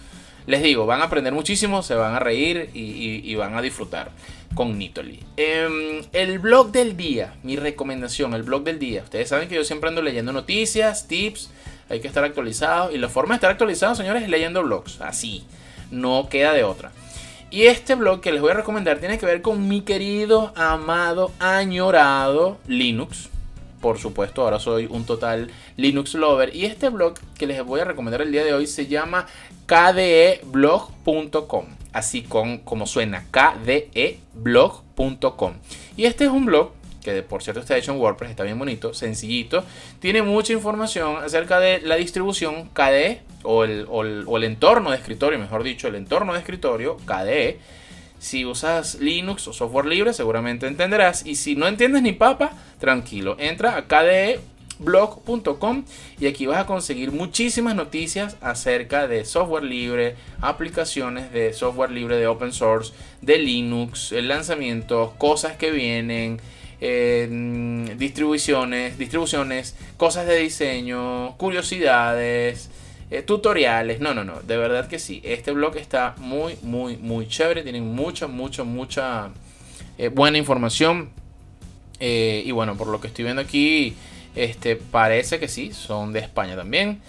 les 0.48 0.62
digo, 0.62 0.86
van 0.86 1.02
a 1.02 1.04
aprender 1.04 1.32
muchísimo, 1.32 1.82
se 1.82 1.94
van 1.94 2.14
a 2.14 2.18
reír 2.18 2.70
y, 2.72 3.34
van 3.34 3.54
a 3.54 3.62
disfrutar 3.62 4.10
con 4.54 4.78
Nitoli. 4.78 5.20
Em, 5.36 6.02
el 6.12 6.38
blog 6.38 6.72
del 6.72 6.96
día, 6.96 7.34
mi 7.42 7.56
recomendación, 7.56 8.34
el 8.34 8.42
blog 8.42 8.64
del 8.64 8.78
día. 8.78 9.02
Ustedes 9.02 9.28
saben 9.28 9.48
que 9.48 9.54
yo 9.54 9.64
siempre 9.64 9.88
ando 9.88 10.02
leyendo 10.02 10.32
noticias, 10.32 11.06
tips, 11.08 11.50
hay 11.88 12.00
que 12.00 12.08
estar 12.08 12.24
actualizado. 12.24 12.92
Y 12.92 12.98
la 12.98 13.08
forma 13.08 13.34
de 13.34 13.36
estar 13.36 13.50
actualizado, 13.50 13.94
señores, 13.94 14.22
es 14.22 14.28
leyendo 14.28 14.62
blogs. 14.62 15.00
Así, 15.00 15.44
no 15.90 16.28
queda 16.28 16.52
de 16.52 16.64
otra. 16.64 16.92
Y 17.50 17.64
este 17.64 17.94
blog 17.94 18.20
que 18.20 18.32
les 18.32 18.40
voy 18.40 18.50
a 18.50 18.54
recomendar 18.54 18.98
tiene 18.98 19.18
que 19.18 19.26
ver 19.26 19.40
con 19.42 19.68
mi 19.68 19.80
querido, 19.80 20.52
amado, 20.54 21.32
añorado 21.38 22.58
Linux 22.66 23.30
por 23.80 23.98
supuesto, 23.98 24.42
ahora 24.42 24.58
soy 24.58 24.86
un 24.90 25.04
total 25.04 25.50
Linux 25.76 26.14
lover. 26.14 26.54
Y 26.54 26.64
este 26.64 26.88
blog 26.88 27.14
que 27.36 27.46
les 27.46 27.64
voy 27.64 27.80
a 27.80 27.84
recomendar 27.84 28.22
el 28.22 28.32
día 28.32 28.44
de 28.44 28.52
hoy 28.52 28.66
se 28.66 28.86
llama 28.86 29.26
kdeblog.com. 29.66 30.46
Así 31.92 32.22
con, 32.22 32.58
como 32.58 32.86
suena, 32.86 33.24
kdeblog.com. 33.30 35.54
Y 35.96 36.04
este 36.04 36.24
es 36.24 36.30
un 36.30 36.46
blog 36.46 36.72
que 37.02 37.22
por 37.22 37.42
cierto 37.42 37.60
está 37.60 37.76
hecho 37.76 37.92
en 37.92 37.98
WordPress, 37.98 38.30
está 38.30 38.42
bien 38.42 38.58
bonito, 38.58 38.92
sencillito. 38.92 39.64
Tiene 39.98 40.22
mucha 40.22 40.52
información 40.52 41.16
acerca 41.16 41.60
de 41.60 41.80
la 41.80 41.96
distribución 41.96 42.68
KDE 42.74 43.22
o 43.44 43.64
el, 43.64 43.86
o 43.88 44.36
el 44.36 44.44
entorno 44.44 44.90
de 44.90 44.96
escritorio, 44.96 45.38
mejor 45.38 45.62
dicho, 45.62 45.88
el 45.88 45.94
entorno 45.94 46.34
de 46.34 46.40
escritorio 46.40 46.98
KDE 47.06 47.58
si 48.18 48.44
usas 48.44 48.96
Linux 48.96 49.46
o 49.48 49.52
software 49.52 49.86
libre, 49.86 50.12
seguramente 50.12 50.66
entenderás. 50.66 51.24
Y 51.24 51.36
si 51.36 51.54
no 51.54 51.68
entiendes 51.68 52.02
ni 52.02 52.12
papa, 52.12 52.50
tranquilo. 52.78 53.36
Entra 53.38 53.76
a 53.76 53.86
kdeblog.com 54.78 55.84
y 56.18 56.26
aquí 56.26 56.46
vas 56.46 56.58
a 56.58 56.66
conseguir 56.66 57.12
muchísimas 57.12 57.74
noticias 57.74 58.36
acerca 58.40 59.08
de 59.08 59.24
software 59.24 59.64
libre, 59.64 60.16
aplicaciones 60.40 61.32
de 61.32 61.52
software 61.52 61.90
libre 61.90 62.16
de 62.16 62.26
open 62.26 62.52
source, 62.52 62.92
de 63.20 63.38
Linux, 63.38 64.12
lanzamientos, 64.12 65.12
cosas 65.18 65.56
que 65.56 65.70
vienen. 65.70 66.40
distribuciones, 67.98 68.98
distribuciones, 68.98 69.74
cosas 69.96 70.26
de 70.26 70.36
diseño, 70.36 71.36
curiosidades, 71.36 72.70
eh, 73.10 73.22
tutoriales. 73.22 74.00
No, 74.00 74.14
no, 74.14 74.22
no, 74.22 74.40
de 74.42 74.56
verdad 74.56 74.86
que 74.86 74.98
sí. 74.98 75.20
Este 75.24 75.52
blog 75.52 75.76
está 75.76 76.14
muy, 76.18 76.56
muy, 76.62 76.96
muy 76.96 77.26
chévere. 77.26 77.62
Tienen 77.62 77.94
mucha, 77.94 78.26
mucha, 78.26 78.64
mucha 78.64 79.30
eh, 79.96 80.08
buena 80.08 80.38
información. 80.38 81.10
Eh, 82.00 82.42
y 82.44 82.52
bueno, 82.52 82.76
por 82.76 82.88
lo 82.88 83.00
que 83.00 83.08
estoy 83.08 83.24
viendo 83.24 83.42
aquí, 83.42 83.96
este 84.34 84.76
parece 84.76 85.38
que 85.38 85.48
sí, 85.48 85.72
son 85.72 86.12
de 86.12 86.20
España 86.20 86.56
también. 86.56 87.00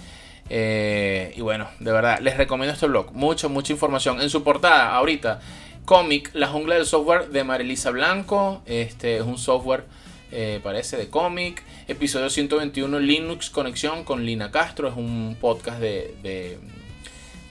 y 0.50 1.42
bueno, 1.42 1.68
de 1.80 1.92
verdad, 1.92 2.20
les 2.20 2.38
recomiendo 2.38 2.74
este 2.74 2.88
blog. 2.88 3.14
Mucha, 3.14 3.48
mucha 3.48 3.74
información. 3.74 4.22
En 4.22 4.30
su 4.30 4.44
portada, 4.44 4.96
ahorita, 4.96 5.40
cómic 5.90 6.30
La 6.34 6.48
jungla 6.48 6.76
del 6.76 6.86
software 6.86 7.30
de 7.30 7.44
Marilisa 7.44 7.90
Blanco. 7.90 8.62
Este 8.68 9.18
es 9.18 9.24
un 9.24 9.40
software 9.40 9.86
eh, 10.32 10.60
parece, 10.62 10.98
de 10.98 11.10
cómic. 11.10 11.64
Episodio 11.88 12.30
121, 12.30 13.00
Linux 13.00 13.50
Conexión 13.50 14.04
con 14.04 14.24
Lina 14.24 14.52
Castro. 14.52 14.88
Es 14.88 14.96
un 14.96 15.36
podcast 15.42 15.80
de, 15.80 16.60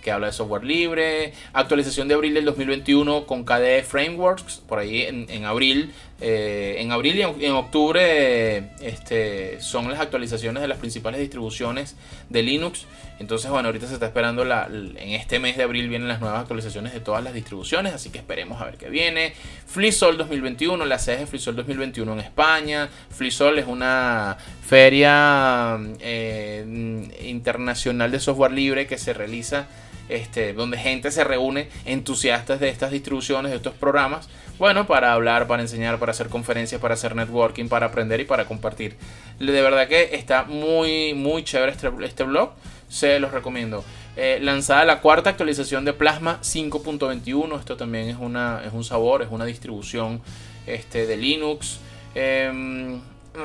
que 0.02 0.12
habla 0.12 0.28
de 0.28 0.32
software 0.32 0.62
libre. 0.62 1.32
Actualización 1.52 2.06
de 2.06 2.14
abril 2.14 2.34
del 2.34 2.44
2021 2.44 3.26
con 3.26 3.44
KDE 3.44 3.82
Frameworks. 3.82 4.62
Por 4.68 4.78
ahí 4.78 5.02
en, 5.02 5.44
abril. 5.44 5.92
Eh, 6.20 6.76
en 6.78 6.90
abril 6.90 7.16
y 7.16 7.44
en, 7.44 7.52
octubre 7.52 8.70
este, 8.80 9.60
son 9.60 9.88
las 9.88 10.00
actualizaciones 10.00 10.60
de 10.60 10.66
las 10.66 10.78
principales 10.78 11.20
distribuciones 11.20 11.94
de 12.28 12.42
Linux. 12.42 12.86
Entonces, 13.20 13.50
bueno, 13.50 13.68
ahorita 13.68 13.86
se 13.86 13.94
está 13.94 14.06
esperando 14.06 14.44
la, 14.44 14.66
en 14.66 15.10
este 15.10 15.38
mes 15.38 15.56
de 15.56 15.62
abril 15.62 15.88
vienen 15.88 16.08
las 16.08 16.20
nuevas 16.20 16.40
actualizaciones 16.40 16.92
de 16.92 17.00
todas 17.00 17.22
las 17.22 17.34
distribuciones, 17.34 17.92
así 17.92 18.10
que 18.10 18.18
esperemos 18.18 18.60
a 18.60 18.64
ver 18.64 18.78
qué 18.78 18.88
viene. 18.88 19.32
FreeSol 19.66 20.16
2021, 20.18 20.84
la 20.86 20.98
sede 20.98 21.18
de 21.18 21.26
FreeSol 21.26 21.54
2021 21.54 22.12
en 22.12 22.20
España. 22.20 22.88
FreeSol 23.10 23.58
es 23.60 23.66
una 23.66 24.36
feria 24.60 25.78
eh, 26.00 27.08
internacional 27.22 28.10
de 28.10 28.18
software 28.18 28.52
libre 28.52 28.88
que 28.88 28.98
se 28.98 29.12
realiza 29.12 29.68
este, 30.08 30.54
donde 30.54 30.78
gente 30.78 31.10
se 31.10 31.22
reúne 31.22 31.68
entusiastas 31.84 32.60
de 32.60 32.68
estas 32.68 32.90
distribuciones, 32.90 33.50
de 33.50 33.56
estos 33.56 33.74
programas, 33.74 34.28
bueno, 34.58 34.86
para 34.86 35.12
hablar, 35.12 35.46
para 35.46 35.62
enseñar, 35.62 35.98
para 35.98 36.12
hacer 36.12 36.28
conferencias, 36.28 36.80
para 36.80 36.94
hacer 36.94 37.14
networking, 37.14 37.68
para 37.68 37.86
aprender 37.86 38.20
y 38.20 38.24
para 38.24 38.44
compartir. 38.46 38.96
De 39.38 39.62
verdad 39.62 39.88
que 39.88 40.14
está 40.14 40.44
muy, 40.44 41.14
muy 41.14 41.44
chévere 41.44 41.72
este, 41.72 41.90
este 42.02 42.24
blog 42.24 42.50
se 42.88 43.20
los 43.20 43.30
recomiendo. 43.30 43.84
Eh, 44.16 44.38
lanzada 44.42 44.84
la 44.84 45.00
cuarta 45.00 45.30
actualización 45.30 45.84
de 45.84 45.92
Plasma 45.92 46.40
5.21. 46.42 47.58
Esto 47.58 47.76
también 47.76 48.08
es, 48.08 48.16
una, 48.18 48.62
es 48.64 48.72
un 48.72 48.84
sabor, 48.84 49.22
es 49.22 49.28
una 49.30 49.44
distribución 49.44 50.20
este, 50.66 51.06
de 51.06 51.16
Linux. 51.16 51.78
Em, 52.14 53.00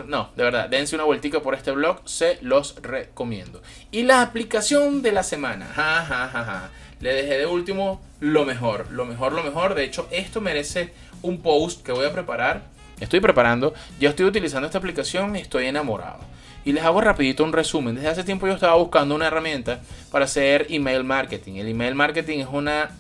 no, 0.08 0.30
de 0.36 0.44
verdad, 0.44 0.70
dense 0.70 0.96
una 0.96 1.04
vueltica 1.04 1.42
por 1.42 1.54
este 1.54 1.72
blog, 1.72 2.00
se 2.06 2.40
los 2.42 2.76
recomiendo. 2.82 3.62
Y 3.92 4.04
la 4.04 4.22
aplicación 4.22 5.02
de 5.02 5.12
la 5.12 5.24
semana. 5.24 5.68
Ja, 5.76 6.70
Le 7.04 7.14
dejé 7.14 7.38
de 7.38 7.46
último 7.46 8.02
lo 8.22 8.46
mejor, 8.46 8.90
lo 8.90 9.04
mejor, 9.04 9.34
lo 9.34 9.44
mejor. 9.44 9.76
De 9.76 9.84
hecho, 9.84 10.08
esto 10.10 10.40
merece 10.40 10.94
un 11.22 11.42
post 11.42 11.86
que 11.86 11.92
voy 11.92 12.06
a 12.06 12.14
preparar. 12.14 12.62
Estoy 13.02 13.20
preparando. 13.20 13.74
Yo 14.00 14.10
estoy 14.10 14.26
utilizando 14.26 14.68
esta 14.68 14.78
aplicación 14.78 15.36
y 15.36 15.42
estoy 15.42 15.66
enamorado. 15.66 16.20
Y 16.64 16.72
les 16.72 16.82
hago 16.86 17.02
rapidito 17.02 17.44
un 17.44 17.52
resumen. 17.52 17.96
Desde 17.96 18.08
hace 18.08 18.24
tiempo 18.24 18.48
yo 18.48 18.54
estaba 18.54 18.76
buscando 18.76 19.16
una 19.16 19.28
herramienta 19.28 19.82
para 20.14 20.24
hacer 20.24 20.68
email 20.70 21.04
marketing. 21.04 21.56
El 21.56 21.68
email 21.68 21.94
marketing 21.94 22.40
es 22.40 22.48
una, 22.50 22.92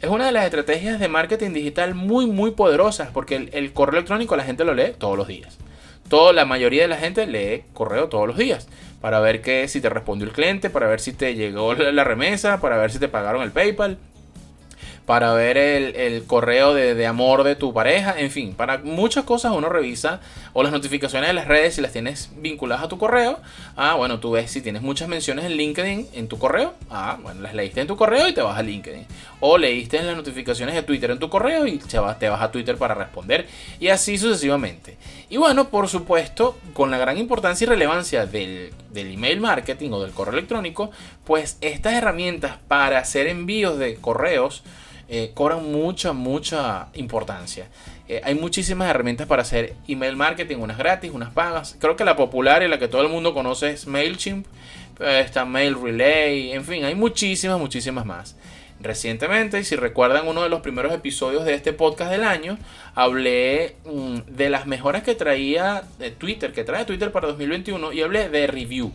es 0.00 0.08
una 0.08 0.26
de 0.26 0.30
las 0.32 0.44
estrategias 0.44 1.00
de 1.00 1.08
marketing 1.08 1.52
digital 1.52 1.96
muy, 1.96 2.26
muy 2.26 2.52
poderosas 2.52 3.08
porque 3.08 3.48
el, 3.50 3.72
correo 3.72 3.98
electrónico 3.98 4.36
la 4.36 4.44
gente 4.44 4.64
lo 4.64 4.74
lee 4.74 4.94
todos 4.96 5.18
los 5.18 5.26
días. 5.26 5.58
Toda 6.10 6.32
la 6.32 6.44
mayoría 6.44 6.82
de 6.82 6.88
la 6.88 6.96
gente 6.96 7.24
lee 7.24 7.62
correo 7.72 8.08
todos 8.08 8.26
los 8.26 8.36
días 8.36 8.66
para 9.00 9.20
ver 9.20 9.42
que 9.42 9.68
si 9.68 9.80
te 9.80 9.88
respondió 9.88 10.26
el 10.26 10.32
cliente, 10.32 10.68
para 10.68 10.88
ver 10.88 10.98
si 10.98 11.12
te 11.12 11.36
llegó 11.36 11.72
la 11.74 12.02
remesa, 12.02 12.60
para 12.60 12.76
ver 12.78 12.90
si 12.90 12.98
te 12.98 13.06
pagaron 13.06 13.42
el 13.42 13.52
PayPal 13.52 13.96
para 15.10 15.32
ver 15.32 15.58
el, 15.58 16.22
correo 16.24 16.72
de, 16.72 17.04
amor 17.04 17.42
de 17.42 17.56
tu 17.56 17.74
pareja, 17.74 18.14
en 18.16 18.30
fin, 18.30 18.54
para 18.54 18.78
muchas 18.78 19.24
cosas 19.24 19.50
uno 19.50 19.68
revisa 19.68 20.20
o 20.52 20.62
las 20.62 20.70
notificaciones 20.70 21.26
de 21.26 21.34
las 21.34 21.48
redes 21.48 21.74
si 21.74 21.80
las 21.80 21.90
tienes 21.90 22.30
vinculadas 22.36 22.84
a 22.84 22.88
tu 22.88 22.96
correo. 22.96 23.40
Ah, 23.74 23.96
bueno, 23.96 24.20
tú 24.20 24.30
ves 24.30 24.52
si 24.52 24.62
tienes 24.62 24.82
muchas 24.82 25.08
menciones 25.08 25.46
en 25.46 25.56
LinkedIn 25.56 26.10
en 26.12 26.28
tu 26.28 26.38
correo. 26.38 26.74
Ah, 26.90 27.18
bueno, 27.20 27.40
las 27.40 27.54
leíste 27.54 27.80
en 27.80 27.88
tu 27.88 27.96
correo 27.96 28.28
y 28.28 28.34
te 28.34 28.40
vas 28.40 28.56
a 28.56 28.62
LinkedIn. 28.62 29.04
O 29.40 29.58
leíste 29.58 29.96
en 29.96 30.06
las 30.06 30.14
notificaciones 30.14 30.76
de 30.76 30.84
Twitter 30.84 31.10
en 31.10 31.18
tu 31.18 31.28
correo 31.28 31.66
y 31.66 31.78
te 31.78 31.98
vas, 31.98 32.16
a 32.22 32.52
Twitter 32.52 32.76
para 32.76 32.94
responder. 32.94 33.48
Y 33.80 33.88
así 33.88 34.16
sucesivamente. 34.16 34.96
Y 35.28 35.38
bueno, 35.38 35.70
por 35.70 35.88
supuesto, 35.88 36.56
con 36.72 36.92
la 36.92 36.98
gran 36.98 37.18
importancia 37.18 37.64
y 37.64 37.68
relevancia 37.68 38.26
del, 38.26 38.72
del 38.92 39.12
email 39.12 39.40
marketing 39.40 39.90
o 39.90 40.02
del 40.02 40.12
correo 40.12 40.34
electrónico, 40.34 40.92
pues 41.24 41.58
estas 41.62 41.94
herramientas 41.94 42.58
para 42.68 43.00
hacer 43.00 43.26
envíos 43.26 43.76
de 43.76 43.96
correos 43.96 44.62
eh, 45.12 45.32
cobran 45.34 45.72
mucha, 45.72 46.12
mucha 46.12 46.86
importancia. 46.94 47.66
Eh, 48.06 48.20
hay 48.22 48.36
muchísimas 48.36 48.88
herramientas 48.88 49.26
para 49.26 49.42
hacer 49.42 49.74
email 49.88 50.14
marketing, 50.14 50.58
unas 50.58 50.78
gratis, 50.78 51.10
unas 51.12 51.32
pagas. 51.32 51.76
Creo 51.80 51.96
que 51.96 52.04
la 52.04 52.14
popular 52.14 52.62
y 52.62 52.68
la 52.68 52.78
que 52.78 52.86
todo 52.86 53.02
el 53.02 53.08
mundo 53.08 53.34
conoce 53.34 53.70
es 53.70 53.88
MailChimp, 53.88 54.46
eh, 55.00 55.20
está 55.26 55.44
Mail 55.44 55.74
Relay, 55.82 56.52
en 56.52 56.64
fin, 56.64 56.84
hay 56.84 56.94
muchísimas, 56.94 57.58
muchísimas 57.58 58.06
más. 58.06 58.36
Recientemente, 58.78 59.64
si 59.64 59.74
recuerdan 59.74 60.28
uno 60.28 60.44
de 60.44 60.48
los 60.48 60.60
primeros 60.60 60.92
episodios 60.92 61.44
de 61.44 61.54
este 61.54 61.72
podcast 61.72 62.12
del 62.12 62.22
año, 62.22 62.56
hablé 62.94 63.74
mm, 63.86 64.18
de 64.28 64.48
las 64.48 64.68
mejoras 64.68 65.02
que 65.02 65.16
traía 65.16 65.82
Twitter, 66.18 66.52
que 66.52 66.62
trae 66.62 66.84
Twitter 66.84 67.10
para 67.10 67.26
2021 67.26 67.92
y 67.92 68.02
hablé 68.02 68.28
de 68.28 68.46
Review. 68.46 68.92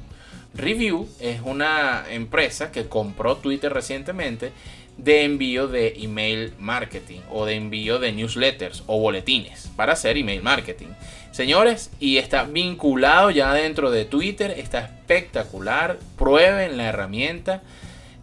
Review 0.53 1.09
es 1.20 1.41
una 1.43 2.05
empresa 2.09 2.72
que 2.72 2.88
compró 2.88 3.36
Twitter 3.36 3.74
recientemente 3.74 4.53
de 4.98 5.24
envío 5.24 5.68
de 5.68 5.93
email 5.98 6.54
marketing 6.60 7.20
o 7.30 7.46
de 7.46 7.56
envío 7.56 8.00
de 8.00 8.12
newsletters 8.12 8.84
o 8.88 9.00
boletines 9.00 9.70
para 9.76 9.93
hacer 9.93 10.18
email 10.18 10.41
marketing. 10.41 10.88
Señores, 11.32 11.91
y 12.00 12.18
está 12.18 12.43
vinculado 12.43 13.30
ya 13.30 13.54
dentro 13.54 13.91
de 13.91 14.06
Twitter, 14.06 14.52
está 14.58 14.80
espectacular, 14.80 16.00
prueben 16.18 16.78
la 16.78 16.86
herramienta. 16.86 17.62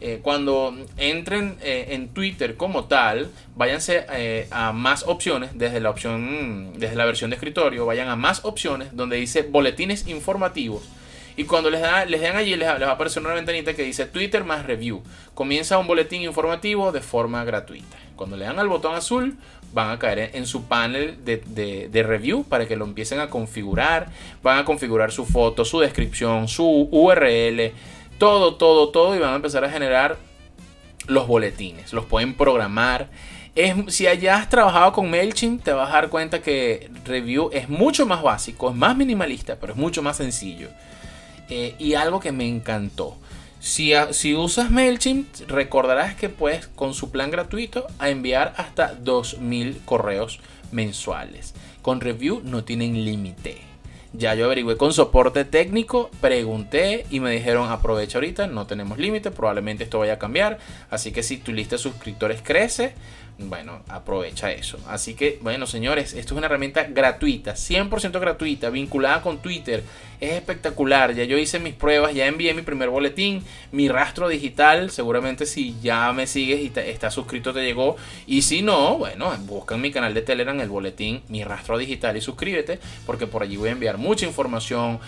Eh, 0.01 0.18
cuando 0.20 0.75
entren 0.97 1.57
eh, 1.62 1.89
en 1.91 2.09
Twitter 2.09 2.57
como 2.57 2.87
tal, 2.87 3.31
váyanse 3.55 4.05
eh, 4.11 4.49
a 4.51 4.73
más 4.73 5.05
opciones 5.07 5.51
desde 5.55 5.79
la 5.79 5.91
opción, 5.91 6.73
desde 6.77 6.97
la 6.97 7.05
versión 7.05 7.31
de 7.31 7.37
escritorio, 7.37 7.87
vayan 7.87 8.09
a 8.09 8.16
más 8.16 8.45
opciones 8.45 8.97
donde 8.97 9.16
dice 9.16 9.43
boletines 9.43 10.09
informativos 10.09 10.83
y 11.37 11.45
cuando 11.45 11.70
les, 11.70 11.80
da, 11.80 12.05
den 12.05 12.37
allí, 12.37 12.57
les, 12.57 12.68
va 12.68 12.89
a 12.89 12.93
aparecer 12.93 13.22
una 13.22 13.35
ventanita 13.35 13.74
que 13.74 13.83
dice 13.83 14.07
Twitter 14.07 14.45
más 14.45 14.66
review. 14.66 15.03
Comienza 15.35 15.78
un 15.78 15.87
boletín 15.87 16.22
informativo 16.22 16.93
de 16.93 17.01
forma 17.01 17.45
gratuita. 17.45 17.97
Cuando 18.16 18.37
le 18.37 18.45
dan 18.45 18.59
al 18.59 18.68
botón 18.68 18.95
azul, 18.95 19.37
van 19.72 19.91
a 19.91 19.99
caer 19.99 20.30
en 20.35 20.47
su 20.47 20.64
panel 20.64 21.24
de, 21.24 22.05
review 22.07 22.45
para 22.45 22.66
que 22.66 22.76
lo 22.76 22.85
empiecen 22.85 23.18
a 23.20 23.30
configurar. 23.30 24.11
Van 24.43 24.59
a 24.59 24.64
configurar 24.64 25.11
su 25.11 25.24
foto, 25.24 25.64
su 25.64 25.80
descripción, 25.80 26.49
su 26.49 26.89
URL, 26.91 27.72
todo, 28.18 28.57
todo, 28.57 28.91
todo. 28.91 29.16
Y 29.16 29.18
van 29.18 29.33
a 29.33 29.37
empezar 29.37 29.64
a 29.64 29.70
generar 29.70 30.18
los 31.07 31.26
boletines. 31.26 31.95
Los 31.95 32.05
pueden 32.05 32.35
programar. 32.35 33.09
Si 33.89 34.07
hayas 34.07 34.49
trabajado 34.51 34.93
con 34.93 35.11
MailChimp, 35.11 35.62
te 35.62 35.72
vas 35.72 35.91
a 35.91 35.95
dar 35.95 36.09
cuenta 36.11 36.43
que 36.43 36.91
review 37.05 37.51
es 37.53 37.68
mucho 37.68 38.07
más 38.07 38.22
básico, 38.22 38.70
es 38.70 38.76
más 38.76 38.97
minimalista, 38.97 39.57
pero 39.61 39.72
es 39.72 39.78
mucho 39.78 40.03
más 40.03 40.16
sencillo. 40.18 40.68
Eh, 41.55 41.74
y 41.78 41.92
algo 41.92 42.18
que 42.18 42.32
me 42.32 42.48
encantó. 42.48 43.18
Si, 43.61 43.94
usas 44.34 44.70
MailChimp, 44.70 45.26
recordarás 45.48 46.14
que 46.14 46.30
puedes 46.30 46.66
con 46.66 46.94
su 46.94 47.11
plan 47.11 47.30
gratuito 47.30 47.86
a 47.98 48.09
enviar 48.09 48.55
hasta 48.57 48.94
2000 48.94 49.82
correos 49.84 50.40
mensuales. 50.70 51.53
Con 51.82 52.00
review 52.00 52.40
no 52.42 52.64
tienen 52.64 53.05
límite. 53.05 53.59
Ya 54.14 54.34
yo 54.34 54.46
averigué 54.46 54.78
con 54.78 54.94
soporte 54.94 55.44
técnico, 55.44 56.11
pregunté 56.22 57.05
y 57.11 57.20
me 57.20 57.30
dijeron 57.30 57.70
aprovecha 57.70 58.16
ahorita, 58.16 58.46
no 58.46 58.66
tenemos 58.66 58.96
límite, 58.96 59.30
probablemente 59.30 59.84
esto 59.84 59.98
vaya 59.98 60.14
a 60.14 60.18
cambiar. 60.18 60.59
Así 60.88 61.12
que 61.12 61.22
si 61.22 61.36
tu 61.36 61.53
lista 61.53 61.76
de 61.76 61.82
suscriptores 61.82 62.40
crece, 62.40 62.94
bueno, 63.49 63.82
aprovecha 63.88 64.53
eso. 64.53 64.78
Así 64.86 65.14
que, 65.14 65.38
bueno, 65.43 65.66
señores, 65.66 66.14
esto 66.14 66.34
es 66.34 66.38
una 66.38 66.47
herramienta 66.47 66.84
gratuita, 66.84 67.55
100% 67.55 68.20
gratuita, 68.20 68.70
vinculada 68.70 69.22
con 69.22 69.38
Twitter. 69.38 69.82
Es 70.20 70.34
espectacular. 70.34 71.14
Ya 71.14 71.24
yo 71.24 71.36
hice 71.36 71.59
mis 71.59 71.74
pruebas, 71.74 72.14
ya 72.14 72.26
envié 72.26 72.55
mi 72.55 72.62
primer 72.62 72.90
boletín, 72.90 73.43
mi 73.72 73.88
rastro 73.88 74.28
digital. 74.28 74.90
Seguramente 74.90 75.47
si 75.47 75.74
ya 75.82 76.12
me 76.12 76.28
sigues 76.28 76.61
y 76.61 76.72
estás 76.78 77.12
suscrito 77.12 77.53
te 77.53 77.64
llegó. 77.64 77.97
Y 78.28 78.43
si 78.43 78.62
no, 78.62 78.99
bueno, 78.99 79.32
busca 79.40 79.74
en 79.74 79.80
mi 79.80 79.90
canal 79.90 80.14
de 80.14 80.22
Telegram 80.22 80.61
el 80.61 80.68
boletín, 80.68 81.22
mi 81.28 81.43
rastro 81.43 81.76
digital 81.76 82.16
y 82.16 82.20
suscríbete, 82.20 82.78
porque 83.05 83.26
por 83.26 83.43
allí 83.43 83.57
voy 83.57 83.70
a 83.70 83.72
enviar 83.72 83.99
mucha 83.99 84.24
información, 84.24 85.01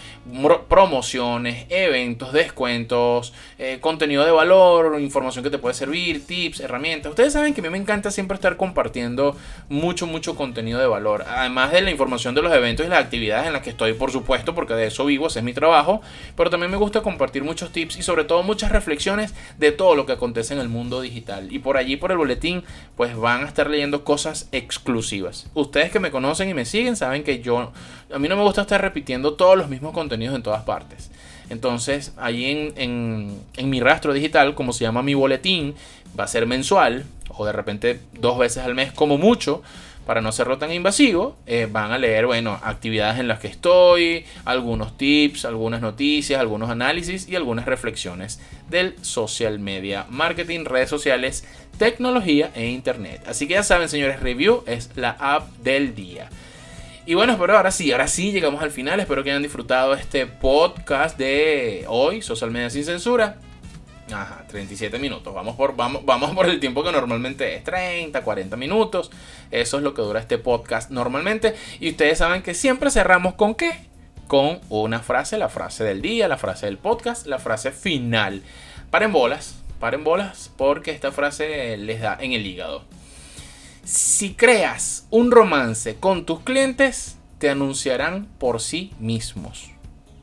promociones, 0.68 1.66
eventos, 1.68 2.32
descuentos, 2.32 3.32
eh, 3.58 3.78
contenido 3.80 4.24
de 4.24 4.32
valor, 4.32 5.00
información 5.00 5.44
que 5.44 5.50
te 5.50 5.58
puede 5.58 5.74
servir, 5.74 6.26
tips, 6.26 6.58
herramientas. 6.58 7.10
Ustedes 7.10 7.32
saben 7.32 7.54
que 7.54 7.60
a 7.60 7.64
mí 7.64 7.70
me 7.70 7.78
encanta 7.78 8.10
siempre 8.10 8.23
estar 8.32 8.56
compartiendo 8.56 9.36
mucho, 9.68 10.06
mucho 10.06 10.34
contenido 10.34 10.80
de 10.80 10.86
valor. 10.86 11.24
Además 11.28 11.72
de 11.72 11.82
la 11.82 11.90
información 11.90 12.34
de 12.34 12.40
los 12.40 12.52
eventos 12.52 12.86
y 12.86 12.88
las 12.88 13.04
actividades 13.04 13.46
en 13.46 13.52
las 13.52 13.62
que 13.62 13.70
estoy, 13.70 13.92
por 13.92 14.10
supuesto, 14.10 14.54
porque 14.54 14.74
de 14.74 14.86
eso 14.86 15.04
vivo, 15.04 15.26
ese 15.26 15.40
es 15.40 15.44
mi 15.44 15.52
trabajo. 15.52 16.00
Pero 16.36 16.50
también 16.50 16.70
me 16.70 16.76
gusta 16.76 17.02
compartir 17.02 17.44
muchos 17.44 17.70
tips 17.70 17.98
y 17.98 18.02
sobre 18.02 18.24
todo 18.24 18.42
muchas 18.42 18.72
reflexiones 18.72 19.34
de 19.58 19.72
todo 19.72 19.94
lo 19.94 20.06
que 20.06 20.12
acontece 20.12 20.54
en 20.54 20.60
el 20.60 20.68
mundo 20.68 21.00
digital. 21.00 21.52
Y 21.52 21.58
por 21.58 21.76
allí, 21.76 21.96
por 21.96 22.10
el 22.10 22.18
boletín, 22.18 22.64
pues 22.96 23.16
van 23.16 23.44
a 23.44 23.48
estar 23.48 23.68
leyendo 23.68 24.04
cosas 24.04 24.48
exclusivas. 24.52 25.50
Ustedes 25.54 25.90
que 25.90 26.00
me 26.00 26.10
conocen 26.10 26.48
y 26.48 26.54
me 26.54 26.64
siguen 26.64 26.96
saben 26.96 27.24
que 27.24 27.40
yo, 27.40 27.72
a 28.12 28.18
mí 28.18 28.28
no 28.28 28.36
me 28.36 28.42
gusta 28.42 28.62
estar 28.62 28.80
repitiendo 28.80 29.34
todos 29.34 29.56
los 29.56 29.68
mismos 29.68 29.92
contenidos 29.92 30.34
en 30.34 30.42
todas 30.42 30.62
partes. 30.62 31.10
Entonces, 31.50 32.12
ahí 32.16 32.46
en, 32.46 32.72
en, 32.76 33.40
en, 33.56 33.70
mi 33.70 33.80
rastro 33.80 34.14
digital, 34.14 34.54
como 34.54 34.72
se 34.72 34.84
llama 34.84 35.02
mi 35.02 35.14
boletín, 35.14 35.74
va 36.18 36.24
a 36.24 36.28
ser 36.28 36.46
mensual 36.46 37.04
o 37.28 37.44
de 37.44 37.52
repente 37.52 38.00
dos 38.12 38.38
veces 38.38 38.64
al 38.64 38.74
mes 38.74 38.92
como 38.92 39.18
mucho 39.18 39.62
para 40.06 40.20
no 40.20 40.28
hacerlo 40.28 40.58
tan 40.58 40.72
invasivo, 40.72 41.36
eh, 41.46 41.66
van 41.70 41.92
a 41.92 41.98
leer, 41.98 42.26
bueno, 42.26 42.58
actividades 42.62 43.18
en 43.18 43.28
las 43.28 43.38
que 43.38 43.48
estoy, 43.48 44.24
algunos 44.44 44.96
tips, 44.96 45.44
algunas 45.44 45.80
noticias, 45.80 46.40
algunos 46.40 46.70
análisis 46.70 47.28
y 47.28 47.36
algunas 47.36 47.64
reflexiones 47.64 48.40
del 48.68 48.94
social 49.02 49.58
media, 49.58 50.06
marketing, 50.10 50.64
redes 50.66 50.90
sociales, 50.90 51.44
tecnología 51.78 52.50
e 52.54 52.66
internet. 52.66 53.22
Así 53.26 53.48
que 53.48 53.54
ya 53.54 53.62
saben, 53.62 53.88
señores, 53.88 54.20
Review 54.20 54.62
es 54.66 54.90
la 54.96 55.16
app 55.18 55.48
del 55.58 55.94
día. 55.94 56.28
Y 57.06 57.14
bueno, 57.14 57.36
pero 57.38 57.56
ahora 57.56 57.70
sí, 57.70 57.92
ahora 57.92 58.08
sí 58.08 58.32
llegamos 58.32 58.62
al 58.62 58.70
final. 58.70 58.98
Espero 58.98 59.22
que 59.22 59.30
hayan 59.30 59.42
disfrutado 59.42 59.92
este 59.94 60.26
podcast 60.26 61.18
de 61.18 61.84
hoy, 61.88 62.22
Social 62.22 62.50
Media 62.50 62.70
sin 62.70 62.84
Censura. 62.84 63.36
Ajá, 64.12 64.44
37 64.48 64.98
minutos. 64.98 65.32
Vamos 65.34 65.56
por, 65.56 65.76
vamos, 65.76 66.04
vamos 66.04 66.34
por 66.34 66.46
el 66.46 66.60
tiempo 66.60 66.84
que 66.84 66.92
normalmente 66.92 67.54
es 67.54 67.64
30, 67.64 68.22
40 68.22 68.56
minutos. 68.56 69.10
Eso 69.50 69.78
es 69.78 69.82
lo 69.82 69.94
que 69.94 70.02
dura 70.02 70.20
este 70.20 70.38
podcast 70.38 70.90
normalmente. 70.90 71.54
Y 71.80 71.90
ustedes 71.90 72.18
saben 72.18 72.42
que 72.42 72.54
siempre 72.54 72.90
cerramos 72.90 73.34
con 73.34 73.54
qué? 73.54 73.72
Con 74.26 74.60
una 74.68 75.00
frase, 75.00 75.38
la 75.38 75.48
frase 75.48 75.84
del 75.84 76.02
día, 76.02 76.28
la 76.28 76.36
frase 76.36 76.66
del 76.66 76.78
podcast, 76.78 77.26
la 77.26 77.38
frase 77.38 77.72
final. 77.72 78.42
Paren 78.90 79.12
bolas, 79.12 79.56
paren 79.80 80.04
bolas, 80.04 80.50
porque 80.56 80.90
esta 80.90 81.10
frase 81.10 81.76
les 81.78 82.00
da 82.00 82.18
en 82.20 82.32
el 82.32 82.46
hígado. 82.46 82.84
Si 83.84 84.34
creas 84.34 85.06
un 85.10 85.30
romance 85.30 85.96
con 85.96 86.24
tus 86.24 86.40
clientes, 86.40 87.18
te 87.38 87.50
anunciarán 87.50 88.26
por 88.38 88.60
sí 88.60 88.92
mismos. 88.98 89.70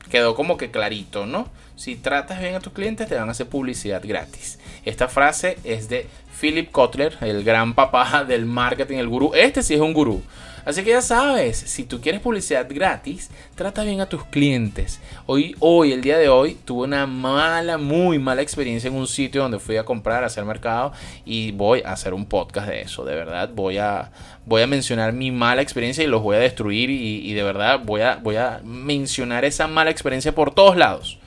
Quedó 0.09 0.35
como 0.35 0.57
que 0.57 0.71
clarito, 0.71 1.25
¿no? 1.25 1.47
Si 1.81 1.95
tratas 1.95 2.39
bien 2.39 2.53
a 2.53 2.59
tus 2.59 2.73
clientes, 2.73 3.09
te 3.09 3.15
van 3.15 3.27
a 3.27 3.31
hacer 3.31 3.49
publicidad 3.49 4.03
gratis. 4.05 4.59
Esta 4.85 5.07
frase 5.07 5.57
es 5.63 5.89
de 5.89 6.05
Philip 6.39 6.69
Kotler, 6.69 7.17
el 7.21 7.43
gran 7.43 7.73
papá 7.73 8.23
del 8.27 8.45
marketing, 8.45 8.97
el 8.97 9.07
gurú. 9.07 9.31
Este 9.33 9.63
sí 9.63 9.73
es 9.73 9.81
un 9.81 9.91
gurú. 9.91 10.21
Así 10.63 10.83
que 10.83 10.91
ya 10.91 11.01
sabes, 11.01 11.57
si 11.57 11.85
tú 11.85 11.99
quieres 11.99 12.21
publicidad 12.21 12.67
gratis, 12.69 13.31
trata 13.55 13.83
bien 13.83 13.99
a 13.99 14.05
tus 14.05 14.23
clientes. 14.25 14.99
Hoy, 15.25 15.55
hoy, 15.57 15.91
el 15.91 16.01
día 16.01 16.19
de 16.19 16.29
hoy, 16.29 16.55
tuve 16.65 16.83
una 16.83 17.07
mala, 17.07 17.79
muy 17.79 18.19
mala 18.19 18.43
experiencia 18.43 18.87
en 18.87 18.93
un 18.93 19.07
sitio 19.07 19.41
donde 19.41 19.57
fui 19.57 19.77
a 19.77 19.83
comprar, 19.83 20.21
a 20.21 20.27
hacer 20.27 20.45
mercado 20.45 20.93
y 21.25 21.51
voy 21.51 21.81
a 21.83 21.93
hacer 21.93 22.13
un 22.13 22.27
podcast 22.27 22.67
de 22.67 22.81
eso. 22.81 23.03
De 23.05 23.15
verdad, 23.15 23.49
voy 23.55 23.79
a, 23.79 24.11
voy 24.45 24.61
a 24.61 24.67
mencionar 24.67 25.13
mi 25.13 25.31
mala 25.31 25.63
experiencia 25.63 26.03
y 26.03 26.07
los 26.07 26.21
voy 26.21 26.35
a 26.35 26.39
destruir 26.39 26.91
y, 26.91 27.27
y 27.27 27.33
de 27.33 27.41
verdad 27.41 27.79
voy 27.83 28.01
a, 28.01 28.17
voy 28.17 28.35
a 28.35 28.61
mencionar 28.63 29.45
esa 29.45 29.65
mala 29.65 29.89
experiencia 29.89 30.35
por 30.35 30.53
todos 30.53 30.77
lados 30.77 31.17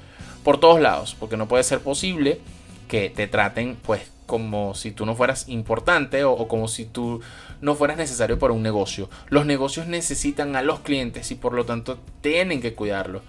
por 0.44 0.60
todos 0.60 0.80
lados, 0.80 1.16
porque 1.18 1.36
no 1.36 1.48
puede 1.48 1.64
ser 1.64 1.80
posible 1.80 2.40
que 2.86 3.10
te 3.10 3.26
traten 3.26 3.76
pues 3.82 4.02
como 4.26 4.74
si 4.74 4.90
tú 4.90 5.06
no 5.06 5.16
fueras 5.16 5.48
importante 5.48 6.24
o, 6.24 6.48
como 6.48 6.68
si 6.68 6.84
tú 6.84 7.20
no 7.60 7.74
fueras 7.74 7.96
necesario 7.96 8.38
para 8.38 8.52
un 8.52 8.62
negocio. 8.62 9.08
Los 9.28 9.46
negocios 9.46 9.86
necesitan 9.86 10.56
a 10.56 10.62
los 10.62 10.80
clientes 10.80 11.30
y 11.30 11.34
por 11.34 11.52
lo 11.52 11.64
tanto 11.64 11.98
tienen 12.20 12.60
que 12.60 12.74
cuidarlo. 12.74 13.22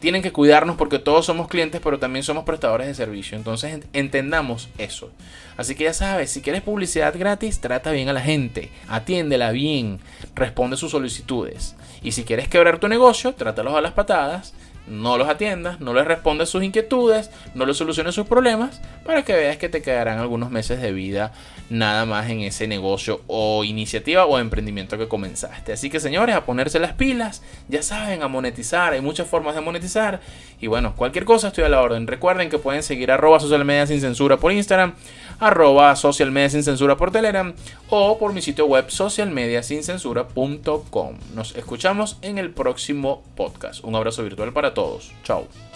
tienen 0.00 0.22
que 0.22 0.32
cuidarnos 0.32 0.76
porque 0.76 0.98
todos 0.98 1.26
somos 1.26 1.46
clientes, 1.46 1.80
pero 1.82 2.00
también 2.00 2.24
somos 2.24 2.44
prestadores 2.44 2.88
de 2.88 2.94
servicio. 2.94 3.38
Entonces 3.38 3.84
entendamos 3.92 4.68
eso. 4.76 5.12
Así 5.56 5.76
que 5.76 5.84
ya 5.84 5.94
sabes, 5.94 6.30
si 6.30 6.42
quieres 6.42 6.62
publicidad 6.62 7.14
gratis, 7.16 7.60
trata 7.60 7.92
bien 7.92 8.08
a 8.08 8.12
la 8.12 8.20
gente, 8.20 8.72
atiéndela 8.88 9.52
bien, 9.52 10.00
responde 10.34 10.76
sus 10.76 10.90
solicitudes. 10.90 11.76
Y 12.02 12.12
si 12.12 12.24
quieres 12.24 12.48
quebrar 12.48 12.80
tu 12.80 12.88
negocio, 12.88 13.34
trátalos 13.34 13.74
a 13.76 13.80
las 13.80 13.92
patadas 13.92 14.54
no 14.86 15.16
los 15.16 15.28
atiendas, 15.28 15.80
no 15.80 15.94
les 15.94 16.04
respondes 16.04 16.48
sus 16.48 16.62
inquietudes, 16.62 17.30
no 17.54 17.66
les 17.66 17.76
soluciones 17.76 18.14
sus 18.14 18.26
problemas, 18.26 18.80
para 19.04 19.22
que 19.22 19.32
veas 19.32 19.56
que 19.56 19.68
te 19.68 19.82
quedarán 19.82 20.18
algunos 20.18 20.50
meses 20.50 20.80
de 20.80 20.92
vida 20.92 21.32
nada 21.70 22.04
más 22.04 22.28
en 22.28 22.40
ese 22.40 22.68
negocio 22.68 23.22
o 23.26 23.64
iniciativa 23.64 24.26
o 24.26 24.38
emprendimiento 24.38 24.98
que 24.98 25.08
comenzaste. 25.08 25.72
Así 25.72 25.88
que 25.88 26.00
señores, 26.00 26.34
a 26.34 26.44
ponerse 26.44 26.78
las 26.78 26.92
pilas, 26.92 27.42
ya 27.68 27.82
saben, 27.82 28.22
a 28.22 28.28
monetizar, 28.28 28.92
hay 28.92 29.00
muchas 29.00 29.26
formas 29.26 29.54
de 29.54 29.60
monetizar. 29.62 30.20
Y 30.60 30.66
bueno, 30.66 30.94
cualquier 30.96 31.24
cosa 31.24 31.48
estoy 31.48 31.64
a 31.64 31.68
la 31.68 31.80
orden. 31.80 32.06
Recuerden 32.06 32.50
que 32.50 32.58
pueden 32.58 32.82
seguir 32.82 33.10
arroba 33.10 33.40
social 33.40 33.64
media 33.64 33.86
sin 33.86 34.00
censura 34.00 34.36
por 34.36 34.52
Instagram, 34.52 34.94
arroba 35.40 35.96
social 35.96 36.30
media 36.30 36.50
sin 36.50 36.62
censura 36.62 36.96
por 36.96 37.10
Telegram 37.10 37.52
o 37.88 38.18
por 38.18 38.32
mi 38.32 38.40
sitio 38.42 38.66
web 38.66 38.88
socialmediasincensura.com. 38.88 41.16
Nos 41.34 41.56
escuchamos 41.56 42.18
en 42.22 42.38
el 42.38 42.50
próximo 42.50 43.22
podcast. 43.36 43.84
Un 43.84 43.94
abrazo 43.94 44.22
virtual 44.22 44.52
para 44.52 44.74
todos. 44.74 45.12
Chao. 45.24 45.71